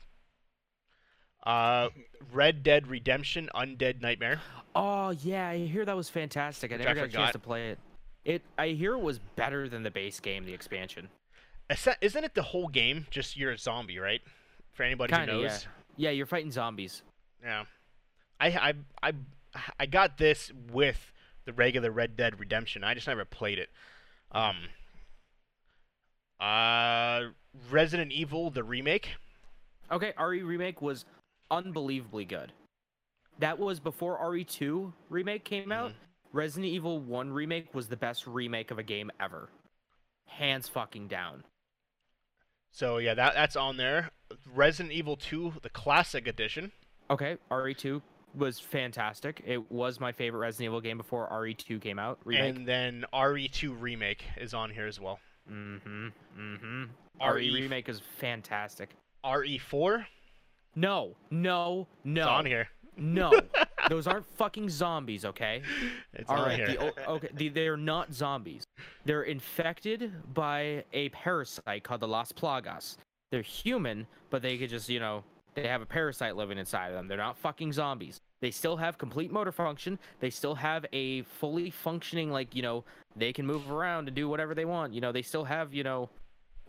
[1.45, 1.91] Uh,
[2.33, 4.41] Red Dead Redemption: Undead Nightmare.
[4.75, 6.73] Oh yeah, I hear that was fantastic.
[6.73, 7.79] I Which never I got a chance to play it.
[8.25, 11.09] It I hear it was better than the base game, the expansion.
[12.01, 13.07] Isn't it the whole game?
[13.11, 14.21] Just you're a zombie, right?
[14.73, 15.49] For anybody Kinda, who yeah.
[15.49, 15.66] knows.
[15.97, 17.03] Yeah, you're fighting zombies.
[17.43, 17.65] Yeah.
[18.41, 19.12] I I I
[19.79, 21.12] I got this with
[21.45, 22.83] the regular Red Dead Redemption.
[22.83, 23.69] I just never played it.
[24.33, 24.57] Um
[26.41, 27.29] uh
[27.71, 29.11] Resident Evil the remake.
[29.93, 31.05] Okay, RE remake was
[31.55, 32.52] unbelievably good.
[33.39, 35.93] That was before RE2 remake came out.
[35.93, 35.97] Mhm.
[36.32, 39.48] Resident Evil 1 remake was the best remake of a game ever.
[40.26, 41.44] Hands fucking down.
[42.70, 44.10] So yeah, that that's on there.
[44.52, 46.72] Resident Evil 2 the classic edition.
[47.09, 48.02] Okay, RE2
[48.35, 49.43] was fantastic.
[49.47, 52.18] It was my favorite Resident Evil game before RE2 came out.
[52.24, 52.56] Remake.
[52.56, 55.20] And then RE2 remake is on here as well.
[55.48, 56.09] Mm-hmm.
[56.36, 56.85] Mm-hmm.
[57.20, 58.90] RE RE remake is fantastic.
[59.24, 60.06] RE4
[60.77, 62.69] No, no, no, it's on here.
[62.97, 63.33] no.
[63.91, 65.61] Those aren't fucking zombies, okay?
[66.15, 66.67] It's All on right, here.
[66.97, 68.65] the, okay, the, they're not zombies.
[69.05, 72.97] They're infected by a parasite called the Las Plagas.
[73.31, 75.23] They're human, but they could just, you know,
[75.55, 77.07] they have a parasite living inside of them.
[77.09, 78.21] They're not fucking zombies.
[78.41, 79.99] They still have complete motor function.
[80.21, 82.85] They still have a fully functioning, like, you know,
[83.17, 84.95] they can move around and do whatever they want.
[84.95, 86.09] You know, they still have, you know,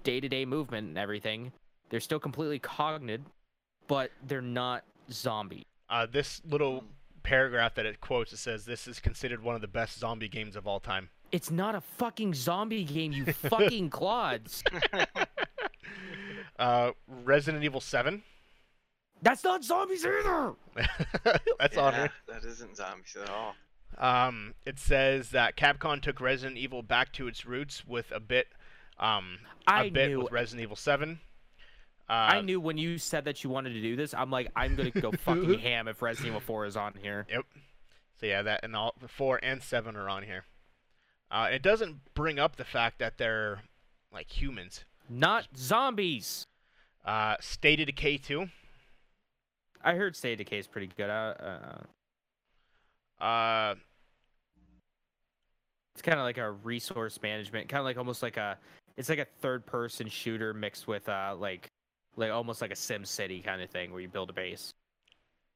[0.04, 1.54] day to day movement and everything.
[1.90, 3.22] They're still completely cognid,
[3.88, 5.66] but they're not zombie.
[5.90, 6.84] Uh, this little
[7.24, 10.56] paragraph that it quotes it says this is considered one of the best zombie games
[10.56, 11.10] of all time.
[11.32, 14.64] It's not a fucking zombie game, you fucking clods.
[16.58, 16.92] Uh,
[17.26, 18.24] Resident Evil 7.
[19.22, 20.54] That's not zombies either.
[21.60, 22.12] That's on Yeah, here.
[22.28, 23.56] That isn't zombies at all.
[23.98, 28.48] Um, it says that Capcom took Resident Evil back to its roots with a bit,
[29.00, 30.22] um, a I bit knew.
[30.22, 31.20] with Resident Evil 7.
[32.08, 34.76] Uh, I knew when you said that you wanted to do this, I'm like, I'm
[34.76, 37.26] gonna go fucking ham if Resident Evil 4 is on here.
[37.30, 37.46] Yep.
[38.20, 40.46] So yeah, that and all four and seven are on here.
[41.30, 43.64] Uh, it doesn't bring up the fact that they're
[44.14, 44.86] like humans.
[45.10, 46.46] Not zombies.
[47.04, 48.48] Uh, State of Decay 2.
[49.84, 51.10] I heard State of Decay is pretty good.
[51.10, 51.34] Uh,
[53.20, 53.76] uh, Uh,
[55.94, 58.58] it's kind of like a resource management, kind of like almost like a,
[58.98, 61.70] it's like a third-person shooter mixed with uh, like,
[62.16, 64.74] like almost like a Sim City kind of thing where you build a base.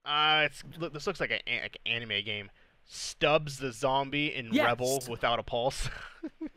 [0.06, 2.50] uh, it's look, this looks like an like an anime game.
[2.92, 4.66] Stubbs the zombie in Yes.
[4.66, 5.90] Rebel without a pulse.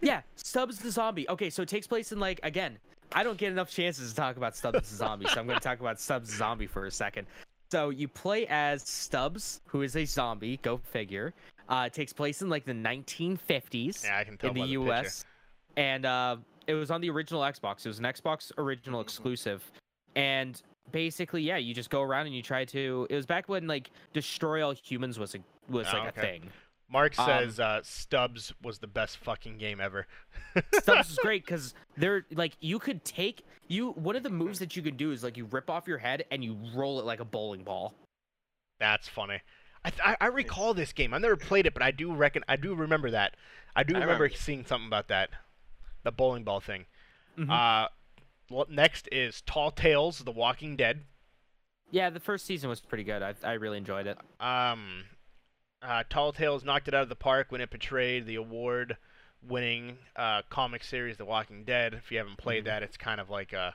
[0.00, 1.28] Yeah, Stubbs the zombie.
[1.28, 2.78] Okay, so it takes place in like again.
[3.12, 5.62] I don't get enough chances to talk about Stubbs the zombie, so I'm going to
[5.62, 7.26] talk about Stubbs the zombie for a second.
[7.70, 10.56] So you play as Stubbs, who is a zombie.
[10.62, 11.32] Go figure.
[11.68, 14.68] Uh, it takes place in like the 1950s yeah, I can tell in the the
[14.70, 15.24] U.S.
[15.76, 17.84] and uh, it was on the original Xbox.
[17.84, 19.06] It was an Xbox original Mm-hmm.
[19.06, 19.70] exclusive,
[20.16, 20.60] and
[20.90, 23.06] basically, yeah, you just go around and you try to.
[23.10, 26.20] It was back when like destroy all humans was a was Oh, like okay.
[26.20, 26.50] a thing.
[26.90, 30.06] Mark Um, says uh, Stubbs was the best fucking game ever.
[30.74, 33.92] Stubbs is great because they're like you could take you.
[33.92, 36.24] One of the moves that you could do is like you rip off your head
[36.30, 37.94] and you roll it like a bowling ball.
[38.78, 39.40] That's funny.
[39.84, 41.14] I, th- I I recall this game.
[41.14, 43.36] I've never played it, but I do reckon I do remember that.
[43.74, 44.36] I do I remember, remember.
[44.36, 45.30] seeing something about that,
[46.02, 46.84] the bowling ball thing.
[47.38, 47.48] Mhm.
[47.50, 47.88] Uh,
[48.68, 51.04] next is Telltale's: The Walking Dead.
[51.90, 53.22] Yeah, the first season was pretty good.
[53.22, 54.18] I I really enjoyed it.
[54.40, 55.04] Um,
[55.82, 60.84] uh, Telltale's knocked it out of the park when it portrayed the award-winning uh, comic
[60.84, 61.94] series The Walking Dead.
[61.94, 62.66] If you haven't played Mhm.
[62.66, 63.74] that, it's kind of like a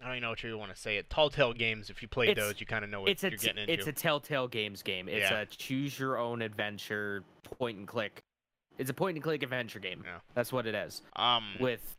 [0.00, 1.10] I don't even know what you want to say it.
[1.10, 1.90] Telltale games.
[1.90, 3.62] If you play It's- those, you kind of know what It's a you're t- getting
[3.62, 3.72] into.
[3.72, 5.08] it's a Telltale Games game.
[5.08, 5.40] It's Yeah.
[5.40, 8.22] a choose your own adventure point and click.
[8.78, 10.04] It's a point and click adventure game.
[10.06, 10.20] Yeah.
[10.34, 11.97] That's what it is um, with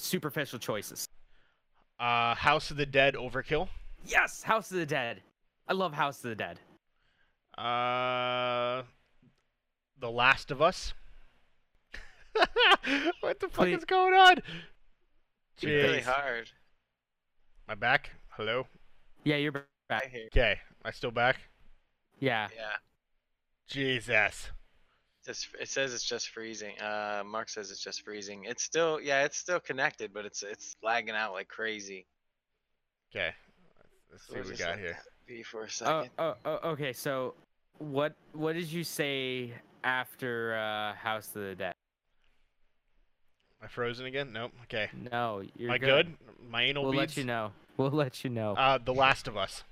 [0.00, 1.06] superficial choices.
[1.98, 3.68] uh, House of the Dead Overkill.
[4.06, 5.20] Yes, House of the Dead.
[5.68, 6.58] I love House of the Dead.
[7.58, 8.82] Uh,
[9.98, 10.94] The Last of Us.
[13.20, 14.38] what the fuck Please- is going on?
[15.56, 16.50] It's really hard.
[17.68, 18.10] My back.
[18.30, 18.66] Hello.
[19.24, 19.52] Yeah, you're
[19.88, 20.10] back.
[20.10, 20.26] hear.
[20.28, 21.36] Okay, I still back.
[22.18, 22.48] Yeah.
[22.56, 22.76] Yeah.
[23.68, 24.48] Jesus.
[25.26, 26.78] Just it says it's just freezing.
[26.80, 28.44] Uh, Mark says it's just freezing.
[28.44, 32.06] It's still yeah, it's still connected, but it's it's lagging out like crazy.
[33.14, 33.30] Okay.
[34.10, 34.92] Let's see We'll what we got here.
[34.92, 36.10] that Be for a Oh, second.
[36.18, 36.94] oh, oh, okay.
[36.94, 37.34] So,
[37.78, 39.52] what what did you say
[39.84, 41.74] after uh, House of the Dead?
[43.60, 44.32] Am I frozen again?
[44.32, 44.52] Nope.
[44.64, 44.88] Okay.
[45.12, 46.06] No, you're Am I good.
[46.06, 46.16] good?
[46.50, 47.12] My anal We'll beads.
[47.12, 47.52] let you know.
[47.76, 48.54] We'll let you know.
[48.54, 49.64] Uh, The Last of Us.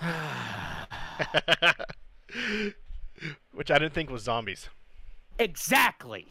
[3.58, 4.68] Which I didn't think was zombies.
[5.40, 6.28] exactly.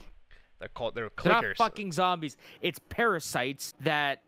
[0.59, 1.23] They're called they're clickers.
[1.41, 2.37] They're not fucking zombies.
[2.61, 4.21] It's parasites that.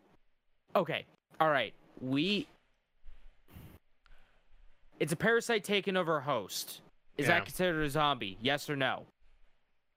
[0.76, 1.06] Okay.
[1.40, 1.72] All right.
[2.02, 2.46] We.
[4.98, 6.82] It's a parasite taking over a host.
[7.16, 7.38] Is Yeah.
[7.38, 8.36] that considered a zombie?
[8.42, 9.06] Yes or no?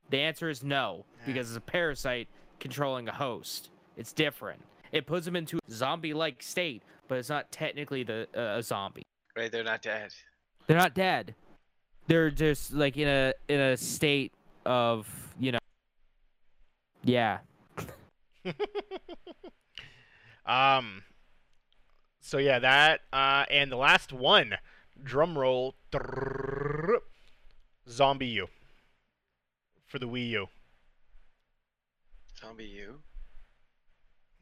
[0.10, 2.30] The answer is no, because it's a parasite
[2.62, 3.70] controlling a host.
[3.98, 4.62] It's different.
[4.94, 9.04] It puts them into a zombie-like state, but it's not technically the uh, a zombie.
[9.36, 10.14] Right, they're not dead.
[10.68, 11.36] They're not dead.
[12.08, 14.34] They're just like in a in a state
[14.66, 15.08] of
[15.40, 15.60] you know.
[17.04, 17.40] Yeah.
[20.46, 21.04] um.
[22.20, 24.56] So yeah, that uh, and the last one,
[25.04, 25.76] drum roll,
[27.90, 28.48] Zombie U.
[29.86, 30.48] For the Wii U.
[32.40, 33.02] Zombie U.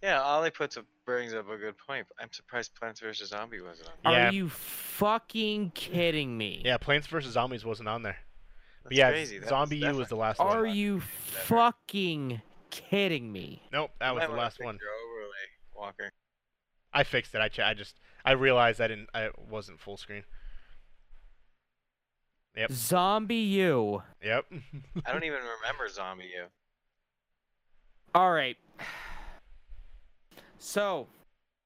[0.01, 2.07] Yeah, Ollie puts up brings up a good point.
[2.19, 4.13] I'm surprised Plants vs Zombie wasn't on.
[4.13, 4.29] Yeah.
[4.29, 6.61] Are you fucking kidding me?
[6.65, 8.17] Yeah, Plants vs Zombies wasn't on there.
[8.83, 9.39] But That's yeah, crazy.
[9.39, 10.57] That Zombie U was the last Are one.
[10.57, 12.41] Are you fucking
[12.71, 13.61] kidding me?
[13.71, 14.75] Nope, that was the last one.
[14.75, 16.11] Overlay, Walker.
[16.93, 17.41] I fixed it.
[17.41, 17.95] I ch- I just
[18.25, 20.23] I realized I didn't I wasn't full screen.
[22.57, 22.71] Yep.
[22.71, 24.03] Zombie U.
[24.23, 24.45] Yep.
[25.05, 26.45] I don't even remember Zombie U.
[28.13, 28.57] All right.
[30.63, 31.07] So,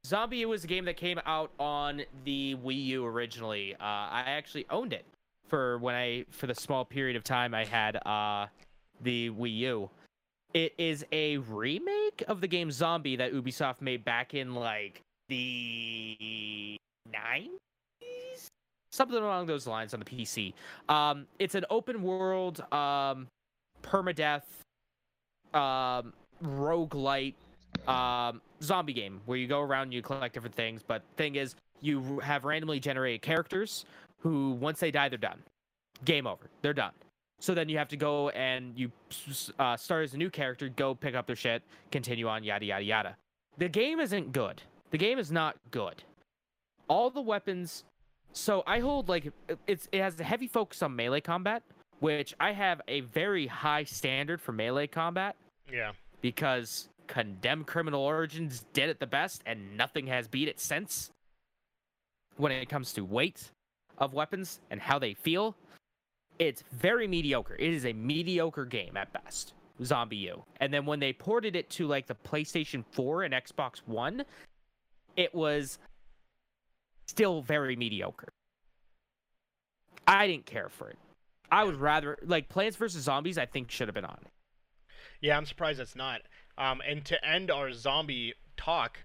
[0.05, 3.73] Zombie U was a game that came out on the Wii U originally.
[3.73, 5.05] Uh, I actually owned it
[5.49, 8.47] for when I for the small period of time I had uh,
[9.01, 9.89] the Wii U.
[10.53, 16.77] It is a remake of the game Zombie that Ubisoft made back in like the
[17.13, 18.47] 90s,
[18.93, 20.53] something along those lines on the PC.
[20.88, 23.27] Um, it's an open world um,
[23.84, 24.43] permadeath
[25.53, 27.34] um, roguelite
[27.88, 30.82] um, zombie game where you go around and you collect different things.
[30.86, 33.86] But thing is, you have randomly generated characters
[34.20, 35.41] who, once they die, they're done.
[36.03, 36.49] Game over.
[36.62, 36.91] They're done.
[37.40, 38.91] So then you have to go and you
[39.60, 42.84] uh, start as a new character, go pick up their shit, continue on, yada yada
[42.84, 43.18] yada.
[43.57, 44.62] The game isn't good.
[44.91, 46.03] The game is not good.
[46.88, 47.84] All the weapons.
[48.32, 49.32] So I hold like
[49.68, 51.64] it's it has a heavy focus on melee combat,
[51.99, 55.36] which I have a very high standard for melee combat
[55.72, 55.91] yeah.
[56.22, 61.11] because Condemned Criminal Origins did it the best, and nothing has beat it since.
[62.38, 63.52] When it comes to weight
[63.98, 65.56] of weapons and how they feel,
[66.40, 67.56] it's very mediocre.
[67.56, 69.53] It is a mediocre game at best.
[69.84, 70.44] Zombie U.
[70.60, 74.23] And then when they ported it to like the PlayStation 4 and Xbox One,
[75.15, 75.80] it was
[77.07, 78.30] still very mediocre.
[80.07, 80.98] I didn't care for it.
[81.52, 83.38] I would rather like Plants vs Zombies.
[83.38, 84.19] I think should have been on.
[85.22, 86.22] Yeah, I'm surprised it's not.
[86.57, 88.99] Um, and to end our zombie talk,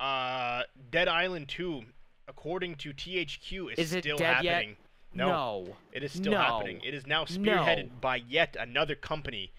[0.00, 1.82] uh, Dead Island 2,
[2.28, 4.54] according to THQ, is, Is it still dead yet?
[4.54, 4.76] happening.
[5.12, 5.76] No, no.
[5.92, 6.38] it is still No.
[6.38, 6.80] happening.
[6.84, 7.96] It is now spearheaded No.
[8.00, 9.52] by yet another company.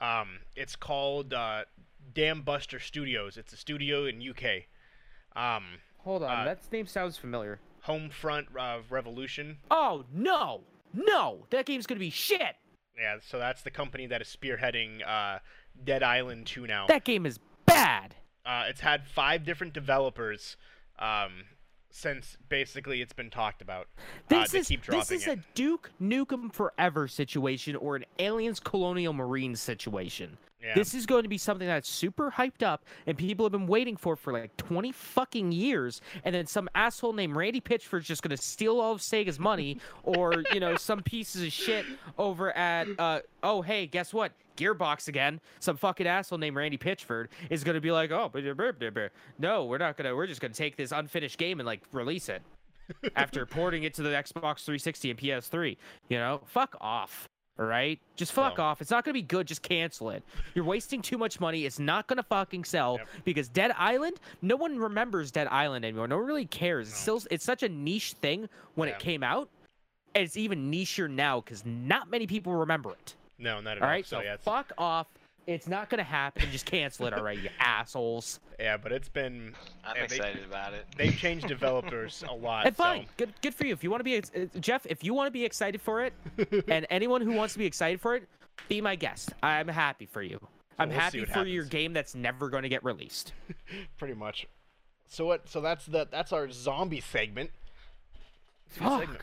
[0.00, 1.64] Um, it's called uh,
[2.12, 3.36] Dambuster Studios.
[3.36, 4.66] It's a studio in UK.
[5.36, 5.64] Um,
[5.98, 7.60] Hold on, Uh, that name sounds familiar.
[7.86, 9.58] Homefront uh, Revolution.
[9.70, 12.56] Oh no, no, that game's gonna be shit.
[12.98, 15.38] Yeah, so that's the company that is spearheading uh,
[15.84, 16.86] Dead Island 2 now.
[16.86, 18.14] That game is bad.
[18.44, 20.56] Uh, it's had five different developers
[20.98, 21.44] um,
[21.90, 23.88] since basically it's been talked about.
[24.30, 25.38] Uh, This they is this is it.
[25.38, 30.38] a Duke Nukem Forever situation or an Aliens Colonial Marines situation.
[30.62, 30.74] Yeah.
[30.74, 33.96] This is going to be something that's super hyped up and people have been waiting
[33.96, 38.36] for for like 20 fucking years and then some asshole named Randy Pitchford's just going
[38.36, 41.86] to steal all of Sega's money or, you know, some pieces of shit
[42.18, 44.32] over at uh oh hey, guess what?
[44.58, 45.40] Gearbox again.
[45.60, 48.42] Some fucking asshole named Randy Pitchford is going to be like, "Oh, blah.
[48.42, 49.08] Uh,
[49.38, 51.82] no, we're not going to we're just going to take this unfinished game and like
[51.92, 52.42] release it."
[53.16, 55.76] after porting it to the Xbox 360 and PS3.
[56.08, 57.28] You know, fuck off.
[57.58, 58.64] All right, just fuck No.
[58.64, 58.80] off.
[58.80, 59.46] It's not gonna be good.
[59.46, 60.22] Just cancel it.
[60.54, 61.64] You're wasting too much money.
[61.66, 63.08] It's not gonna fucking sell Yep.
[63.24, 64.20] because Dead Island.
[64.42, 66.06] No one remembers Dead Island anymore.
[66.08, 66.88] No one really cares.
[66.88, 68.94] It's still it's such a niche thing when Yeah.
[68.94, 69.48] it came out.
[70.14, 73.16] And it's even nicher now because not many people remember it.
[73.38, 73.90] No, not at All all.
[73.94, 75.06] right, so, so yeah, fuck off.
[75.46, 76.50] It's not gonna happen.
[76.52, 78.38] Just cancel it already, you assholes.
[78.60, 80.84] yeah, but it's been I'm Yeah, they- excited about it.
[80.98, 82.66] they've changed developers a lot.
[82.66, 83.72] And fine, So, good, good for you.
[83.72, 86.12] If you want to be, uh, Jeff, if you want to be excited for it,
[86.68, 88.28] and anyone who wants to be excited for it,
[88.68, 89.32] be my guest.
[89.42, 90.38] I'm happy for you.
[90.78, 93.32] I'm we'll happy what for your game that's never going to get released.
[93.98, 94.46] pretty much.
[95.08, 95.48] So what?
[95.48, 97.50] So that's the that's our zombie segment.
[98.66, 99.00] It's a good Fuck.
[99.00, 99.20] segment.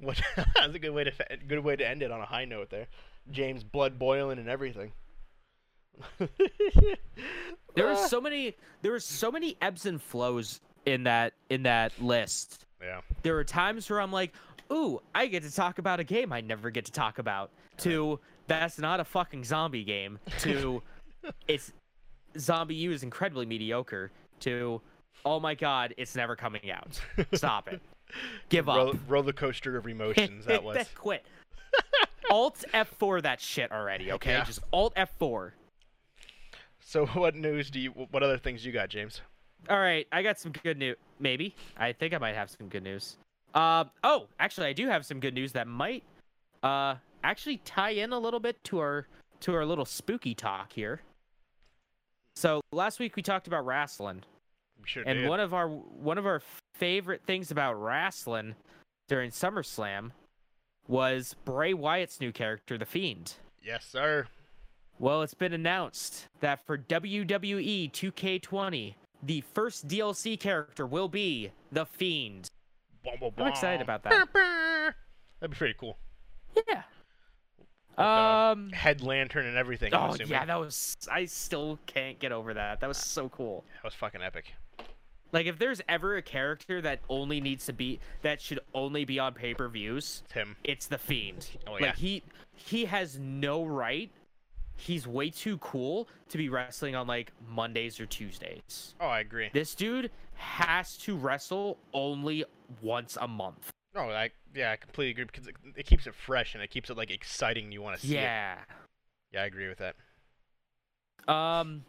[0.00, 0.22] What?
[0.54, 1.12] that's a good way to
[1.46, 2.86] good way to end it on a high note there.
[3.30, 4.92] James blood boiling and everything.
[7.74, 7.90] There Ah.
[8.02, 8.56] were so many.
[8.82, 12.64] There were so many ebbs and flows in that in that list.
[12.82, 13.02] yeah.
[13.22, 14.32] There are times where I'm like,
[14.72, 18.18] "Ooh, I get to talk about a game I never get to talk about." To
[18.48, 20.18] that's not a fucking zombie game.
[20.40, 20.82] To
[21.48, 21.72] it's
[22.38, 24.10] zombie U is incredibly mediocre.
[24.40, 24.80] To
[25.24, 27.00] oh my god, it's never coming out.
[27.34, 27.80] Stop it.
[28.48, 28.76] Give up.
[28.76, 30.84] Ro- roller coaster of emotions that was.
[30.96, 31.24] quit.
[32.30, 34.32] Alt F4 that shit already, okay?
[34.32, 34.44] Yeah.
[34.44, 35.52] Just Alt F4.
[36.80, 37.90] So what news do you?
[37.90, 39.20] What other things you got, James?
[39.68, 40.96] All right, I got some good news.
[41.18, 43.16] Maybe I think I might have some good news.
[43.54, 46.02] Uh, oh, actually, I do have some good news that might
[46.62, 49.06] uh actually tie in a little bit to our
[49.40, 51.02] to our little spooky talk here.
[52.36, 54.22] So last week we talked about wrestling,
[54.84, 55.28] sure and did.
[55.28, 56.40] one of our one of our
[56.74, 58.54] favorite things about wrestling
[59.08, 60.12] during SummerSlam
[60.88, 63.34] was Bray Wyatt's new character, the Fiend.
[63.62, 64.26] Yes, sir.
[64.98, 71.84] Well, it's been announced that for WWE 2K20, the first DLC character will be the
[71.86, 72.50] Fiend.
[73.04, 74.28] Bum, bum, I'm excited about that.
[75.40, 75.98] That'd be pretty cool.
[76.68, 76.82] Yeah.
[77.96, 78.70] With Um.
[78.70, 79.94] head lantern and everything.
[79.94, 80.96] I'm Oh yeah, that was.
[81.10, 82.80] I still can't get over that.
[82.80, 83.64] That was so cool.
[83.74, 84.52] that was fucking epic.
[85.32, 89.18] Like, if there's ever a character that only needs to be that should only be
[89.18, 90.56] on pay per views, It's him.
[90.64, 91.48] it's the Fiend.
[91.66, 91.86] Oh, yeah.
[91.86, 92.22] like he
[92.54, 94.10] he has no right.
[94.76, 98.94] He's way too cool to be wrestling on like Mondays or Tuesdays.
[99.00, 99.50] Oh, I agree.
[99.52, 102.44] This dude has to wrestle only
[102.80, 103.70] once a month.
[103.96, 106.90] Oh, I yeah, I completely agree because it, it keeps it fresh and it keeps
[106.90, 107.72] it like exciting.
[107.72, 108.20] You want to see it.
[108.22, 108.58] Yeah.
[109.32, 109.96] Yeah, I agree with that.
[111.32, 111.84] Um,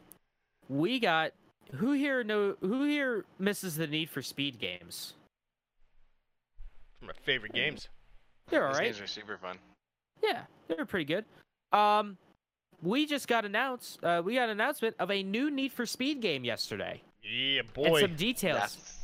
[0.68, 1.32] we got
[1.76, 5.14] who here know who here misses the Need for Speed games?
[7.02, 7.88] My favorite games.
[8.50, 8.86] They're all Those right.
[8.86, 9.58] games are super fun.
[10.24, 11.26] Yeah, they're pretty good.
[11.72, 12.18] Um,
[12.82, 14.04] we just got announced.
[14.04, 17.74] Uh, we got an announcement of a new Need for Speed game yesterday, Yeah, and
[17.74, 18.02] boy.
[18.02, 18.60] some details.
[18.60, 18.96] That's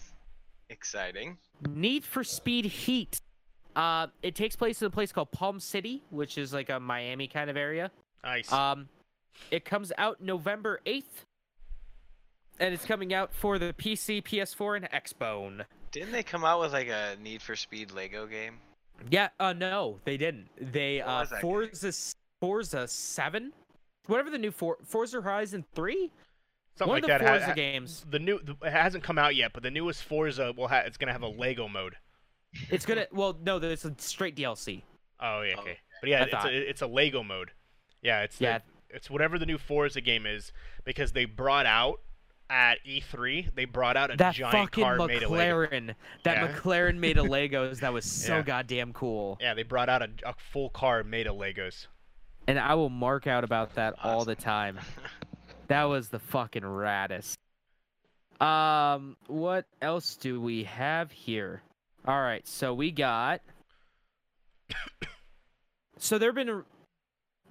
[0.70, 1.38] exciting.
[1.70, 3.22] Need for Speed Heat.
[3.76, 7.28] Uh, it takes place in a place called Palm City, which is like a Miami
[7.28, 7.92] kind of area.
[8.24, 8.52] Nice.
[8.52, 8.88] Um,
[9.52, 11.04] it comes out November 8th,
[12.60, 15.66] and it's coming out for the PC, PS4, and Xbone.
[15.92, 18.56] Didn't they come out with like a Need for Speed Lego game?
[19.10, 20.48] Yeah, uh, no, they didn't.
[20.60, 21.42] They What uh, was that game?
[21.42, 23.52] Forza s- Forza Seven,
[24.08, 26.12] whatever the new For- Forza Horizon Three,
[26.78, 27.18] Something one like of that.
[27.20, 28.06] the Ha- Forza ha- games.
[28.10, 30.98] The new the, it hasn't come out yet, but the newest Forza will ha- it's
[30.98, 31.96] gonna have a Lego mode.
[32.70, 33.06] It's gonna.
[33.12, 34.82] well, no, it's a straight DLC.
[35.20, 35.62] Oh yeah, Oh.
[35.62, 35.78] okay.
[36.02, 36.46] But yeah, I it's thought.
[36.48, 37.52] a, it's a Lego mode.
[38.02, 38.60] Yeah, it's the- Yeah.
[38.90, 40.52] it's whatever the new Forza game is
[40.86, 42.00] because they brought out
[42.50, 45.66] at E3 they brought out a That giant fucking car made of Lego.
[45.68, 46.48] McLaren, that Yeah.
[46.56, 47.80] McLaren made of Legos.
[47.80, 48.42] That was so Yeah.
[48.44, 49.38] goddamn cool.
[49.42, 51.88] Yeah, they brought out a, a full car made of Legos.
[52.48, 54.80] And I will mark out about that all the time.
[55.68, 57.34] That was the fucking raddest.
[58.40, 61.64] Um, what else do we have here?
[62.08, 63.42] All right, so we got.
[65.98, 66.64] So there've been, a,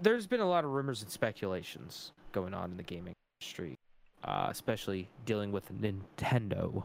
[0.00, 3.78] there's been a lot of rumors and speculations going on in the gaming industry,
[4.24, 6.84] uh, especially dealing with Nintendo.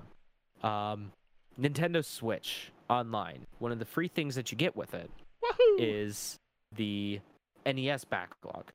[0.62, 1.12] Um,
[1.60, 3.46] Nintendo Switch Online.
[3.60, 5.10] One of the free things that you get with it
[5.44, 5.78] Woohoo!
[5.80, 6.38] is
[6.76, 7.20] the
[7.66, 8.66] NES backlog,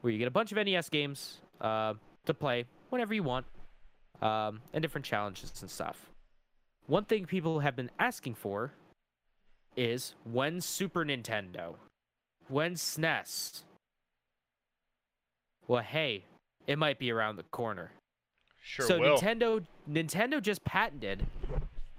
[0.00, 1.94] where you get a bunch of NES games uh,
[2.26, 3.46] to play whenever you want,
[4.22, 6.10] um, and different challenges and stuff.
[6.86, 8.72] One thing people have been asking for
[9.76, 11.74] is when Super Nintendo,
[12.48, 13.62] when SNES.
[15.66, 16.24] Well, hey,
[16.68, 17.90] it might be around the corner.
[18.62, 19.18] Sure so will.
[19.18, 21.26] Nintendo Nintendo just patented,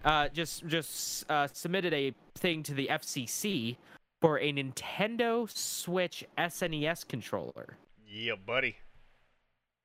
[0.06, 3.76] uh, just just uh, submitted a thing to the FCC
[4.22, 7.78] for a Nintendo Switch SNES controller.
[8.08, 8.78] yeah, buddy.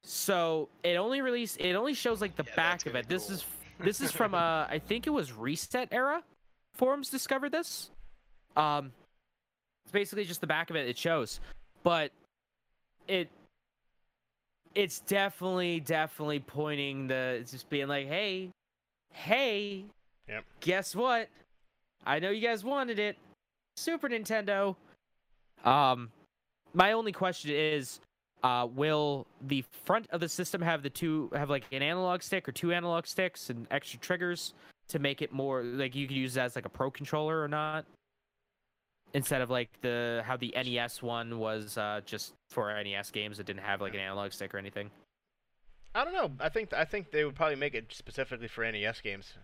[0.02, 1.59] So it only released.
[1.61, 3.09] It only shows like the Yeah, back of it.
[3.09, 3.36] This cool.
[3.36, 3.44] is
[3.81, 6.23] this is from uh I think it was Reset Era.
[6.74, 7.90] Forums discovered this.
[8.56, 8.93] Um,
[9.85, 10.89] it's basically just the back of it.
[10.89, 11.40] It shows,
[11.82, 12.11] but
[13.09, 13.31] it
[14.74, 18.51] it's definitely definitely pointing the it's just being like, hey,
[19.12, 19.84] hey,
[20.28, 20.44] Yep.
[20.60, 21.28] guess what?
[22.06, 23.16] I know you guys wanted it,
[23.76, 24.76] Super Nintendo.
[25.64, 26.10] Um,
[26.74, 28.01] my only question is,
[28.42, 32.46] uh, will the front of the system have the two have like an analog stick
[32.48, 34.52] or two analog sticks and extra triggers
[34.88, 37.48] to make it more like you could use it as like a pro controller or
[37.48, 37.86] not?
[39.14, 43.46] Instead of like the how the NES one was uh, just for NES games, that
[43.46, 44.90] didn't have like an analog stick or anything.
[45.94, 46.32] I don't know.
[46.40, 49.34] I think I think they would probably make it specifically for NES games.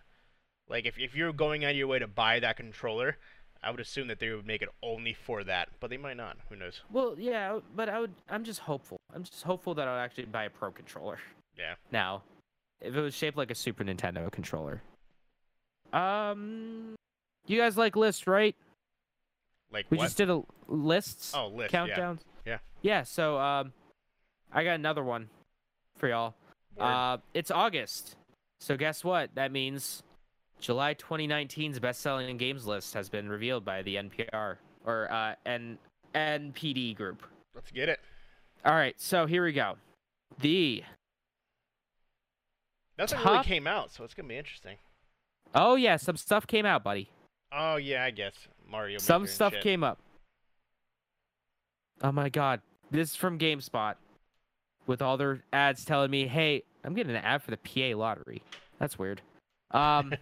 [0.69, 3.17] Like if if you're going out of your way to buy that controller,
[3.63, 6.37] I would assume that they would make it only for that, but they might not.
[6.49, 6.81] Who knows?
[6.91, 8.13] Well, yeah, but I would.
[8.29, 8.97] I'm just hopeful.
[9.13, 11.19] I'm just hopeful that I'll actually buy a pro controller.
[11.57, 11.75] Yeah.
[11.91, 12.23] Now,
[12.81, 14.81] if it was shaped like a Super Nintendo controller.
[15.93, 16.95] Um,
[17.45, 18.55] you guys like lists, right?
[19.71, 20.05] Like We what?
[20.05, 21.73] just did a lists oh, list.
[21.73, 21.87] Yeah.
[21.87, 22.19] countdowns.
[22.45, 22.57] Yeah.
[22.81, 23.03] Yeah.
[23.03, 23.73] So um,
[24.51, 25.29] I got another one
[25.97, 26.35] for y'all.
[26.75, 26.85] Word.
[26.85, 28.15] Uh, it's August.
[28.59, 29.33] So guess what?
[29.35, 30.03] That means
[30.59, 35.77] July 2019's best-selling games list has been revealed by the NPR or uh, N
[36.13, 37.23] NPD group.
[37.55, 37.99] Let's get it.
[38.63, 39.75] All right, so here we go.
[40.39, 40.83] The
[42.97, 44.77] Nothing really Top- came out, so it's gonna be interesting.
[45.55, 47.09] oh yeah, some stuff came out, buddy.
[47.51, 48.33] Oh yeah, I guess
[48.69, 48.97] Mario.
[48.99, 49.63] some Maker and stuff shit.
[49.63, 49.99] came up.
[52.01, 53.95] Oh my god, this is from GameSpot,
[54.87, 58.41] with all their ads telling me, "Hey, I'm getting an ad for the PA lottery."
[58.79, 59.21] That's weird.
[59.71, 60.13] Um,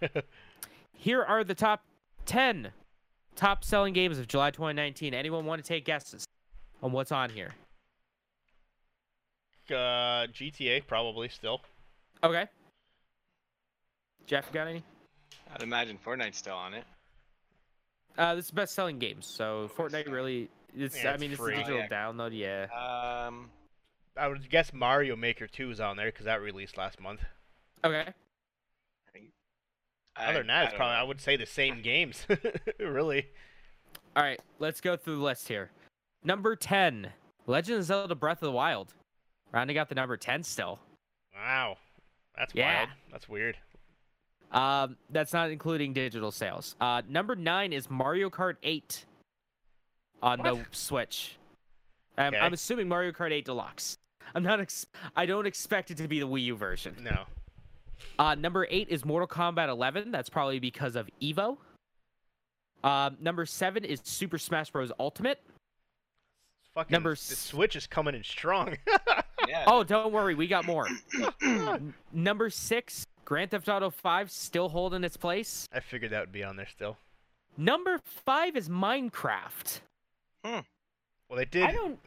[0.93, 1.84] here are the top
[2.26, 2.72] ten
[3.35, 5.14] top selling games of July 2019.
[5.14, 6.26] Anyone want to take guesses
[6.84, 7.51] on what's on here?
[9.72, 11.61] uh, GTA probably still.
[12.23, 12.47] Okay.
[14.26, 14.84] Jeff, you got any?
[15.53, 16.84] I'd imagine Fortnite's still on it.
[18.18, 20.49] Uh, this is best selling games, so Fortnite really.
[20.76, 21.53] It's, Yeah, I it's mean, it's free.
[21.56, 21.88] a digital Oh, yeah.
[21.88, 22.30] download.
[22.38, 23.26] Yeah.
[23.27, 23.49] Um,
[24.18, 27.22] I would guess Mario Maker 2 is on there because that released last month.
[27.84, 28.06] Okay.
[30.15, 32.26] I, Other than that, it's don't probably I would say the same games.
[32.80, 33.27] really.
[34.15, 35.72] All right, let's go through the list here.
[36.23, 37.10] Number 10,
[37.48, 38.94] Legend of Zelda Breath of the Wild.
[39.53, 40.80] Rounding out the number 10 still.
[41.34, 41.77] Wow.
[42.38, 42.80] That's Yeah.
[42.80, 42.90] wild.
[43.11, 43.57] That's weird.
[44.51, 46.76] Um, that's not including digital sales.
[46.81, 49.05] Uh, number 9 is Mario Kart 8
[50.23, 50.76] on the What?
[50.76, 51.35] Switch.
[52.17, 52.38] Um, Okay.
[52.38, 53.97] I'm assuming Mario Kart 8 Deluxe.
[54.35, 54.59] I'm not.
[54.59, 54.85] Ex-
[55.15, 56.95] I don't expect it to be the Wii U version.
[57.01, 57.23] No.
[58.17, 60.11] Uh, number eight is Mortal Kombat 11.
[60.11, 61.57] That's probably because of Evo.
[62.84, 64.91] Um, number seven is Super Smash Bros.
[64.99, 65.41] Ultimate.
[66.76, 68.77] Fucking Number the Switch is coming in strong.
[69.47, 69.63] Yeah.
[69.65, 70.88] Oh, don't worry, we got more.
[72.13, 75.69] Number six, Grand Theft Auto 5, still holding its place.
[75.72, 76.97] I figured that would be on there still.
[77.56, 79.81] Number five is Minecraft.
[80.43, 80.61] Hmm.
[81.30, 81.61] Well, they did.
[81.61, 81.99] I don't,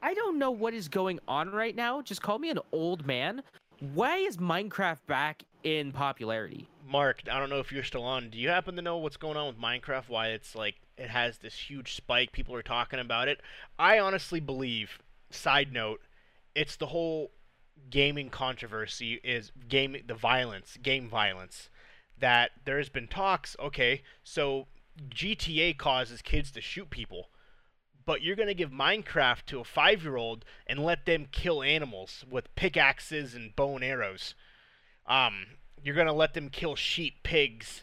[0.00, 2.00] I don't know what is going on right now.
[2.00, 3.42] Just call me an old man.
[3.92, 6.68] Why is Minecraft back in popularity?
[6.88, 8.30] Mark, I don't know if you're still on.
[8.30, 10.04] Do you happen to know what's going on with Minecraft?
[10.08, 12.30] Why it's like it has this huge spike?
[12.30, 13.40] People are talking about it.
[13.80, 15.00] I honestly believe.
[15.30, 16.00] Side note,
[16.54, 17.32] it's the whole
[17.90, 21.70] gaming controversy is game the violence, game violence.
[22.18, 23.56] That there's been talks.
[23.60, 24.66] Okay, so
[25.08, 27.28] GTA causes kids to shoot people,
[28.04, 33.34] but you're gonna give Minecraft to a five-year-old and let them kill animals with pickaxes
[33.34, 34.34] and bow and arrows.
[35.06, 35.46] Um,
[35.82, 37.82] you're gonna let them kill sheep, pigs,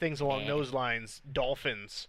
[0.00, 2.08] things along those lines, dolphins,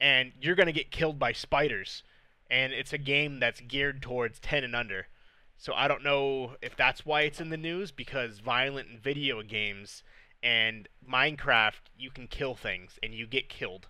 [0.00, 2.02] and you're gonna get killed by spiders.
[2.48, 5.08] And it's a game that's geared towards 10 and under.
[5.56, 10.02] So I don't know if that's why it's in the news because violent video games
[10.42, 13.88] and Minecraft, you can kill things and you get killed.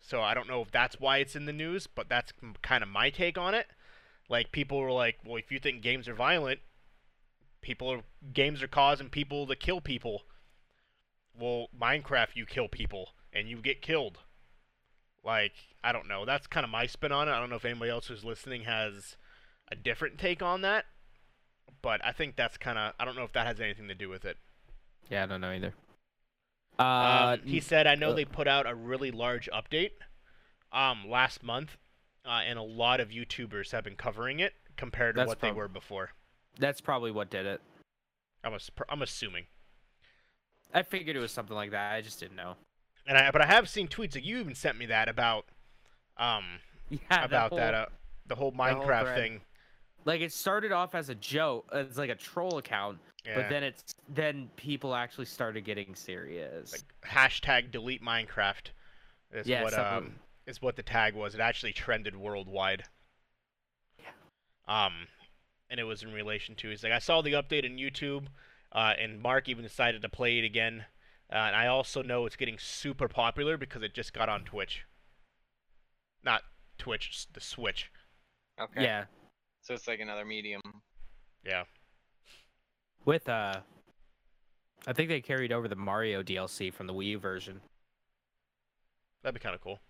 [0.00, 2.32] So I don't know if that's why it's in the news, but that's
[2.62, 3.68] kind of my take on it.
[4.28, 6.60] Like people were like, "Well, if you think games are violent,
[7.60, 8.02] people are
[8.34, 10.22] games are causing people to kill people.
[11.38, 14.18] Well, Minecraft, you kill people and you get killed.
[15.24, 15.52] Like
[15.84, 16.24] I don't know.
[16.24, 17.32] That's kind of my spin on it.
[17.32, 19.16] I don't know if anybody else who's listening has
[19.70, 20.86] a different take on that,
[21.80, 24.08] but I think that's kind of I don't know if that has anything to do
[24.08, 24.36] with it.
[25.10, 25.74] Yeah, I don't know either.
[26.78, 29.92] Uh, Um, he said, "I know uh, they put out a really large update
[30.72, 31.76] um, last month,
[32.24, 35.68] uh, and a lot of YouTubers have been covering it compared to what they were
[35.68, 36.10] before.
[36.58, 37.60] that's probably what did it.
[38.44, 39.44] I'm, ass- I'm assuming,
[40.74, 41.92] I figured it was something like that.
[41.92, 42.56] I just didn't know.
[43.06, 45.46] and I but I have seen tweets like you even sent me that about
[46.16, 46.44] um
[46.90, 47.86] Yeah, about whole, that uh,
[48.26, 49.16] the whole whole Minecraft thread.
[49.16, 49.40] thing.
[50.04, 53.36] Like it started off as a joke, as like a troll account, Yeah.
[53.36, 56.72] but then it's then people actually started getting serious.
[56.72, 58.70] like hashtag delete Minecraft
[59.32, 61.34] is Yeah, what something- um is what the tag was.
[61.36, 62.82] It actually trended worldwide.
[63.96, 64.06] Yeah.
[64.66, 65.06] Um,
[65.70, 66.68] and it was in relation to.
[66.70, 68.26] He's like, I saw the update on YouTube,
[68.72, 70.86] uh, and Mark even decided to play it again.
[71.30, 74.84] Uh, and I also know it's getting super popular because it just got on Twitch.
[76.24, 76.42] Not
[76.76, 77.90] Twitch, the Switch.
[78.60, 78.82] Okay.
[78.82, 79.04] Yeah,
[79.62, 80.60] So it's like another medium.
[81.44, 81.64] Yeah.
[83.04, 83.60] with uh,
[84.86, 87.60] I think they carried over the Mario DLC from the Wii U version.
[89.22, 89.80] That'd be kind of cool.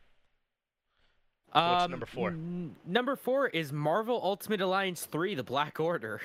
[1.53, 2.29] what's Um, number four?
[2.31, 6.21] n- number four is Marvel Ultimate Alliance 3: The Black Order.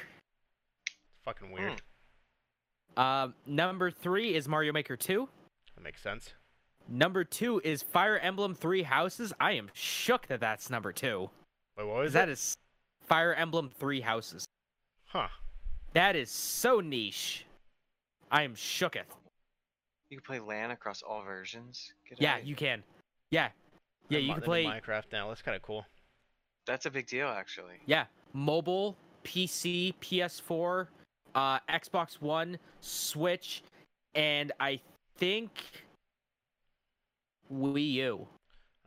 [0.88, 1.82] It's Fucking weird.
[2.98, 5.28] Um, number three is Mario Maker 2.
[5.76, 6.34] That makes sense.
[6.90, 9.34] Number two is Fire Emblem Three Houses.
[9.40, 11.30] I am shook that that's number two.
[11.78, 12.34] Wait, what was That it?
[12.34, 12.58] is
[13.08, 14.46] Fire Emblem Three Houses.
[15.06, 15.28] Huh.
[15.94, 17.46] That is so niche.
[18.30, 19.06] I am shooketh.
[20.10, 21.94] You can play LAN across all versions.
[22.10, 22.84] Get Yeah, outta you can.
[23.32, 23.50] Yeah,
[24.10, 24.66] yeah, I'm you can play.
[24.66, 25.30] Minecraft now.
[25.30, 25.86] That's kind of cool.
[26.66, 27.76] That's a big deal, actually.
[27.86, 30.88] Yeah, mobile, PC, PS4,
[31.36, 33.64] uh, Xbox One, Switch,
[34.16, 34.80] and I
[35.18, 35.52] think
[37.52, 38.28] Wii U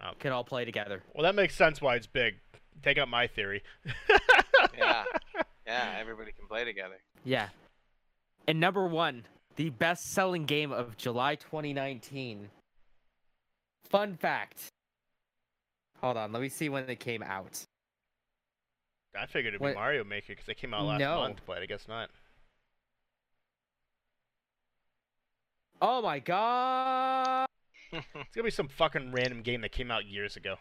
[0.02, 0.10] Oh.
[0.18, 1.02] can all play together.
[1.14, 2.36] Well, that makes sense why it's big.
[2.82, 3.62] Take out my theory.
[4.76, 5.04] Yeah.
[5.66, 6.96] Yeah, everybody can play together.
[7.24, 7.48] Yeah.
[8.48, 9.24] And number one,
[9.56, 12.48] the best selling game of July 2019.
[13.88, 14.66] Fun fact.
[16.00, 17.62] Hold on, let me see when it came out.
[19.16, 21.16] I figured it'd be What- Mario Maker because they came out last No.
[21.20, 22.10] month, but I guess not.
[25.80, 27.46] Oh my god!
[27.92, 30.56] It's gonna be some fucking random game that came out years ago.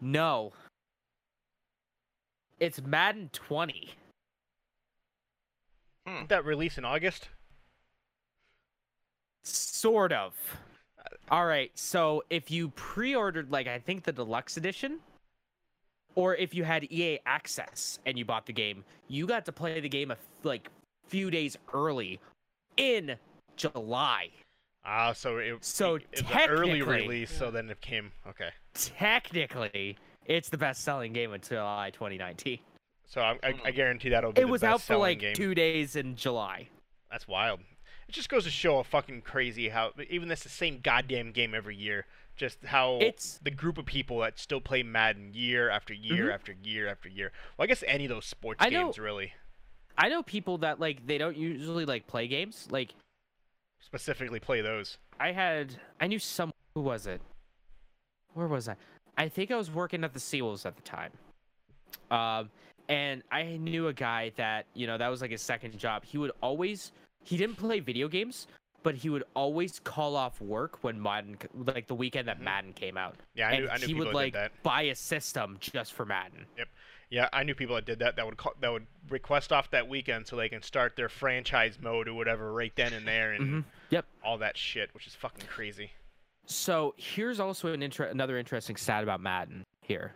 [0.00, 0.52] No.
[2.60, 3.90] It's Madden 20.
[6.06, 7.28] Did that release in August?
[9.44, 10.34] Sort of.
[11.30, 14.98] All right, so if you pre-ordered like I think the deluxe edition
[16.14, 19.78] or if you had EA access and you bought the game, you got to play
[19.80, 20.68] the game a f- like
[21.06, 22.18] few days early
[22.78, 23.16] in
[23.56, 24.28] July.
[24.84, 28.10] Ah, so it, So it was an early technically- release, so then it came.
[28.26, 29.96] Okay, Technically,
[30.28, 32.58] it's the best-selling game until July 2019.
[33.06, 35.34] so I, I, I guarantee that'll be It the was out for like game.
[35.34, 36.68] 2 days in July.
[37.10, 37.60] That's wild.
[38.08, 41.54] It just goes to show how fucking crazy how even this the same goddamn game
[41.54, 42.06] every year.
[42.36, 46.34] Just how It's- the group of people that still play Madden year after year Mhm.
[46.34, 47.32] after year after year.
[47.56, 49.32] Well, I guess any of those sports I know- games really,
[49.96, 52.68] I know people that like they don't usually like play games.
[52.70, 52.94] Like
[53.80, 54.98] specifically play those.
[55.18, 57.20] I had I knew some who was it?
[58.34, 58.76] Where was I?
[59.18, 61.12] I think I was working at the Seawolves at the time.
[62.10, 62.50] Um
[62.88, 66.04] and I knew a guy that, you know, that was like his second job.
[66.04, 66.92] He would always
[67.24, 68.46] he didn't play video games,
[68.82, 72.44] but he would always call off work when Madden like the weekend that Mhm.
[72.44, 73.16] Madden came out.
[73.34, 76.06] Yeah, I knew, and knew, I knew he would like buy a system just for
[76.06, 76.46] Madden.
[76.56, 76.68] Yep.
[77.10, 78.16] Yeah, I knew people that did that.
[78.16, 81.78] That would call, that would request off that weekend so they can start their franchise
[81.80, 83.64] mode or whatever right then and there and Mhm.
[83.90, 84.06] Yep.
[84.22, 85.90] all that shit, which is fucking crazy.
[86.50, 90.14] So here's also an inter- another interesting stat about Madden here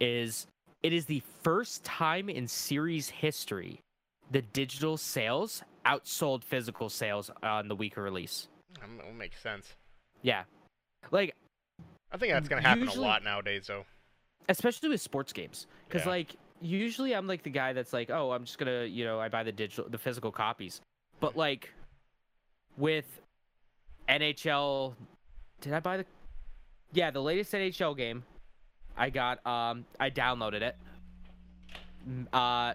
[0.00, 0.46] is
[0.82, 3.80] it is the first time in series history
[4.32, 8.48] the digital sales outsold physical sales on the week of release.
[8.82, 9.74] Um, That makes sense.
[10.22, 10.42] Yeah.
[11.12, 11.36] Like
[12.10, 13.84] I think that's gonna happen Usually- a lot nowadays, though.
[14.48, 16.08] especially with sports games cuz Yeah.
[16.10, 19.20] like usually I'm like the guy that's like, "Oh, I'm just going to, you know,
[19.20, 20.80] I buy the digital the physical copies."
[21.20, 21.72] But like
[22.76, 23.20] with
[24.08, 24.94] NHL
[25.64, 26.04] did I buy the
[26.92, 28.22] Yeah, the latest NHL game.
[28.96, 30.76] I got um I downloaded it.
[32.32, 32.74] Uh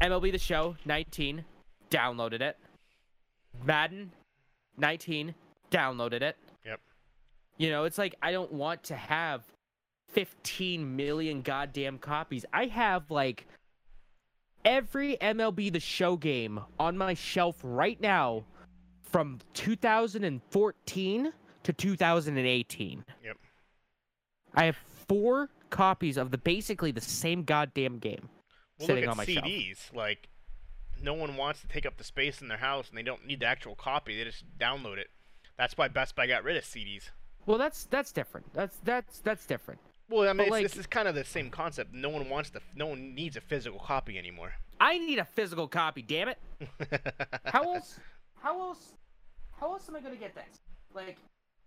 [0.00, 1.44] MLB the Show 19
[1.90, 2.56] downloaded it.
[3.64, 4.10] Madden
[4.78, 5.34] 19
[5.70, 6.36] downloaded it.
[6.64, 6.80] Yep.
[7.58, 9.44] You know, it's like I don't want to have
[10.08, 12.46] 15 million goddamn copies.
[12.52, 13.46] I have like
[14.64, 18.44] every MLB The Show game on my shelf right now
[19.02, 21.32] from 2014
[21.64, 23.04] to 2018.
[23.24, 23.36] Yep.
[24.54, 24.76] I have
[25.08, 28.28] four copies of the basically the same goddamn game
[28.78, 29.46] Well, sitting look on at my shelf.
[29.46, 29.94] CDs.
[29.94, 30.28] Like,
[31.02, 33.40] no one wants to take up the space in their house, and they don't need
[33.40, 34.16] the actual copy.
[34.16, 35.08] They just download it.
[35.56, 37.10] That's why Best Buy got rid of CDs.
[37.46, 38.52] Well, that's that's different.
[38.54, 39.80] That's that's that's different.
[40.08, 41.92] Well, I mean, it's, like- this is kind of the same concept.
[41.92, 42.60] No one wants to.
[42.76, 44.52] No one needs a physical copy anymore.
[44.80, 46.38] I need a physical copy, damn it.
[47.46, 47.98] How else?
[48.40, 48.92] How else?
[49.58, 50.58] How else am I gonna get this?
[50.94, 51.16] Like,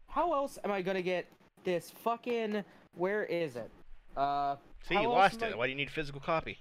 [0.08, 1.26] how else am I gonna get
[1.64, 2.64] this fucking?
[2.96, 3.70] Where is it?
[4.16, 4.56] Uh,
[4.88, 5.54] See, you lost it.
[5.54, 6.58] I- Why do you need a physical copy?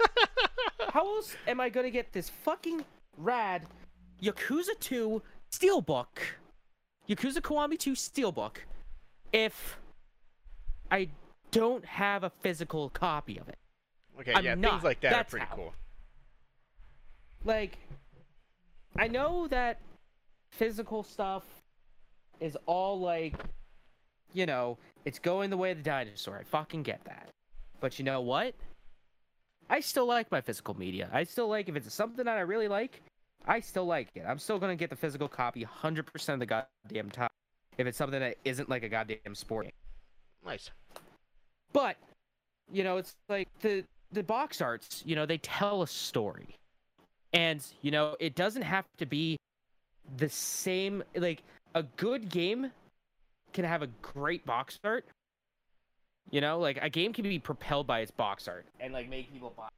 [0.92, 2.84] how else am I gonna get this fucking
[3.16, 3.62] rad
[4.22, 5.22] Yakuza 2
[5.52, 6.06] Steelbook?
[7.08, 8.56] Yakuza Kiwami 2 Steelbook.
[9.32, 9.78] If
[10.90, 11.08] I
[11.50, 13.58] don't have a physical copy of it.
[14.20, 14.70] Okay, I'm yeah, not.
[14.72, 15.54] things like that That's are pretty how.
[15.56, 15.74] cool.
[17.44, 17.78] like
[18.96, 19.80] I know that
[20.50, 21.44] physical stuff
[22.40, 23.34] is all like
[24.34, 26.38] you know, it's going the way of the dinosaur.
[26.38, 27.28] I fucking get that.
[27.80, 28.54] But you know what?
[29.70, 31.08] I still like my physical media.
[31.12, 33.02] I still like if it's something that I really like,
[33.46, 34.24] I still like it.
[34.26, 37.30] I'm still to get the physical copy 100% of the goddamn time
[37.76, 39.72] if it's something that isn't like a goddamn sport game.
[40.44, 40.70] Nice.
[41.72, 41.96] But
[42.70, 46.56] you know, it's like the the box arts, you know, they tell a story.
[47.34, 49.36] And, you know, it doesn't have to be
[50.16, 51.42] the same like
[51.74, 52.70] a good game
[53.52, 55.06] can have a great box art.
[56.30, 59.32] You know, like a game can be propelled by its box art and like make
[59.32, 59.68] people buy.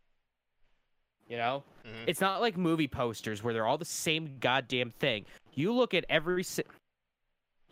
[1.29, 1.63] You know?
[1.87, 2.05] Mhm.
[2.09, 5.27] It's not like movie posters where they're all the same goddamn thing.
[5.55, 6.65] You look at every si-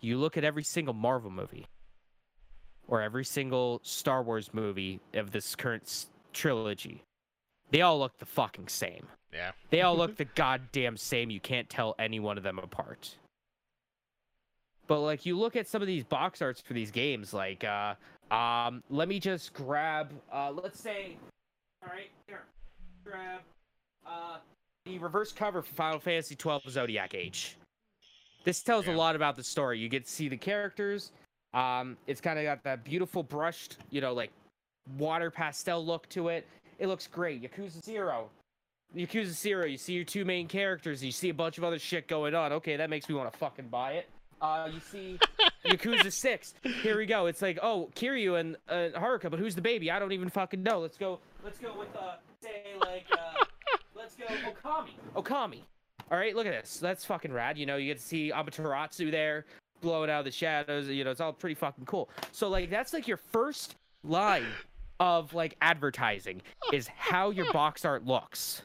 [0.01, 1.67] you look at every single Marvel movie
[2.87, 7.03] or every single Star Wars movie of this current s- trilogy.
[7.71, 9.09] They all look the fucking same.
[9.33, 9.51] Yeah.
[9.71, 11.31] They all look the goddamn same.
[11.31, 13.17] You can't tell any one of them apart.
[14.89, 17.95] But like you look at some of these box arts for these games, like uh
[18.33, 21.17] um let me just grab uh let's say
[21.85, 22.43] alright, here.
[23.05, 23.41] Grab
[24.07, 24.39] uh
[24.87, 27.57] the reverse cover for Final Fantasy twelve Zodiac Age.
[28.45, 28.95] This tells Yeah.
[28.95, 29.79] a lot about the story.
[29.79, 31.13] You get to see the characters.
[31.53, 34.31] Um it's kinda got that beautiful brushed, you know, like
[34.97, 36.47] water pastel look to it.
[36.79, 37.43] It looks great.
[37.43, 38.31] Yakuza Zero.
[38.97, 42.09] Yakuza Zero, you see your two main characters, you see a bunch of other shit
[42.09, 42.53] going on.
[42.55, 44.09] Okay, that makes me want to fucking buy it.
[44.41, 45.19] Uh, you see
[45.67, 46.55] Yakuza 6.
[46.83, 47.27] Here we go.
[47.27, 49.91] It's like, oh, Kiryu and uh, Haruka, but who's the baby?
[49.91, 50.81] I don't even fucking know.
[50.81, 51.19] Let's go.
[51.45, 53.45] Let's go with uh, say like, uh,
[53.95, 54.91] let's go Okami.
[55.17, 55.61] Okami.
[56.11, 56.79] All right, look at this.
[56.79, 57.59] That's fucking rad.
[57.59, 59.45] You know, you get to see Amaterasu there
[59.81, 60.89] blowing out of the shadows.
[60.89, 62.09] You know, it's all pretty fucking cool.
[62.33, 64.47] So like, that's like your first line
[65.01, 66.43] of like advertising
[66.73, 68.63] is how your box art looks.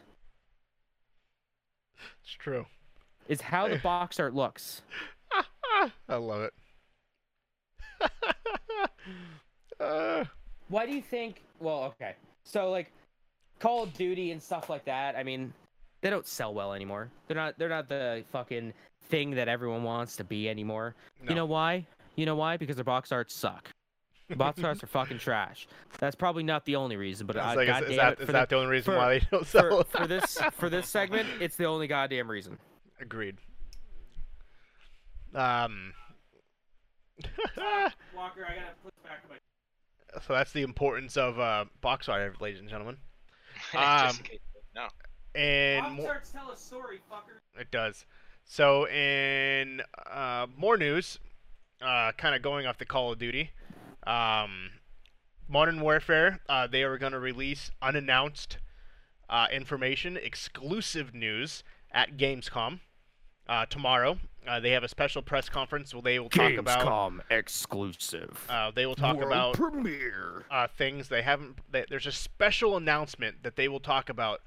[2.23, 2.65] It's true.
[3.27, 4.81] Is how the box art looks.
[6.10, 6.53] I love it.
[9.80, 10.23] uh,
[10.69, 11.41] Why do you think?
[11.60, 12.15] Well, okay.
[12.43, 12.91] So like,
[13.60, 15.15] Call of Duty and stuff like that.
[15.15, 15.53] I mean,
[16.01, 17.10] they don't sell well anymore.
[17.27, 17.57] They're not.
[17.57, 18.73] They're not the fucking
[19.10, 20.95] thing that everyone wants to be anymore.
[21.23, 21.30] no.
[21.30, 21.85] You know why?
[22.15, 22.57] You know why?
[22.57, 23.69] Because their box arts suck.
[24.30, 25.68] The box arts are fucking trash.
[25.99, 28.26] That's probably not the only reason, but I, like, is, goddamn is that, it, is
[28.26, 29.84] for, that the, the only reason for- why they don't sell?
[29.84, 32.57] for, for this for this segment, it's the only goddamn reason.
[32.99, 33.38] Agreed.
[35.35, 35.93] Um.
[38.15, 39.35] Walker, I gotta put back my.
[40.26, 42.97] so that's the importance of uh, box art, ladies and gentlemen.
[43.72, 43.80] Just in
[44.10, 44.39] Um, case-
[44.76, 44.88] no.
[45.35, 47.39] And Box more, tell a story, fucker.
[47.60, 48.05] it does.
[48.45, 49.81] So in
[50.11, 51.19] uh, more news,
[51.81, 53.49] uh, kind of going off the Call of Duty,
[54.05, 54.69] um,
[55.47, 58.57] Modern Warfare, uh, they are going to release unannounced
[59.30, 62.80] uh, information, exclusive news at Gamescom
[63.47, 64.17] uh, tomorrow.
[64.45, 66.85] Uh, they have a special press conference where they will talk about.
[66.85, 68.45] Gamescom exclusive.
[68.49, 70.43] Uh, they will talk World about premiere.
[70.51, 71.57] uh, things they haven't.
[71.71, 74.41] They, there's a special announcement that they will talk about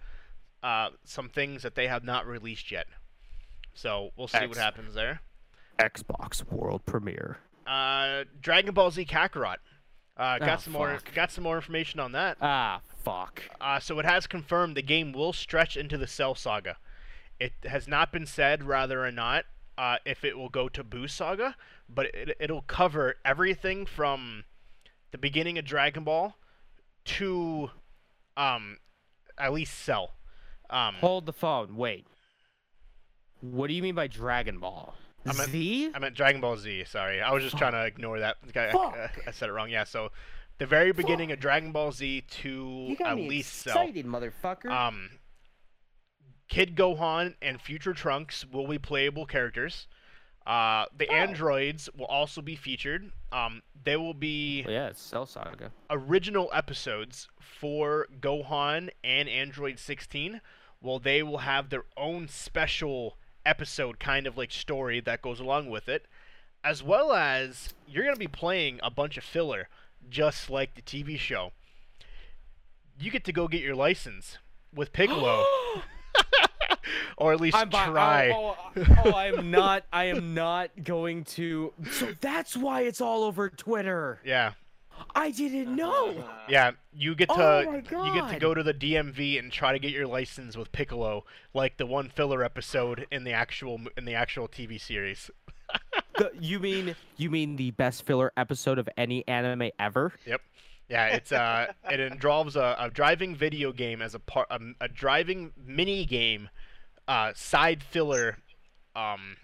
[0.62, 2.86] uh, some things that they have not released yet.
[3.74, 5.20] So we'll see what happens there.
[5.78, 7.39] Xbox World Premiere.
[7.66, 9.56] Uh, Dragon Ball Z Kakarot.
[10.16, 10.98] Uh, got Ah, some more.
[11.14, 12.36] Got some more information on that.
[12.40, 13.43] Ah, fuck.
[13.60, 16.77] Uh, so it has confirmed the game will stretch into the Cell Saga.
[17.39, 19.45] It has not been said whether or not
[19.77, 21.57] uh, if it will go to Buu Saga,
[21.89, 24.45] but it, it'll cover everything from
[25.11, 26.37] the beginning of Dragon Ball
[27.05, 27.71] to
[28.37, 28.79] um,
[29.39, 30.15] at least Cell.
[30.71, 31.77] Um, Hold the phone.
[31.77, 32.07] Wait.
[33.41, 34.95] What do you mean by Dragon Ball?
[35.27, 35.91] I meant- Z?
[35.95, 36.85] I meant Dragon Ball Z.
[36.85, 38.37] Sorry, I was just trying to ignore that.
[38.55, 38.97] I, I, Fuck.
[39.27, 39.69] I said it wrong.
[39.69, 39.85] Yeah.
[39.85, 40.11] So
[40.59, 43.73] the very beginning of Dragon Ball Z to You got at me least Cell.
[43.77, 44.71] excited, motherfucker.
[44.71, 45.11] Um,
[46.48, 49.86] Kid Gohan and Future Trunks will be playable characters.
[50.47, 51.14] Uh, the Oh.
[51.14, 53.10] androids will also be featured.
[53.32, 55.73] Um, they will be Well, yeah, it's Cell Saga.
[55.90, 60.40] original episodes for Gohan and Android 16.
[60.81, 65.68] Well, they will have their own special episode, kind of like story that goes along
[65.68, 66.06] with it,
[66.62, 69.68] as well as you're going to be playing a bunch of filler,
[70.09, 71.52] just like the TV show.
[73.01, 74.39] You get to go get your license
[74.73, 75.44] with Piccolo,
[77.17, 78.31] or at least I'm try.
[78.31, 79.85] Oh, oh, oh, I am not.
[79.93, 81.73] I am not going to.
[81.91, 84.21] So that's why it's all over Twitter.
[84.25, 84.53] Yeah,
[85.15, 86.25] I didn't know.
[86.49, 86.73] Yeah.
[86.93, 89.91] You get to Oh you get to go to the DMV and try to get
[89.93, 94.49] your license with Piccolo, like the one filler episode in the actual in the actual
[94.49, 95.31] TV series.
[96.17, 100.13] The- you mean you mean the best filler episode of any anime ever?
[100.27, 100.41] Yep.
[100.89, 104.89] Yeah, it's uh, it involves a, a driving video game as a part, a, a
[104.89, 106.49] driving mini game,
[107.09, 108.39] uh, side filler,
[108.95, 109.37] um,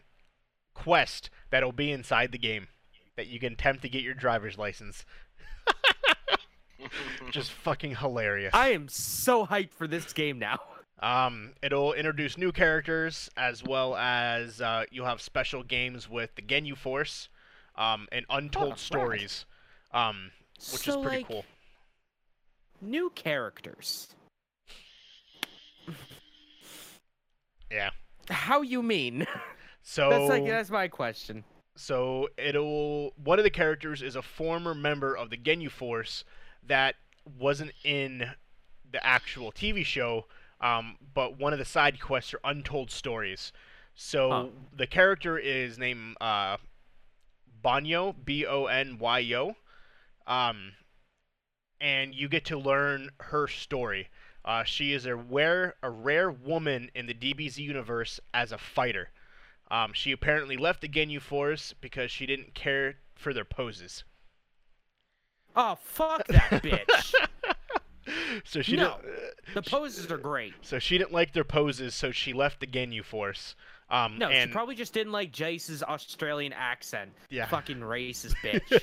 [0.75, 2.69] quest that'll be inside the game
[3.17, 5.05] that you can attempt to get your driver's license.
[7.31, 8.51] Just fucking hilarious.
[8.55, 10.59] I am so hyped for this game now.
[11.01, 16.43] Um, it'll introduce new characters as well as uh, you'll have special games with the
[16.43, 17.29] Ginyu Force,
[17.77, 18.79] um, and Untold rad.
[18.79, 19.45] Stories,
[19.93, 21.45] um, which so, is pretty like, cool.
[22.81, 24.09] New characters.
[27.73, 27.91] Yeah.
[28.29, 29.27] How you mean?
[29.85, 31.43] So that's like that's my question.
[31.75, 36.23] So it'll one of the characters is a former member of the Ginyu Force
[36.65, 36.95] that
[37.39, 38.31] wasn't in
[38.89, 40.27] the actual TV show,
[40.61, 43.53] um, but one of the side quests are untold stories.
[43.97, 44.47] So Huh.
[44.73, 46.59] the character is named uh,
[47.65, 49.57] Banyo, B O N Y O,
[50.29, 50.75] um,
[51.81, 54.09] and you get to learn her story.
[54.45, 59.11] Uh, she is a rare, a rare woman in the DBZ universe as a fighter.
[59.71, 64.05] Um, she apparently left the Ginyu Force because she didn't care for their poses.
[65.55, 67.15] Oh fuck that bitch.
[68.45, 68.99] so she No.
[69.03, 69.55] didn't.
[69.55, 70.55] the poses are great.
[70.63, 73.55] So she didn't like their poses, so she left the Ginyu Force.
[73.91, 77.13] Um, No, and she probably just didn't like Jeice's Australian accent.
[77.31, 77.47] Yeah.
[77.47, 78.83] Fucking racist bitch.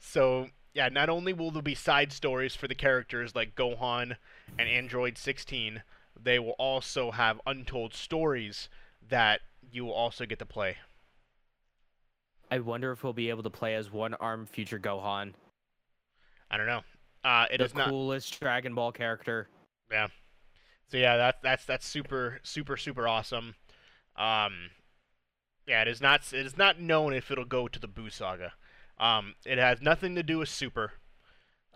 [0.00, 4.16] so yeah, not only will there be side stories for the characters like Gohan
[4.58, 5.82] and Android 16,
[6.20, 8.68] they will also have untold stories
[9.08, 9.40] that
[9.70, 10.78] you will also get to play.
[12.50, 15.34] I wonder if we'll be able to play as one armed future Gohan.
[16.50, 16.82] I don't know.
[17.24, 17.88] Uh, it the is not.
[17.88, 19.48] coolest Dragon Ball character.
[19.90, 20.08] Yeah.
[20.88, 23.54] So yeah, that that's that's super super super awesome.
[24.16, 24.70] Um,
[25.66, 28.52] yeah, it is not it is not known if it'll go to the Buu Saga.
[28.98, 30.92] Um, it has nothing to do with Super.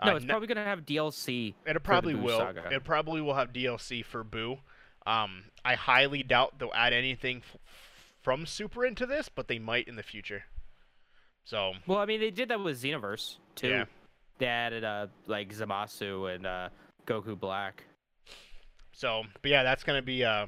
[0.04, 1.54] No, Uh, it's no- probably gonna have DLC.
[1.66, 2.38] It probably will.
[2.38, 2.68] Saga.
[2.72, 4.60] It probably will have DLC for Buu.
[5.06, 7.56] Um, I highly doubt they'll add anything f-
[8.22, 10.44] from Super into this, but they might in the future.
[11.44, 13.68] So Well, I mean, they did that with Xenoverse too.
[13.70, 13.84] Yeah.
[14.38, 16.68] They added uh like Zamasu and uh
[17.06, 17.84] Goku Black.
[18.92, 20.46] so, but yeah, that's gonna be uh,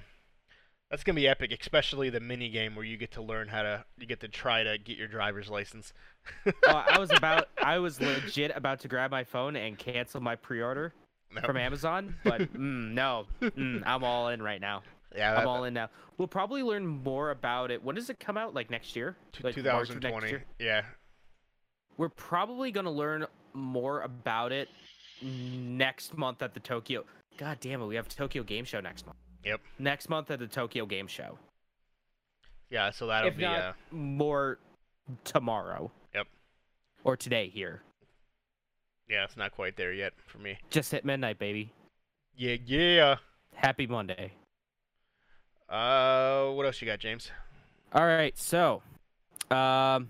[0.91, 3.85] that's gonna be epic, especially the mini game where you get to learn how to
[3.99, 5.93] you get to try to get your driver's license.
[6.47, 6.53] oh,
[6.89, 10.93] I was about, I was legit about to grab my phone and cancel my pre-order
[11.35, 11.43] No.
[11.43, 14.83] from Amazon, but mm, no, mm, I'm all in right now.
[15.17, 15.89] yeah, I'm all in now.
[16.19, 17.83] We'll probably learn more about it.
[17.83, 18.53] When does it come out?
[18.55, 19.17] Like next year?
[19.43, 20.29] Like March of next 2020.
[20.29, 20.45] year?
[20.59, 20.83] Yeah,
[21.97, 24.69] We're probably gonna learn more about it
[25.23, 27.05] next month at the Tokyo.
[27.39, 29.19] God damn it, we have Tokyo Game Show next month.
[29.45, 29.61] Yep.
[29.79, 31.39] Next month at the Tokyo Game Show.
[32.69, 32.91] yeah.
[32.91, 34.59] So that'll if be not uh, more
[35.25, 35.91] tomorrow.
[36.15, 36.27] Yep.
[37.05, 37.83] Or today here.
[39.09, 40.59] yeah, it's not quite there yet for me.
[40.71, 41.73] Just hit midnight, baby.
[42.37, 43.17] Yeah, yeah.
[43.55, 44.33] Happy Monday.
[45.69, 47.31] Uh, what else you got, James?
[47.93, 48.83] All right, so
[49.51, 50.09] um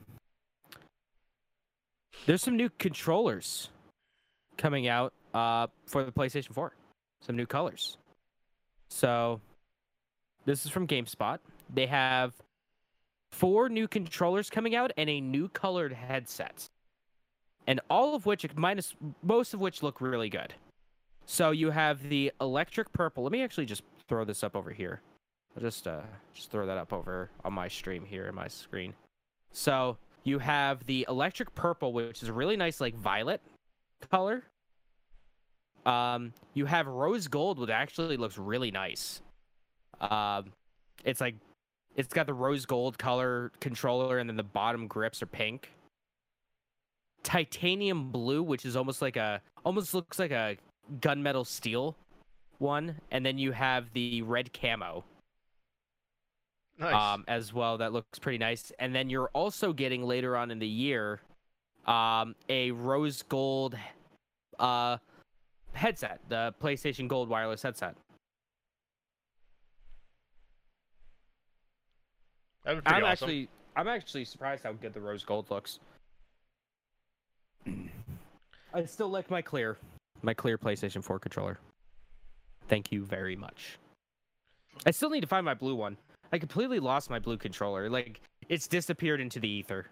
[2.26, 3.70] there's some new controllers
[4.58, 6.74] coming out uh for the PlayStation 4.
[7.22, 7.96] Some new colors.
[8.90, 9.40] So
[10.44, 11.38] this is from GameSpot.
[11.72, 12.34] They have
[13.32, 16.68] four new controllers coming out and a new colored headset.
[17.66, 20.54] And all of which minus most of which look really good.
[21.26, 23.22] So you have the electric purple.
[23.22, 25.00] Let me actually just throw this up over here.
[25.56, 26.00] I'll just uh
[26.34, 28.94] just throw that up over on my stream here in my screen.
[29.52, 33.40] So you have the electric purple, which is a really nice like violet
[34.10, 34.42] color.
[35.86, 39.22] Um, you have rose gold, which actually looks really nice.
[40.00, 40.52] Um,
[41.04, 41.34] it's like
[41.96, 45.70] it's got the rose gold color controller, and then the bottom grips are pink.
[47.22, 50.56] titanium blue, which is almost like a almost looks like a
[51.00, 51.96] gunmetal steel
[52.58, 55.04] one, and then you have the red camo
[56.78, 56.94] Nice.
[56.94, 57.78] um, as well.
[57.78, 58.72] That looks pretty nice.
[58.78, 61.20] And then you're also getting later on in the year
[61.86, 63.76] um, a rose gold
[64.58, 64.96] uh,
[65.72, 67.96] headset, the PlayStation Gold wireless headset.
[72.66, 73.04] I'm awesome.
[73.04, 75.78] actually I'm actually surprised how good the rose gold looks.
[78.74, 79.78] I still like my clear,
[80.22, 81.58] my clear PlayStation 4 controller.
[82.68, 83.78] Thank you very much.
[84.86, 85.96] I still need to find my blue one.
[86.32, 87.90] I completely lost my blue controller.
[87.90, 89.86] Like it's disappeared into the ether.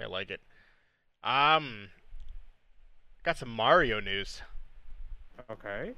[0.00, 0.40] I like it.
[1.22, 1.88] Um,
[3.22, 4.42] got some Mario news.
[5.50, 5.94] Okay.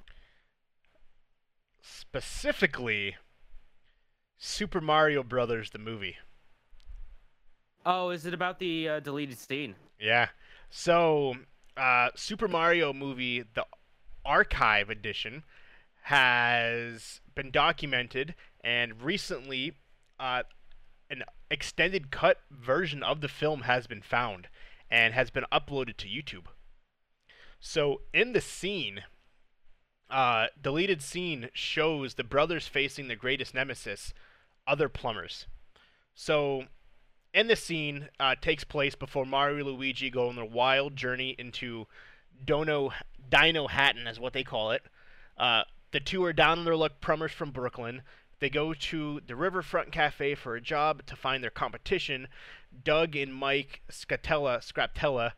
[1.81, 3.17] Specifically,
[4.39, 6.17] Super Mario Brothers the movie.
[7.85, 9.75] Oh, is it about the uh, deleted scene?
[9.99, 10.29] Yeah.
[10.71, 11.35] So,
[11.77, 13.67] uh, Super Mario movie, the
[14.25, 15.43] archive edition,
[16.03, 19.75] has been documented, and recently,
[20.19, 20.43] uh,
[21.11, 24.49] an extended cut version of the film has been found
[24.91, 26.47] and has been uploaded to YouTube.
[27.61, 29.03] So, in the scene,
[30.13, 34.13] uh, deleted scene shows the brothers facing their greatest nemesis,
[34.67, 35.47] other plumbers.
[36.15, 36.65] So,
[37.33, 41.35] in the scene uh, takes place before Mario and Luigi go on their wild journey
[41.39, 41.87] into
[42.45, 42.93] Dono
[43.31, 44.83] Dinohattan, as what they call it.
[45.39, 45.63] Uh,
[45.93, 48.03] the two are down on their luck plumbers from Brooklyn.
[48.39, 52.29] They go to the Riverfront Cafe for a job to find their competition.
[52.85, 55.33] Doug and Mike Scatella, Scraptella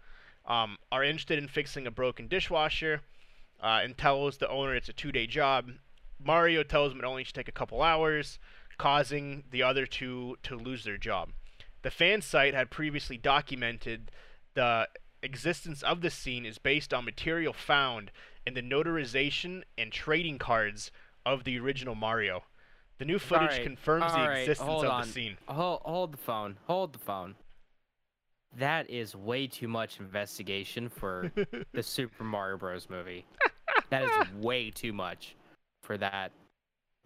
[0.46, 3.02] um, are interested in fixing a broken dishwasher
[3.64, 5.70] uh, and tells the owner it's a two-day job.
[6.22, 8.38] Mario tells him it only should take a couple hours,
[8.78, 11.30] causing the other two to lose their job.
[11.82, 14.10] The fan site had previously documented
[14.54, 14.88] the
[15.22, 18.10] existence of the scene is based on material found
[18.46, 20.90] in the notarization and trading cards
[21.24, 22.44] of the original Mario.
[22.98, 25.06] The new footage Alright, confirms the alright, existence of on.
[25.06, 25.36] the scene.
[25.46, 26.58] Hold, hold the phone.
[26.66, 27.34] Hold the phone.
[28.56, 31.32] That is way too much investigation for
[31.72, 32.88] the Super Mario Bros.
[32.88, 33.24] movie.
[33.90, 35.34] That is way too much
[35.82, 36.32] for that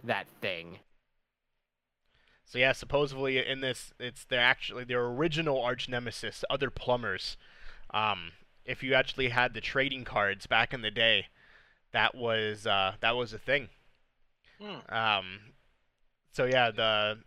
[0.04, 0.78] that thing.
[2.44, 7.36] So yeah, supposedly in this, it's their actually their original arch nemesis, other plumbers.
[7.92, 8.32] Um,
[8.64, 11.26] if you actually had the trading cards back in the day,
[11.92, 13.68] that was uh, that was a thing.
[14.60, 14.94] Hmm.
[14.94, 15.38] Um,
[16.32, 17.18] so yeah, the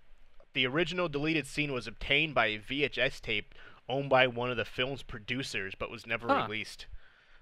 [0.53, 3.53] the original deleted scene was obtained by a VHS tape
[3.87, 6.43] owned by one of the film's producers, but was never Huh.
[6.47, 6.87] released.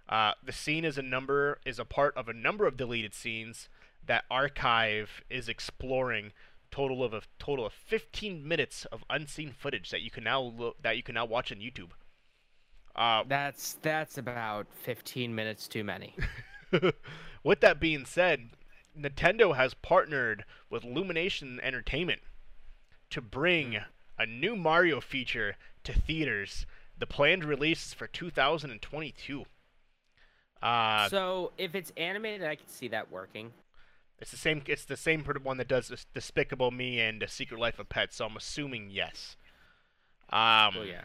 [0.10, 3.70] Uh, the scene is a number is a part of a number of deleted scenes
[4.06, 6.32] that Archive is exploring.
[6.72, 10.76] Total of a total of 15 minutes of unseen footage that you can now lo-
[10.82, 11.92] that you can now watch on YouTube.
[12.96, 16.16] Uh, That's that's about 15 minutes too many.
[17.44, 18.50] With that being said,
[19.00, 22.22] Nintendo has partnered with Illumination Entertainment
[23.10, 23.80] to bring
[24.18, 25.56] a new Mario feature
[25.86, 26.66] to theaters.
[26.98, 29.46] The planned release is for 2022.
[30.62, 33.52] Uh, so if it's animated, I can see that working.
[34.20, 34.62] it's the same.
[34.68, 38.18] It's the same one that does Despicable Me and The Secret Life of Pets.
[38.18, 39.36] So I'm assuming yes.
[40.32, 41.02] Um, Well, yeah.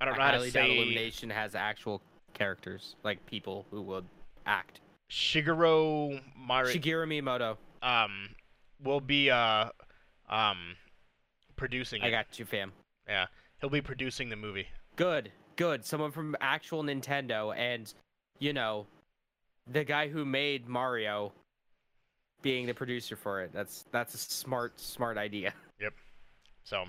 [0.00, 0.76] I don't I know how to say.
[0.76, 2.02] Illumination has actual
[2.34, 4.04] characters, like people who would
[4.46, 4.80] act.
[5.10, 6.74] Shigeru Mari.
[6.74, 7.56] Shigeru Miyamoto.
[7.82, 8.30] um,
[8.82, 9.66] will be uh,
[10.28, 10.76] um,
[11.56, 12.06] producing it.
[12.06, 12.72] I got you, fam.
[13.08, 13.26] Yeah,
[13.60, 14.66] he'll be producing the movie.
[14.96, 15.84] Good, good.
[15.84, 17.92] Someone from actual Nintendo, and
[18.42, 18.86] you know,
[19.70, 21.32] the guy who made Mario,
[22.42, 23.52] being the producer for it.
[23.52, 25.52] That's that's a smart, smart idea.
[25.80, 25.94] Yep.
[26.64, 26.84] So,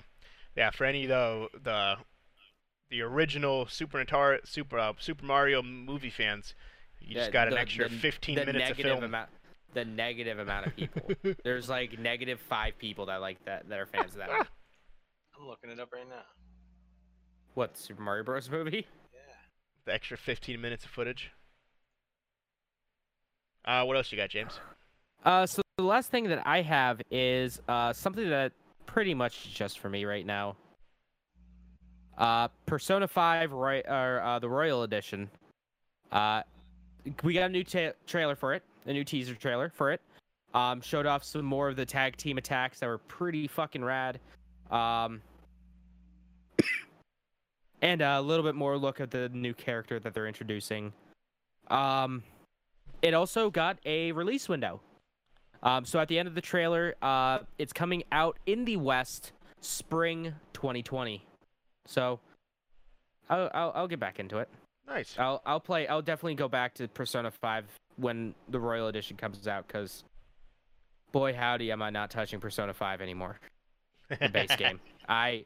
[0.56, 1.96] yeah, for any though the
[2.90, 6.54] the original Super Nintendo Super uh, Super Mario movie fans,
[7.00, 9.04] you just Yeah, got an the- extra the- 15 the minutes of negative film.
[9.04, 9.30] amount,
[9.74, 11.10] the negative amount of people.
[11.44, 14.30] There's like negative five people that like that that are fans of that.
[15.38, 16.22] I'm looking it up right now.
[17.54, 18.48] What Super Mario Bros.
[18.50, 18.86] movie?
[19.12, 19.20] Yeah.
[19.86, 21.30] the extra 15 minutes of footage.
[23.64, 24.58] Uh, what else you got, James?
[25.24, 28.52] Uh, so the last thing that I have is uh, something that
[28.86, 30.56] pretty much just for me right now.
[32.18, 35.28] Uh, Persona 5 Roy- or uh, the Royal Edition.
[36.12, 36.42] Uh,
[37.22, 40.00] we got a new ta- trailer for it, a new teaser trailer for it.
[40.52, 44.20] Um, showed off some more of the tag team attacks that were pretty fucking rad.
[44.70, 45.20] Um,
[47.82, 50.92] and a little bit more look at the new character that they're introducing.
[51.68, 52.22] Um,
[53.04, 54.80] it also got a release window.
[55.62, 59.32] Um, so at the end of the trailer, uh, it's coming out in the West,
[59.60, 61.22] spring 2020.
[61.86, 62.18] So
[63.28, 64.48] I'll, I'll I'll get back into it.
[64.86, 65.16] Nice.
[65.18, 65.86] I'll I'll play.
[65.86, 67.66] I'll definitely go back to Persona Five
[67.96, 70.04] when the Royal Edition comes out, because
[71.12, 73.38] boy howdy, am I not touching Persona Five anymore.
[74.08, 74.80] The base game.
[75.08, 75.44] I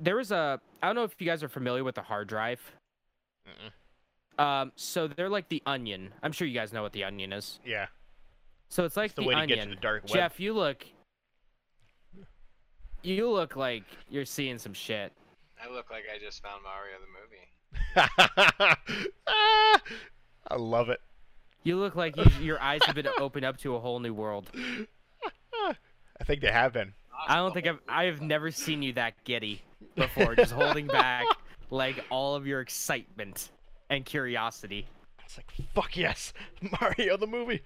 [0.00, 2.60] there was a I don't know if you guys are familiar with the hard drive.
[3.46, 3.70] Mm-mm.
[4.40, 6.12] Um, so they're like the onion.
[6.22, 7.60] I'm sure you guys know what the onion is.
[7.64, 7.86] Yeah.
[8.68, 9.58] So it's like It's the the, way to onion.
[9.58, 10.12] get to the dark web.
[10.14, 10.84] Jeff, you look.
[13.02, 15.12] You look like you're seeing some shit.
[15.62, 17.46] I look like I just found Mario the movie.
[18.56, 18.78] Ah,
[20.48, 21.00] I love it.
[21.62, 24.50] You look like you, your eyes have been opened up to a whole new world.
[25.54, 26.94] I think they have been.
[27.28, 29.60] I don't think I've I have never seen you that giddy
[29.96, 31.26] before, just holding back
[31.70, 33.50] like all of your excitement
[33.90, 34.86] and curiosity.
[35.24, 36.32] It's like fuck yes,
[36.80, 37.60] Mario the movie.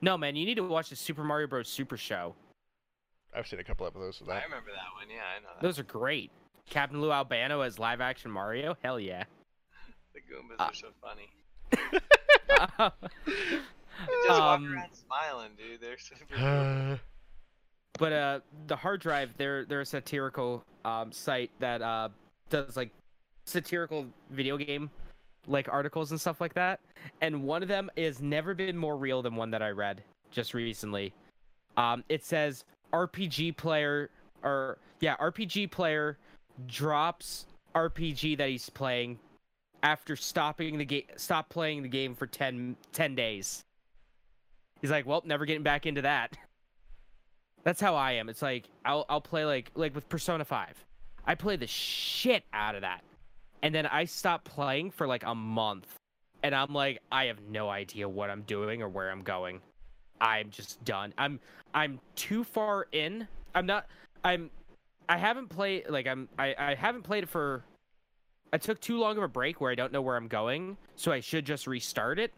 [0.00, 1.68] No, man, you need to watch the Super Mario Bros.
[1.68, 2.34] Super Show.
[3.34, 4.42] I've seen a couple episodes of that.
[4.42, 5.08] I remember that one.
[5.14, 5.62] Yeah, I know that.
[5.62, 6.30] Those are great.
[6.68, 8.76] Captain Lou Albano as live action Mario.
[8.82, 9.24] Hell yeah.
[10.14, 11.30] The Goombas Uh, are so funny.
[14.06, 15.80] They just walk Um, around smiling, dude.
[15.80, 16.24] They're super.
[16.34, 16.98] cool.
[17.98, 22.08] But uh, the hard drive, they're they're a satirical um, site that uh,
[22.48, 22.90] does like
[23.44, 24.88] satirical video game
[25.50, 26.80] like articles and stuff like that.
[27.20, 30.54] And one of them is never been more real than one that I read just
[30.54, 31.12] recently.
[31.76, 34.10] Um, it says RPG player
[34.42, 36.18] or yeah, RPG player
[36.66, 39.18] drops RPG that he's playing
[39.82, 43.64] after stopping the game stop playing the game for 10, 10 days.
[44.80, 46.36] He's like, "Well, never getting back into that."
[47.64, 48.28] That's how I am.
[48.28, 50.84] It's like I'll I'll play like like with Persona 5.
[51.26, 53.02] I play the shit out of that.
[53.62, 55.86] And then I stop playing for like a month.
[56.42, 59.60] And I'm like I have no idea what I'm doing or where I'm going.
[60.20, 61.12] I'm just done.
[61.18, 61.40] I'm
[61.74, 63.26] I'm too far in.
[63.54, 63.86] I'm not
[64.24, 64.50] I'm
[65.08, 67.64] I haven't played like I'm I, I haven't played it for
[68.52, 71.12] I took too long of a break where I don't know where I'm going, so
[71.12, 72.32] I should just restart it.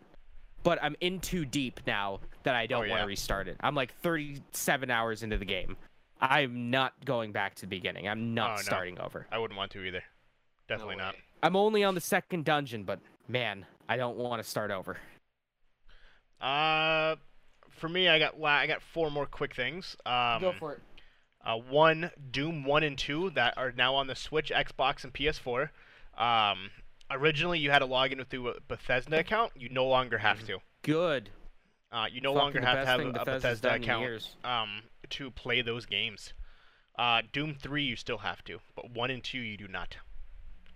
[0.62, 3.00] But I'm in too deep now that I don't oh, want yeah.
[3.00, 3.56] to restart it.
[3.60, 5.76] I'm like 37 hours into the game.
[6.20, 8.08] I'm not going back to the beginning.
[8.08, 8.62] I'm not Oh, no.
[8.62, 9.26] starting over.
[9.32, 10.04] I wouldn't want to either.
[10.72, 11.14] No Definitely not.
[11.42, 14.96] I'm only on the second dungeon, but man, I don't want to start over.
[16.40, 17.16] Uh,
[17.70, 19.96] for me, I got la- I got four more quick things.
[20.06, 20.80] Um, Go for it.
[21.44, 25.70] Uh, one, Doom one and two that are now on the Switch, Xbox, and PS4.
[26.16, 26.70] Um,
[27.10, 29.52] originally you had to log in through a Bethesda account.
[29.56, 30.58] You no longer have to.
[30.82, 31.30] Good.
[31.90, 35.60] Uh, you no Fucking longer have to have a Bethesda's Bethesda account um, to play
[35.60, 36.32] those games.
[36.98, 40.11] Uh, Doom three you still have to, but one and two you do not, It's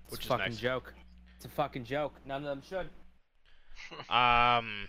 [0.09, 0.57] which a is fucking nice.
[0.59, 0.95] joke.
[1.37, 2.15] It's a fucking joke.
[2.25, 2.89] None of them should.
[4.09, 4.89] Um,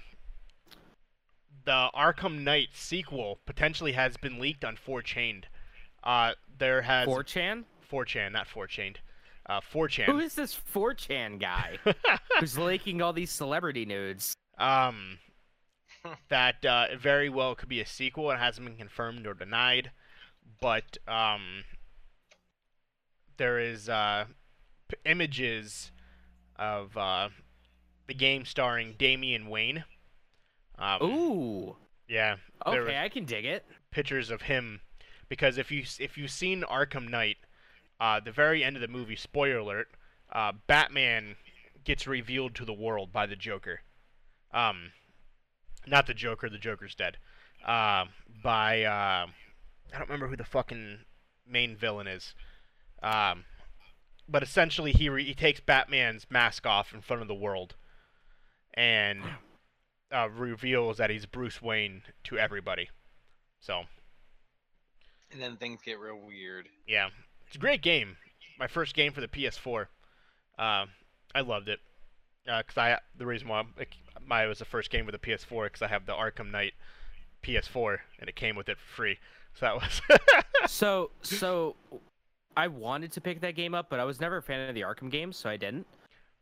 [1.65, 5.43] the Arkham Knight sequel potentially has been leaked on 4chained.
[6.03, 7.65] Uh, there has 4chan?
[7.91, 8.95] 4chan, not 4chained.
[9.45, 10.05] Uh, 4chan.
[10.05, 11.79] Who is this 4chan guy
[12.39, 14.33] who's leaking all these celebrity nudes?
[14.57, 15.19] um,
[16.29, 18.31] that uh, very well could be a sequel.
[18.31, 19.91] It hasn't been confirmed or denied,
[20.61, 21.63] but um,
[23.37, 24.25] there is uh,
[24.87, 25.91] p- images
[26.57, 27.29] of uh,
[28.07, 29.83] the game starring Damian Wayne.
[30.77, 31.75] Um, Ooh.
[32.07, 32.37] yeah.
[32.65, 33.65] Okay, I can dig it.
[33.91, 34.81] pictures of him
[35.29, 37.37] because if you if you've seen Arkham Knight,
[37.99, 39.89] uh, the very end of the movie, spoiler alert,
[40.31, 41.35] uh, Batman
[41.83, 43.81] gets revealed to the world by the Joker.
[44.53, 44.91] Um,
[45.85, 46.49] not the Joker.
[46.49, 47.17] The Joker's dead.
[47.65, 48.05] Uh,
[48.43, 49.27] by uh,
[49.93, 50.99] I don't remember who the fucking
[51.49, 52.33] main villain is.
[53.01, 53.45] Um,
[54.29, 57.75] but essentially, he re- he takes Batman's mask off in front of the world,
[58.73, 59.21] and
[60.11, 62.89] uh, reveals that he's Bruce Wayne to everybody.
[63.59, 63.83] So
[65.31, 66.67] and then things get real weird.
[66.87, 67.09] yeah,
[67.45, 68.17] it's a great game.
[68.59, 69.87] My first game for the PS4.
[70.57, 70.85] Uh,
[71.35, 71.79] I loved it
[72.45, 73.89] because I the reason why it,
[74.25, 76.73] my it was the first game with the PS4 because I have the Arkham Knight
[77.43, 79.17] PS4 and it came with it for free.
[79.53, 80.01] So that was
[80.67, 81.75] So, so
[82.57, 84.81] I wanted to pick that game up, but I was never a fan of the
[84.81, 85.85] Arkham games, so I didn't.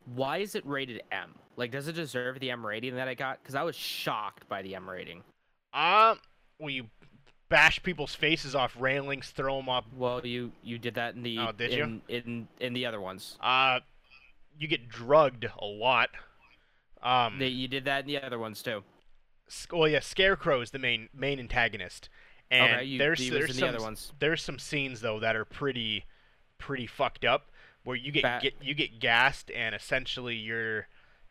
[0.06, 1.34] Why is it rated M?
[1.56, 3.42] Like, does it deserve the M rating that I got?
[3.42, 5.22] Because I was shocked by the M rating.
[5.72, 6.18] um.
[6.58, 6.86] Well, you
[7.50, 9.84] bash people's faces off railings, throw them up.
[9.94, 11.82] Well, you you did that in the Oh, did you?
[11.82, 13.36] in, in in the other ones.
[13.42, 13.80] Uh,
[14.58, 16.08] you get drugged a lot.
[17.02, 18.82] Um, you did that in the other ones too.
[19.70, 22.08] Well, yeah, Scarecrow is the main main antagonist,
[22.50, 24.12] and okay, you, there's there's some the other ones.
[24.18, 26.04] there's some scenes though that are pretty
[26.58, 27.50] pretty fucked up
[27.84, 30.88] where you get, Bat- get you get gassed and essentially you're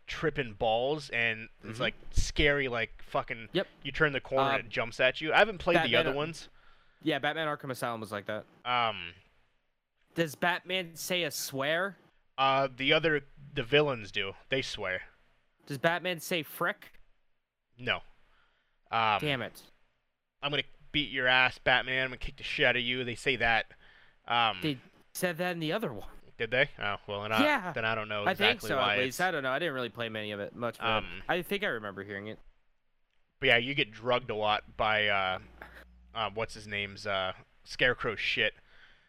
[0.08, 1.82] tripping balls and it's Mhm.
[1.82, 3.68] like scary like fucking Yep.
[3.84, 5.34] you turn the corner and Um, it jumps at you.
[5.34, 6.48] I haven't played the other ones.
[7.02, 8.46] Yeah, Batman Arkham Asylum was like that.
[8.66, 9.14] Um
[10.14, 11.98] Does Batman say a swear?
[12.38, 13.22] Uh, the other
[13.54, 14.34] the villains do.
[14.50, 15.02] They swear.
[15.66, 16.92] Does Batman say frick?
[17.80, 18.02] No.
[18.92, 19.62] Um, Damn it.
[20.44, 20.64] I'm gonna
[20.96, 22.04] beat your ass, Batman.
[22.04, 23.04] I'm gonna kick the shit out of you.
[23.04, 23.66] They say that.
[24.30, 24.78] Um, They
[25.14, 26.08] said that in the other one.
[26.38, 26.70] did they?
[26.82, 27.74] Oh well, then I, Yeah.
[27.74, 28.96] then I don't know I exactly think so, why.
[28.96, 29.20] at least.
[29.20, 29.52] I don't know.
[29.52, 30.80] I didn't really play many of it much.
[30.80, 32.40] Um, I think I remember hearing it.
[33.42, 35.40] But yeah, you get drugged a lot by uh,
[36.16, 37.34] uh what's his name's uh,
[37.66, 38.54] Scarecrow shit.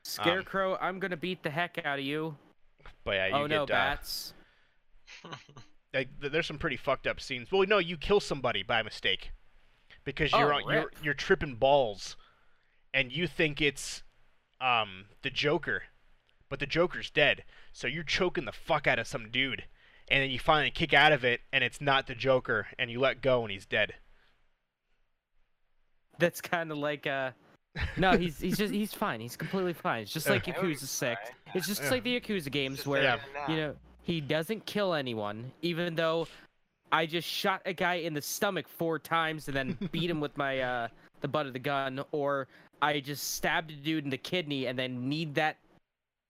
[0.03, 2.37] Scarecrow, I'm gonna beat the heck out of you.
[3.05, 4.35] But yeah, you oh get no, uh, bats.
[5.95, 7.53] like, there's some pretty fucked up scenes.
[7.53, 9.31] Well, no, you kill somebody by mistake
[10.07, 12.17] because Oh, you're on, you're you're tripping balls,
[12.95, 14.03] and you think it's
[14.59, 15.83] um the Joker,
[16.49, 17.45] but the Joker's dead.
[17.75, 19.65] So you're choking the fuck out of some dude,
[20.09, 22.99] and then you finally kick out of it, and it's not the Joker, and you
[23.01, 23.93] let go, and he's dead.
[26.19, 27.33] That's kind of like uh.
[27.99, 29.21] No, he's he's just he's fine.
[29.21, 30.03] He's completely fine.
[30.05, 31.21] It's just like I would Yakuza Six.
[31.55, 31.91] It's just Yeah.
[31.91, 33.19] like the Yakuza games where Yeah.
[33.49, 36.27] you know he doesn't kill anyone, even though
[36.93, 40.37] I just shot a guy in the stomach four times and then beat him with
[40.37, 40.89] my uh
[41.21, 42.47] the butt of the gun, or
[42.83, 45.57] I just stabbed a dude in the kidney and then need that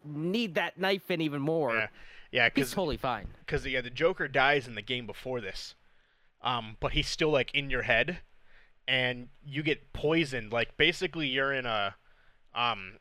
[0.04, 1.74] need that knife in even more.
[1.74, 1.86] Yeah,
[2.30, 3.26] yeah, He's because totally fine.
[3.40, 5.74] because yeah, the Joker dies in the game before this,
[6.42, 8.18] um, but he's still like in your head,
[8.86, 10.52] and you get poisoned.
[10.52, 11.96] Like basically, you're in a,
[12.54, 12.98] um,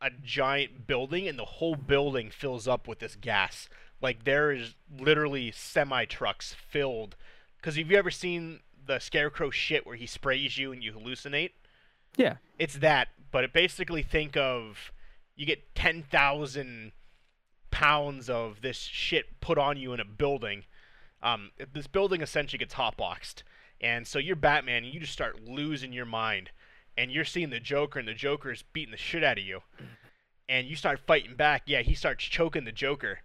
[0.00, 3.68] a giant building, and the whole building fills up with this gas.
[4.00, 7.16] Like there is literally semi trucks filled.
[7.56, 11.52] Because have you ever seen the Scarecrow shit where he sprays you and you hallucinate?
[12.16, 12.36] Yeah.
[12.58, 14.92] It's that, but it basically think of
[15.36, 16.92] you get ten thousand
[17.70, 20.64] pounds of this shit put on you in a building.
[21.22, 23.42] Um, this building essentially gets hotboxed,
[23.80, 26.50] and so you're Batman, and you just start losing your mind,
[26.96, 29.62] and you're seeing the Joker, and the Joker's beating the shit out of you,
[30.48, 31.62] and you start fighting back.
[31.66, 33.20] Yeah, he starts choking the Joker,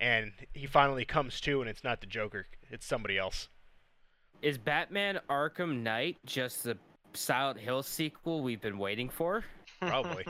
[0.00, 3.48] and he finally comes to, and it's not the Joker, it's somebody else.
[4.42, 6.76] Is Batman Arkham Knight just the
[7.14, 9.44] Silent Hill sequel we've been waiting for?
[9.80, 10.24] Probably.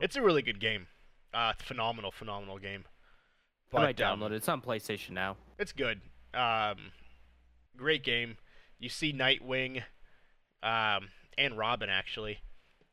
[0.00, 0.86] It's a really good game.
[1.34, 2.84] Uh, phenomenal, phenomenal game.
[3.74, 4.32] I might But, um, it.
[4.32, 5.36] It's on PlayStation now.
[5.58, 6.00] It's good.
[6.32, 6.76] Um,
[7.76, 8.36] great game.
[8.78, 9.82] You see Nightwing,
[10.62, 12.38] um, and Robin actually,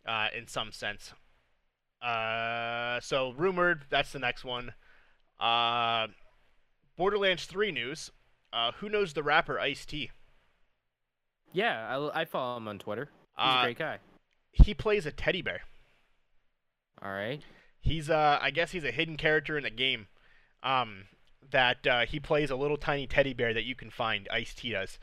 [0.05, 1.13] uh, in some sense.
[2.01, 3.85] Uh, so rumored.
[3.89, 4.73] That's the next one.
[5.39, 6.07] Uh,
[6.97, 8.11] Borderlands 3 news.
[8.53, 10.11] Uh, who knows the rapper Ice T?
[11.51, 13.09] Yeah, I, I follow him on Twitter.
[13.37, 13.97] He's Uh, a great guy.
[14.51, 15.61] He plays a teddy bear.
[17.01, 17.41] All right.
[17.81, 20.07] He's uh, I guess he's a hidden character in the game.
[20.63, 21.03] Um,
[21.51, 24.27] that uh, he plays a little tiny teddy bear that you can find.
[24.31, 24.97] Ice T does.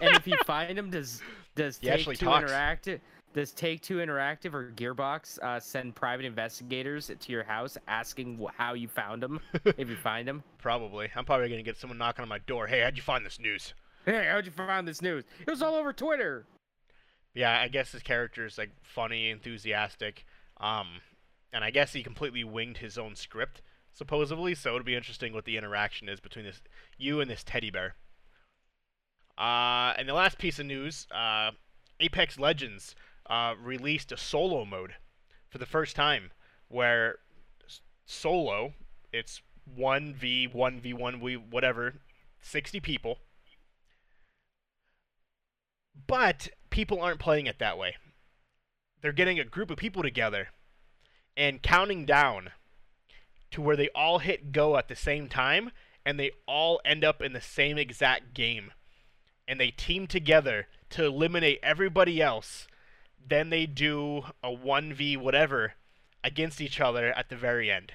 [0.00, 1.22] and if you find him, does
[1.56, 2.50] does He Take Two talks.
[2.52, 3.00] Interactive
[3.34, 8.74] does Take Two Interactive or Gearbox uh, send private investigators to your house asking how
[8.74, 10.42] you found them if you find them?
[10.58, 11.08] Probably.
[11.14, 12.66] I'm probably gonna get someone knocking on my door.
[12.66, 13.74] Hey, how'd you find this news?
[14.04, 15.24] Hey, how'd you find this news?
[15.46, 16.46] It was all over Twitter.
[17.34, 20.24] Yeah, I guess his character is like funny, enthusiastic,
[20.60, 20.88] um,
[21.52, 24.54] and I guess he completely winged his own script, supposedly.
[24.54, 26.62] So it'll be interesting what the interaction is between this
[26.96, 27.94] you and this teddy bear.
[29.36, 31.52] Uh, and the last piece of news: uh,
[32.00, 32.94] Apex Legends
[33.28, 34.94] uh, released a solo mode
[35.48, 36.30] for the first time,
[36.68, 37.16] where
[38.06, 38.74] solo
[39.12, 41.94] it's one v one v one v whatever,
[42.40, 43.18] sixty people.
[46.06, 47.96] But people aren't playing it that way.
[49.00, 50.48] They're getting a group of people together
[51.36, 52.50] and counting down
[53.50, 55.70] to where they all hit go at the same time
[56.04, 58.72] and they all end up in the same exact game.
[59.46, 62.66] And they team together to eliminate everybody else.
[63.26, 65.74] Then they do a 1v whatever
[66.24, 67.92] against each other at the very end.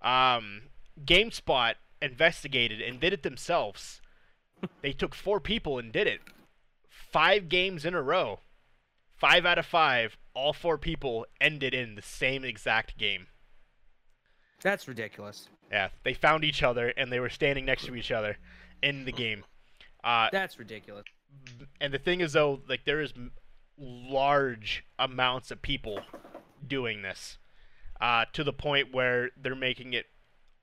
[0.00, 0.62] Um,
[1.04, 4.00] GameSpot investigated and did it themselves.
[4.82, 6.20] they took four people and did it
[6.88, 8.40] five games in a row,
[9.16, 13.26] five out of five, all four people ended in the same exact game.
[14.62, 15.48] That's ridiculous.
[15.70, 18.36] Yeah, they found each other and they were standing next to each other
[18.82, 19.44] in the game.
[20.02, 21.04] Uh, That's ridiculous.
[21.80, 23.12] and the thing is, though, like there is
[23.78, 26.00] large amounts of people
[26.66, 27.38] doing this,
[28.00, 30.06] uh, to the point where they're making it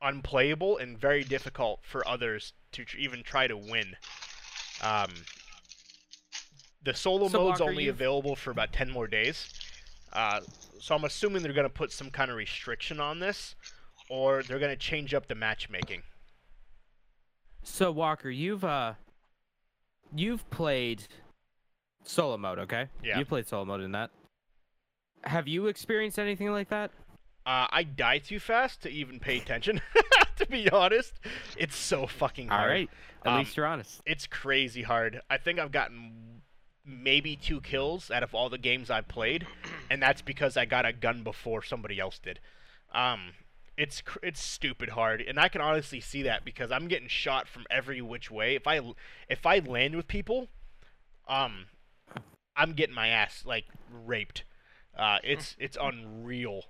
[0.01, 3.95] unplayable and very difficult for others to tr- even try to win.
[4.81, 5.09] Um,
[6.83, 9.53] the solo So, mode's only you've- available for about 10 more days.
[10.13, 10.41] Uh,
[10.79, 13.55] so I'm assuming they're going to put some kind of restriction on this,
[14.09, 16.03] or they're going to change up the matchmaking.
[17.61, 18.93] So Walker, you've uh,
[20.15, 21.07] you've played
[22.09, 22.87] solo mode, okay?
[23.03, 23.19] Yeah.
[23.19, 24.09] You played solo mode in that.
[25.23, 26.91] Have you experienced anything like that?
[27.45, 29.81] Uh, I die too fast to even pay attention,
[30.37, 31.13] to be honest,
[31.57, 32.69] it's so fucking hard.
[32.69, 32.89] right.
[33.25, 34.01] At Um, least you're honest.
[34.05, 35.21] It's crazy hard.
[35.29, 36.41] I think I've gotten
[36.85, 39.45] maybe two kills out of all the games I've played,
[39.89, 42.39] and that's because I got a gun before somebody else did.
[42.93, 43.31] Um,
[43.77, 47.47] it's cr- it's stupid hard, and I can honestly see that because I'm getting shot
[47.47, 48.55] from every which way.
[48.55, 48.79] If I
[49.27, 50.47] if I land with people,
[51.27, 51.65] um,
[52.59, 53.65] I'm getting my ass like
[54.05, 54.43] raped.
[54.97, 56.65] Uh, it's it's unreal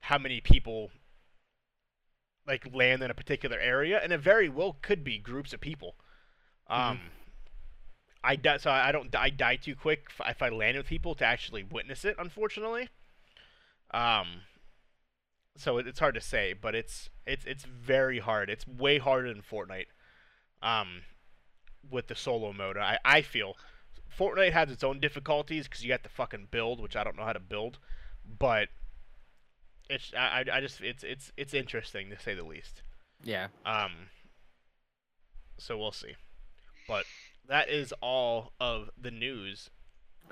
[0.00, 0.90] how many people
[2.46, 5.96] like land in a particular area, and it very well could be groups of people.
[6.68, 7.00] Um,
[8.22, 11.14] I die, so I don't I die too quick if- if I land with people
[11.16, 12.16] to actually witness it.
[12.18, 12.88] Unfortunately,
[13.92, 14.42] um,
[15.56, 18.48] so it, it's hard to say, but it's it's it's very hard.
[18.50, 19.86] It's way harder than Fortnite.
[20.62, 21.02] Um,
[21.88, 23.56] with the solo mode, I I feel
[24.18, 27.24] Fortnite has its own difficulties because you have to fucking build, which I don't know
[27.24, 27.78] how to build,
[28.38, 28.68] but
[29.90, 32.82] it's I I- just it's it's it's interesting to say the least.
[33.22, 33.48] Yeah.
[33.64, 33.92] Um,
[35.58, 36.14] so we'll see.
[36.88, 37.04] But
[37.48, 39.70] that is all of the news.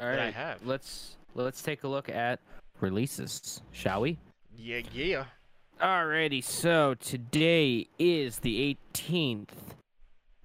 [0.01, 0.65] all right, that I have.
[0.65, 2.41] Let's let's take a look at
[2.81, 4.19] releases, shall we?
[4.57, 5.25] Yeah, yeah.
[5.81, 9.49] Alrighty, so today is the 18th.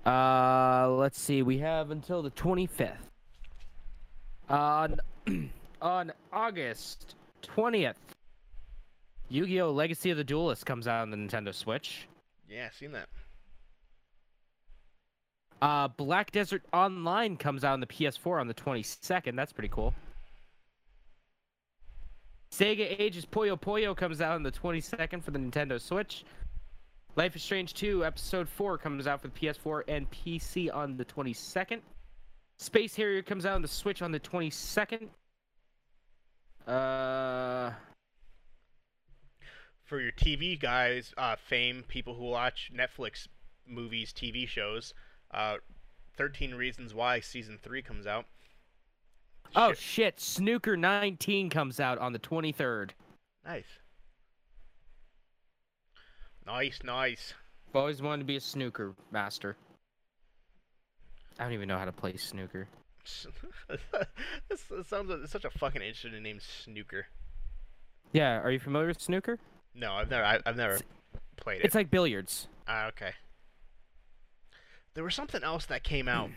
[0.04, 3.09] Uh, let's see, we have until the 25th.
[4.50, 5.00] On
[5.82, 7.96] on August 20th,
[9.30, 9.72] Yu-Gi-Oh!
[9.72, 12.08] Legacy of the Duelist comes out on the Nintendo Switch.
[12.50, 13.08] Yeah, seen that.
[15.62, 19.36] Uh, Black Desert Online comes out on the PS4 on the 22nd.
[19.36, 19.94] That's pretty cool.
[22.52, 26.26] Sega Ages Puyo Puyo comes out on the 22nd for the Nintendo Switch.
[27.16, 31.06] Life is Strange 2 Episode 4 comes out for the PS4 and PC on the
[31.06, 31.82] 22nd.
[32.60, 35.08] Space Harrier comes out on the Switch on the 22nd.
[36.68, 37.72] Uh,
[39.86, 43.28] For your TV guys, uh, fame, people who watch Netflix
[43.66, 44.94] movies, TV shows,
[45.32, 45.56] uh,
[46.18, 48.26] 13 Reasons Why Season 3 comes out.
[49.56, 49.80] oh Shit.
[49.80, 52.92] shit, Snooker 19 comes out on the 23rd.
[53.46, 53.64] Nice.
[56.46, 57.34] Nice, nice.
[57.70, 59.56] I've always wanted to be a snooker master.
[61.40, 62.68] I don't even know how to play snooker.
[63.70, 63.88] this,
[64.70, 67.08] this sounds like such a fucking interesting name, Snooker.
[68.12, 69.40] Yeah, are you familiar with snooker?
[69.74, 70.90] No, I've never, I, I've never It's-
[71.38, 71.66] played it.
[71.66, 72.48] It's like billiards.
[72.68, 73.14] Ah, okay.
[74.96, 76.30] There was something else that came out.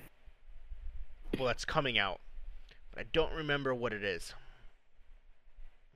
[1.39, 2.21] well, that's coming out,
[2.91, 4.33] but I don't remember what it is.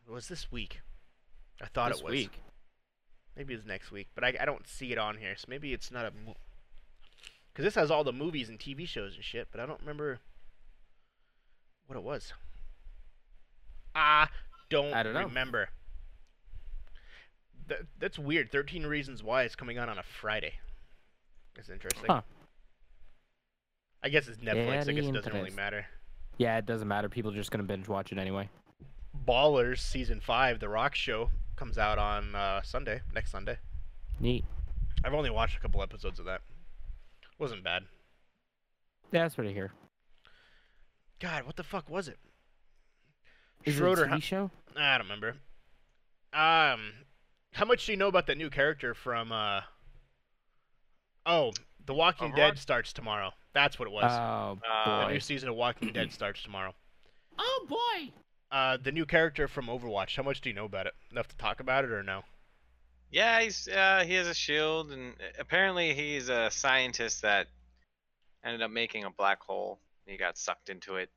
[0.07, 0.81] It was this week.
[1.63, 2.11] I thought this it was.
[2.13, 2.41] week.
[3.37, 5.91] Maybe it's next week, but I, I don't see it on here, so maybe it's
[5.91, 6.13] not a.
[7.57, 10.19] Because this has all the movies and TV shows and shit, but I don't remember
[11.87, 12.35] what it was.
[13.95, 14.29] I
[14.69, 15.71] don't, I don't remember.
[17.69, 18.53] That, that's weird.
[18.53, 20.53] 13 Reasons Why is coming out on a Friday.
[21.55, 22.05] That's interesting.
[22.07, 22.21] Huh.
[24.03, 24.87] I guess it's Netflix.
[24.87, 25.87] I guess it doesn't really matter.
[26.37, 27.09] Yeah, it doesn't matter.
[27.09, 28.51] People are just gonna binge watch it anyway.
[29.27, 33.57] Ballers season five, The Rock Show, comes out on uh, Sunday, next Sunday.
[34.21, 34.45] Neat.
[35.03, 36.43] I've only watched a couple episodes of that.
[37.39, 37.83] Wasn't bad.
[39.13, 39.73] Yeah, that's what I hear.
[41.21, 42.19] God, what the fuck was it?
[43.65, 44.05] Is Schroeder.
[44.05, 44.51] it a how- TV show?
[44.77, 45.37] I don't remember.
[46.33, 46.93] Um,
[47.53, 49.33] how much do you know about that new character from?
[49.33, 49.61] uh
[51.25, 51.53] Oh,
[51.85, 53.33] The Walking Dead starts tomorrow.
[53.53, 54.05] That's what it was.
[54.13, 55.13] Oh Uh, the boy.
[55.15, 56.75] new season of Walking Dead starts tomorrow.
[57.39, 58.13] oh boy.
[58.53, 60.15] Uh, the new character from Overwatch.
[60.17, 60.95] How much do you know about it?
[61.11, 62.23] Enough to talk about it or no?
[63.17, 67.47] Yeah, he's uh, he has a shield, and apparently he's a scientist that
[68.45, 69.81] ended up making a black hole.
[70.05, 71.09] He got sucked into it,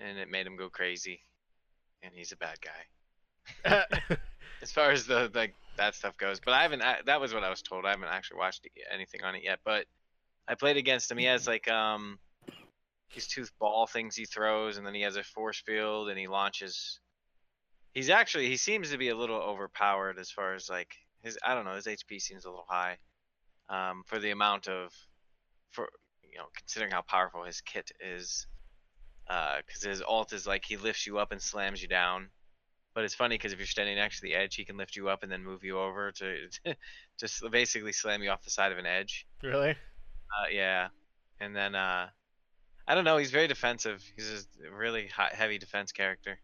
[0.00, 1.20] and it made him go crazy.
[2.02, 3.84] And he's a bad guy
[4.62, 6.40] as far as the like that stuff goes.
[6.40, 6.82] But I haven't.
[6.82, 7.86] I, that was what I was told.
[7.86, 9.60] I haven't actually watched anything on it yet.
[9.64, 9.86] But
[10.48, 11.18] I played against him.
[11.18, 12.18] He has like um
[13.14, 16.26] these tooth ball things he throws, and then he has a force field, and he
[16.26, 16.98] launches.
[17.96, 21.54] He's actually he seems to be a little overpowered as far as like his I
[21.54, 22.98] don't know his HP seems a little high,
[23.70, 24.92] um, for the amount of,
[25.70, 25.88] for
[26.22, 28.46] you know considering how powerful his kit is,
[29.26, 32.28] because his alt is like he lifts you up and slams you down,
[32.94, 35.08] but it's funny because if you're standing next to the edge, he can lift you
[35.08, 36.48] up and then move you over to
[37.18, 39.26] just basically slam you off the side of an edge.
[39.42, 39.70] really?
[39.70, 40.88] Uh, yeah,
[41.40, 42.08] and then uh,
[42.86, 43.16] I don't know.
[43.16, 44.04] He's very defensive.
[44.16, 46.38] He's a really heavy defense character.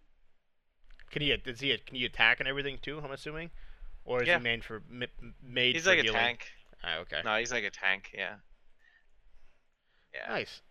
[1.13, 1.37] Can he?
[1.37, 1.77] Does he?
[1.87, 3.01] Can he attack and everything too?
[3.05, 3.51] I'm assuming,
[4.05, 4.39] or is Yeah.
[4.39, 5.05] he made for m-
[5.43, 6.51] made He's for like a tank.
[6.83, 7.21] Ah, okay.
[7.25, 8.11] No, he's like a tank.
[8.13, 8.37] Yeah.
[10.15, 10.29] Yeah.
[10.29, 10.63] Nice.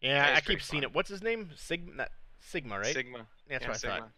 [0.00, 0.90] Yeah, Yeah, I keep seeing fun.
[0.90, 0.94] it.
[0.94, 1.50] What's his name?
[1.56, 1.92] Sigma.
[1.94, 2.10] Not,
[2.40, 2.94] Sigma, right?
[2.94, 3.26] Sigma.
[3.48, 4.10] That's yeah, what I thought.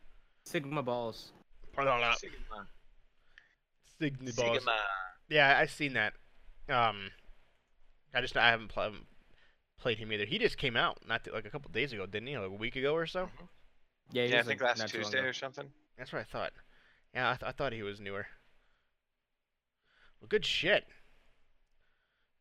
[0.44, 1.32] Sigma balls.
[1.72, 2.68] Pardon, Sigma.
[3.98, 4.32] Sigma.
[4.32, 4.56] boss.
[4.58, 4.78] Sigma.
[5.28, 6.14] Yeah, I seen that.
[6.68, 7.10] Um,
[8.14, 8.92] I just I haven't, pl-
[9.80, 10.24] played him either.
[10.26, 12.36] He just came out not th- like a couple days ago, didn't he?
[12.38, 13.22] Like a week ago or so.
[13.22, 13.46] Yeah, he
[14.10, 15.66] Yeah, I was, think like, last not too long Tuesday or something.
[15.96, 16.52] That's what I thought.
[17.14, 18.26] Yeah, I, th- I thought he was newer.
[20.20, 20.84] Well, good shit.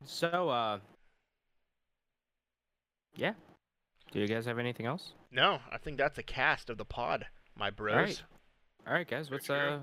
[0.05, 0.79] So, uh,
[3.15, 3.33] yeah.
[4.11, 5.13] Do you guys have anything else?
[5.31, 7.25] No, I think that's a cast of the pod,
[7.55, 7.95] my bros.
[7.95, 8.23] right.
[8.87, 9.29] All right, guys.
[9.29, 9.79] What's Good uh,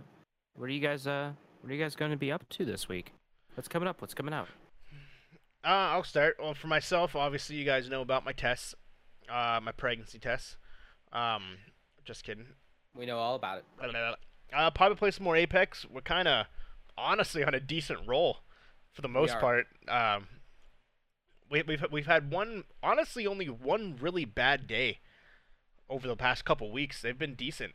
[0.54, 2.88] what are you guys uh, what are you guys going to be up to this
[2.88, 3.12] week?
[3.54, 4.00] What's coming up?
[4.00, 4.48] What's coming out?
[5.64, 6.36] Uh, I'll start.
[6.40, 8.74] Well, for myself, obviously, you guys know about my tests,
[9.28, 10.56] uh, my pregnancy tests.
[11.12, 11.58] Um,
[12.04, 12.46] just kidding.
[12.94, 13.64] We know all about it.
[14.52, 15.84] Uh, probably play some more Apex.
[15.88, 16.46] We're kind of,
[16.96, 18.38] honestly, on a decent roll,
[18.92, 19.66] for the most part.
[19.88, 20.26] Um,
[21.50, 24.98] we, we've we've had one, honestly, only one really bad day
[25.88, 27.00] over the past couple weeks.
[27.02, 27.74] They've been decent.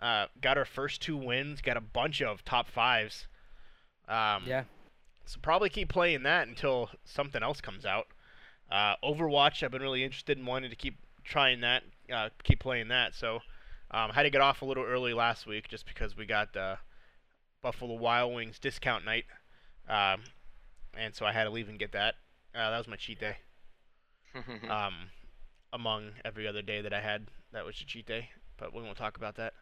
[0.00, 1.60] Uh, got our first two wins.
[1.60, 3.26] Got a bunch of top fives.
[4.06, 4.64] Um, Yeah.
[5.26, 8.06] so probably keep playing that until something else comes out.
[8.70, 11.82] Uh, Overwatch, I've been really interested in wanting to keep trying that,
[12.12, 13.14] uh, keep playing that.
[13.14, 13.40] So
[13.90, 16.76] um, had to get off a little early last week just because we got uh,
[17.62, 19.24] Buffalo Wild Wings discount night,
[19.88, 20.22] um,
[20.94, 22.14] and so I had to leave and get that.
[22.54, 23.36] Uh, that was my cheat day.
[24.70, 25.10] Um,
[25.72, 28.30] among every other day that I had, that was a cheat day.
[28.56, 29.54] But we won't talk about that.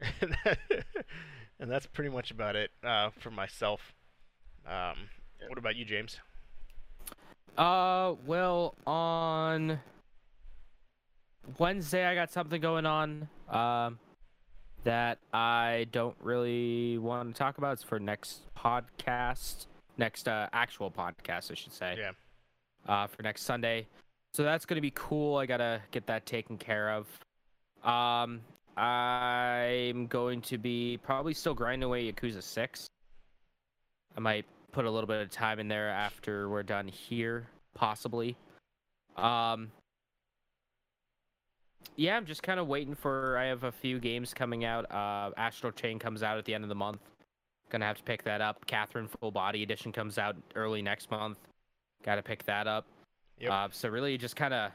[1.60, 3.80] and that's pretty much about it uh, for myself.
[4.66, 5.08] Um,
[5.48, 6.18] what about you, James?
[7.56, 9.80] Uh, well, on
[11.58, 13.28] Wednesday I got something going on.
[13.48, 13.98] Um,
[14.84, 17.74] that I don't really want to talk about.
[17.74, 19.66] It's for next podcast,
[19.98, 21.96] next uh, actual podcast, I should say.
[21.98, 22.12] Yeah.
[22.86, 23.86] Uh, for next Sunday.
[24.32, 25.36] So that's gonna be cool.
[25.36, 27.06] I gotta get that taken care of.
[27.84, 28.40] Um,
[28.76, 32.86] I'm going to be probably still grinding away Yakuza Six.
[34.16, 38.36] I might put a little bit of time in there after we're done here, possibly.
[39.16, 39.70] Um,
[41.96, 43.36] yeah, I'm just kind of waiting for.
[43.38, 44.90] I have a few games coming out.
[44.90, 47.00] Uh, Astral Chain comes out at the end of the month.
[47.70, 48.66] Gonna have to pick that up.
[48.66, 51.38] Catherine Full Body Edition comes out early next month.
[52.04, 52.86] Got to pick that up.
[53.40, 53.50] Yep.
[53.52, 54.72] Uh, so really, just kind of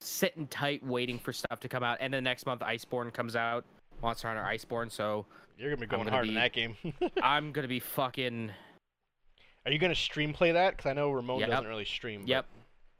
[0.00, 1.98] sitting tight, waiting for stuff to come out.
[2.00, 3.64] And then next month, Iceborne comes out.
[4.02, 4.90] Monster Hunter Iceborne.
[4.90, 5.26] So
[5.58, 6.76] You're gonna be going gonna hard be- in that game.
[7.22, 8.50] I'm gonna be fucking.
[9.66, 10.76] Are you gonna stream play that?
[10.76, 11.50] Because I know Ramon Yep.
[11.50, 12.20] doesn't really stream.
[12.22, 12.46] but- Yep.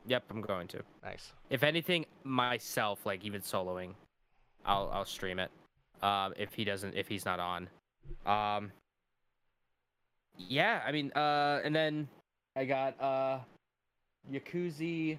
[0.06, 0.82] Yep, I'm going to.
[1.04, 1.32] Nice.
[1.50, 3.94] If anything, myself, like even soloing,
[4.64, 5.50] I'll I'll stream it.
[6.02, 7.68] Um, if he doesn't, if he's not on.
[8.26, 8.72] Um.
[10.48, 12.08] Yeah, I mean, uh, and then
[12.56, 13.40] I got uh,
[14.32, 15.18] Yakuza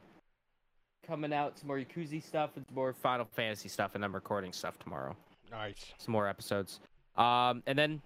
[1.05, 1.59] coming out.
[1.59, 5.15] Some more Yakuza stuff and some more Final Fantasy stuff, and I'm recording stuff tomorrow.
[5.51, 5.93] Nice.
[5.99, 6.79] Some more episodes.
[7.17, 8.01] Um, and then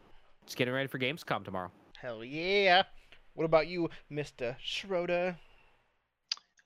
[0.45, 1.71] just getting ready for Gamescom tomorrow.
[1.97, 2.83] Hell yeah.
[3.35, 5.37] What about you, Mister Schroeder?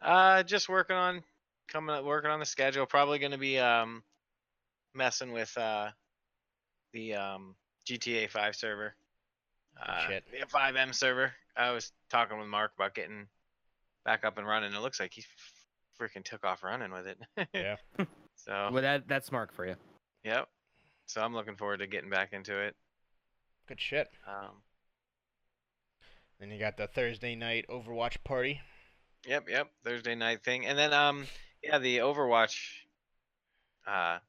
[0.01, 1.23] Uh, just working on
[1.67, 2.85] coming up, working on the schedule.
[2.85, 4.03] Probably going to be um
[4.93, 5.89] messing with uh
[6.93, 7.55] the um
[7.87, 8.95] GTA 5 server.
[9.81, 10.23] Uh, shit.
[10.31, 11.31] the FiveM server.
[11.55, 13.27] I was talking with Mark about getting
[14.05, 14.73] back up and running.
[14.73, 15.23] It looks like he
[15.99, 17.17] freaking took off running with it.
[17.53, 17.75] Yeah.
[18.35, 19.75] so, Well, that that's Mark for you.
[20.23, 20.47] yep.
[21.05, 22.75] So I'm looking forward to getting back into it.
[23.67, 24.07] Good shit.
[24.27, 24.51] Um,
[26.39, 28.61] Then you got the Thursday night Overwatch party.
[29.27, 29.69] Yep, yep.
[29.83, 31.27] Thursday night thing, and then um,
[31.63, 32.57] yeah, the Overwatch,
[33.87, 34.19] uh,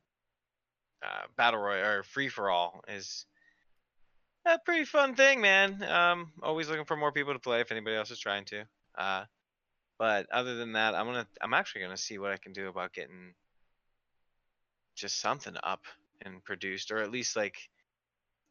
[1.02, 3.24] uh, battle royale or free for all is
[4.44, 5.82] a pretty fun thing, man.
[5.82, 8.64] Um, always looking for more people to play if anybody else is trying to.
[8.96, 9.24] Uh,
[9.98, 12.92] but other than that, I'm gonna, I'm actually gonna see what I can do about
[12.92, 13.34] getting
[14.96, 15.84] just something up
[16.22, 17.56] and produced, or at least like,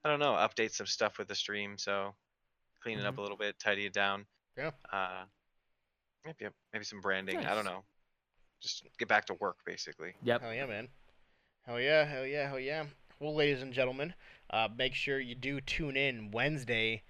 [0.03, 1.77] I don't know, update some stuff with the stream.
[1.77, 2.13] So
[2.81, 4.25] clean it up a little bit, tidy it down.
[4.57, 4.71] Yeah.
[4.91, 5.23] Uh,
[6.29, 6.53] Yep, yep.
[6.73, 7.39] Maybe some branding.
[7.39, 7.81] I don't know.
[8.61, 10.13] Just get back to work, basically.
[10.21, 10.41] Yep.
[10.43, 10.87] Hell yeah, man.
[11.65, 12.83] Hell yeah, hell yeah, hell yeah.
[13.19, 14.13] Well, ladies and gentlemen,
[14.51, 17.01] uh, make sure you do tune in Wednesday,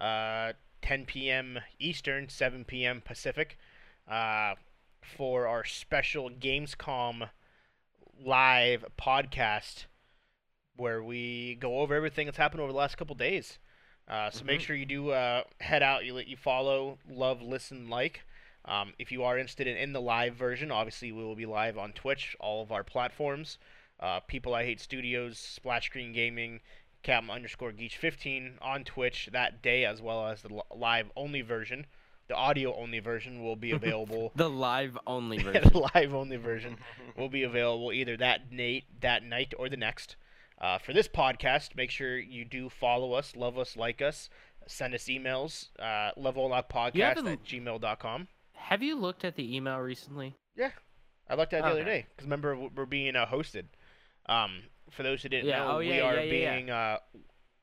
[0.00, 0.52] uh,
[0.82, 1.58] 10 p.m.
[1.80, 3.00] Eastern, 7 p.m.
[3.04, 3.58] Pacific,
[4.08, 4.54] uh,
[5.02, 7.30] for our special Gamescom
[8.24, 9.86] live podcast
[10.76, 13.58] where we go over everything that's happened over the last couple days.
[14.06, 14.64] Uh, so make Mhm.
[14.64, 18.22] sure you do uh, head out, you, you follow, love, listen, like.
[18.68, 21.78] Um, if you are interested in, in the live version, obviously we will be live
[21.78, 23.58] on Twitch, all of our platforms.
[23.98, 26.60] Uh, People I Hate Studios, Splash Screen Gaming,
[27.02, 31.86] Captain underscore Geach 15 on Twitch that day, as well as the live only version.
[32.28, 34.32] The audio only version will be available.
[34.36, 35.70] The live only version.
[35.72, 36.76] the live only version
[37.16, 40.16] will be available either that night, that night, or the next.
[40.60, 44.28] Uh, for this podcast, make sure you do follow us, love us, like us,
[44.66, 45.68] send us emails.
[45.78, 48.28] Uh, level unlock podcast haven't- at gmail.com.
[48.68, 50.36] Have you looked at the email recently?
[50.54, 50.72] Yeah,
[51.26, 53.64] I looked at it the other day because remember we're being uh, hosted.
[54.26, 56.54] Um, for those who didn't Yeah, know, oh, we are yeah, yeah, yeah.
[56.54, 56.98] being uh,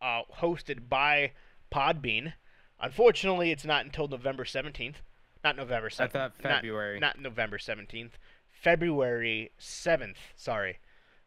[0.01, 1.33] uh, hosted by
[1.71, 2.33] Podbean.
[2.79, 5.03] Unfortunately, it's not until November seventeenth.
[5.43, 6.11] Not November thought
[6.41, 6.99] February.
[6.99, 8.17] Not, not November seventeenth.
[8.49, 10.17] February seventh.
[10.35, 10.79] Sorry.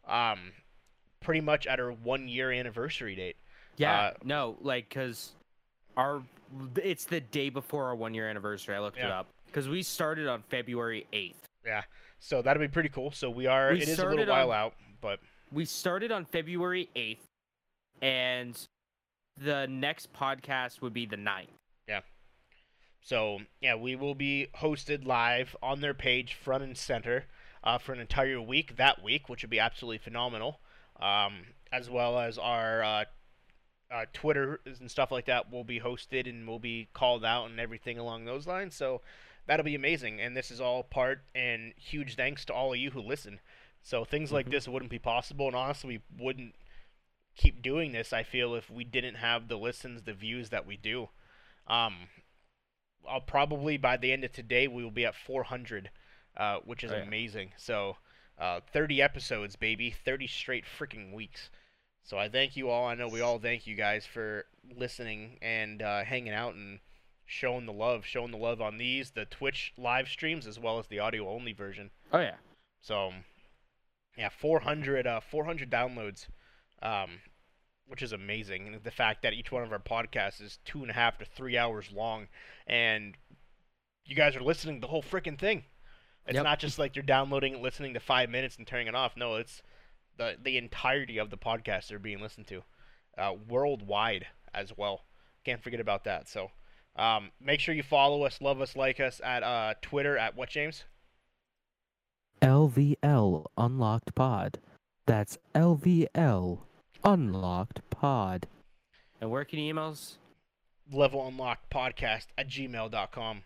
[0.05, 0.51] Um,
[1.21, 3.37] pretty much at our one year anniversary date.
[3.77, 5.31] yeah, uh, no, like because
[5.95, 6.21] our
[6.75, 8.75] it's the day before our one year anniversary.
[8.75, 11.45] I looked it up because we started on February eighth.
[11.65, 11.83] Yeah,
[12.19, 13.11] So that'll be pretty cool.
[13.11, 13.71] So we are.
[13.73, 15.19] We it is a little while on- out, but
[15.51, 17.25] We started on February eighth,
[18.01, 18.57] and
[19.37, 21.47] the next podcast would be the 9th.
[21.87, 22.01] Yeah.
[23.01, 27.25] So yeah, we will be hosted live on their page, front and center,
[27.63, 30.59] uh, for an entire week that week, which would be absolutely phenomenal.
[31.01, 33.05] Um, as well as our uh,
[33.91, 37.59] uh, Twitter and stuff like that will be hosted and will be called out and
[37.59, 38.75] everything along those lines.
[38.75, 39.01] So
[39.49, 40.21] that'll be amazing.
[40.21, 43.39] And this is all part and huge thanks to all of you who listen.
[43.81, 44.51] So things like Mhm.
[44.51, 46.53] this wouldn't be possible, and honestly, we wouldn't
[47.35, 48.13] keep doing this.
[48.13, 51.09] I feel if we didn't have the listens, the views that we do.
[51.67, 52.09] Um,
[53.07, 55.89] I'll probably by the end of today we will be at 400,
[56.37, 57.01] uh, which is Oh, yeah.
[57.03, 57.53] amazing.
[57.57, 57.97] So,
[58.37, 61.49] uh, 30 episodes, baby, 30 straight freaking weeks.
[62.03, 62.85] So I thank you all.
[62.87, 64.45] I know we all thank you guys for
[64.75, 66.79] listening and uh, hanging out and
[67.29, 70.87] showing the love, showing the love on these, the Twitch live streams as well as
[70.87, 71.91] the audio only version.
[72.11, 72.35] Oh yeah,
[72.81, 73.13] So,
[74.17, 76.27] yeah, 400, uh, 400 downloads,
[76.81, 77.19] um,
[77.85, 78.67] which is amazing.
[78.67, 81.25] And the fact that each one of our podcasts is two and a half to
[81.25, 82.27] three hours long,
[82.65, 83.15] and
[84.05, 85.65] you guys are listening the whole freaking thing.
[86.25, 86.43] It's Yep.
[86.43, 89.15] not just like you're downloading it, listening to five minutes, and turning it off.
[89.15, 89.61] No, it's
[90.17, 92.63] the the entirety of the podcast are being listened to,
[93.17, 95.05] uh, worldwide as well.
[95.45, 96.27] Can't forget about that.
[96.27, 96.51] So,
[96.95, 100.49] um, make sure you follow us, love us, like us at uh, Twitter at what
[100.49, 100.83] James?
[102.41, 104.59] LVL Unlocked Pod.
[105.05, 106.59] That's LVL
[107.03, 108.47] Unlocked Pod.
[109.21, 110.17] And where can you email us?
[110.91, 113.43] level unlocked podcast at gmail.com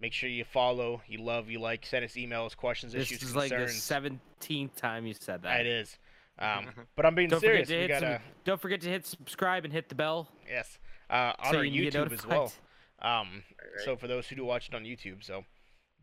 [0.00, 3.20] make sure you follow you love you like send us emails questions issues.
[3.20, 3.20] concerns.
[3.20, 5.60] This is like the seventeenth time you said that.
[5.60, 5.96] it is
[6.38, 9.64] um, but i'm being Don't serious forget we gotta some, Don't forget to hit subscribe
[9.64, 10.28] and hit the bell.
[10.46, 10.78] yes
[11.10, 12.52] uh, on so our you youtube as well.
[13.00, 15.44] um, Right, so for those who do watch it on youtube so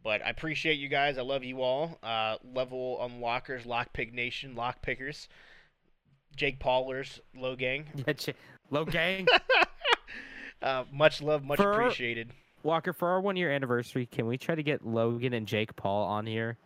[0.04, 1.18] but i appreciate you guys.
[1.18, 1.98] I love you all.
[2.04, 5.28] Uh, level unlockers lockpig nation lockpickers
[6.36, 7.86] jake paulers low gang.
[8.08, 8.30] Yeah, ch-
[8.72, 9.28] Low gang.
[10.62, 12.32] uh, much love much For- appreciated.
[12.64, 16.06] Walker, for our one year anniversary, can we try to get Logan and Jake Paul
[16.06, 16.58] on here?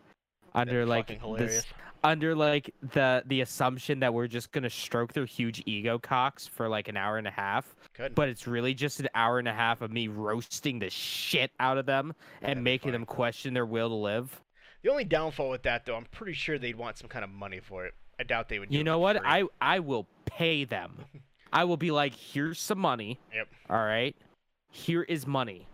[0.54, 1.64] Under That'd be like fucking this, hilarious
[2.02, 6.68] under like the the assumption that we're just gonna stroke their huge ego cocks for
[6.68, 9.52] like an hour and a half, good but it's really just an hour and a
[9.52, 13.66] half of me roasting the shit out of them That'd and making them question their
[13.66, 14.40] will to live.
[14.82, 17.60] The only downfall with that, though, I'm pretty sure they'd want some kind of money
[17.60, 17.94] for it.
[18.18, 18.72] I doubt they would.
[18.72, 19.16] You know what?
[19.18, 19.26] free.
[19.26, 20.96] I I will pay them.
[21.52, 23.18] I will be like, here's some money.
[23.34, 23.48] Yep.
[23.68, 24.14] All right.
[24.70, 25.66] Here is money.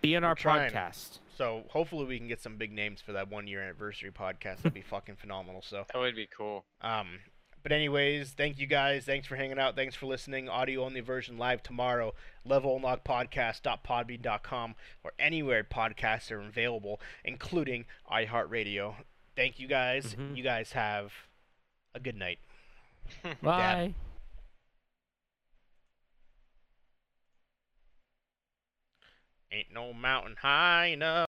[0.00, 0.70] Be on We're our trying.
[0.72, 1.18] podcast.
[1.38, 4.56] So hopefully we can get some big names for that one year anniversary podcast.
[4.56, 5.62] That'd be fucking phenomenal.
[5.62, 6.64] So, That would be cool.
[6.80, 7.20] um,
[7.62, 9.04] but anyways, thank you guys.
[9.04, 9.76] Thanks for hanging out.
[9.76, 10.48] Thanks for listening.
[10.48, 12.12] Audio only version live tomorrow.
[12.44, 14.74] Level Unlock Podcast.podbean.com
[15.04, 18.96] or anywhere podcasts are available, including iHeartRadio.
[19.36, 20.16] Thank you guys.
[20.16, 20.36] Mhm.
[20.36, 21.12] You guys have
[21.94, 22.40] a good night.
[23.42, 23.94] Bye.
[29.52, 31.27] Ain't no mountain high enough.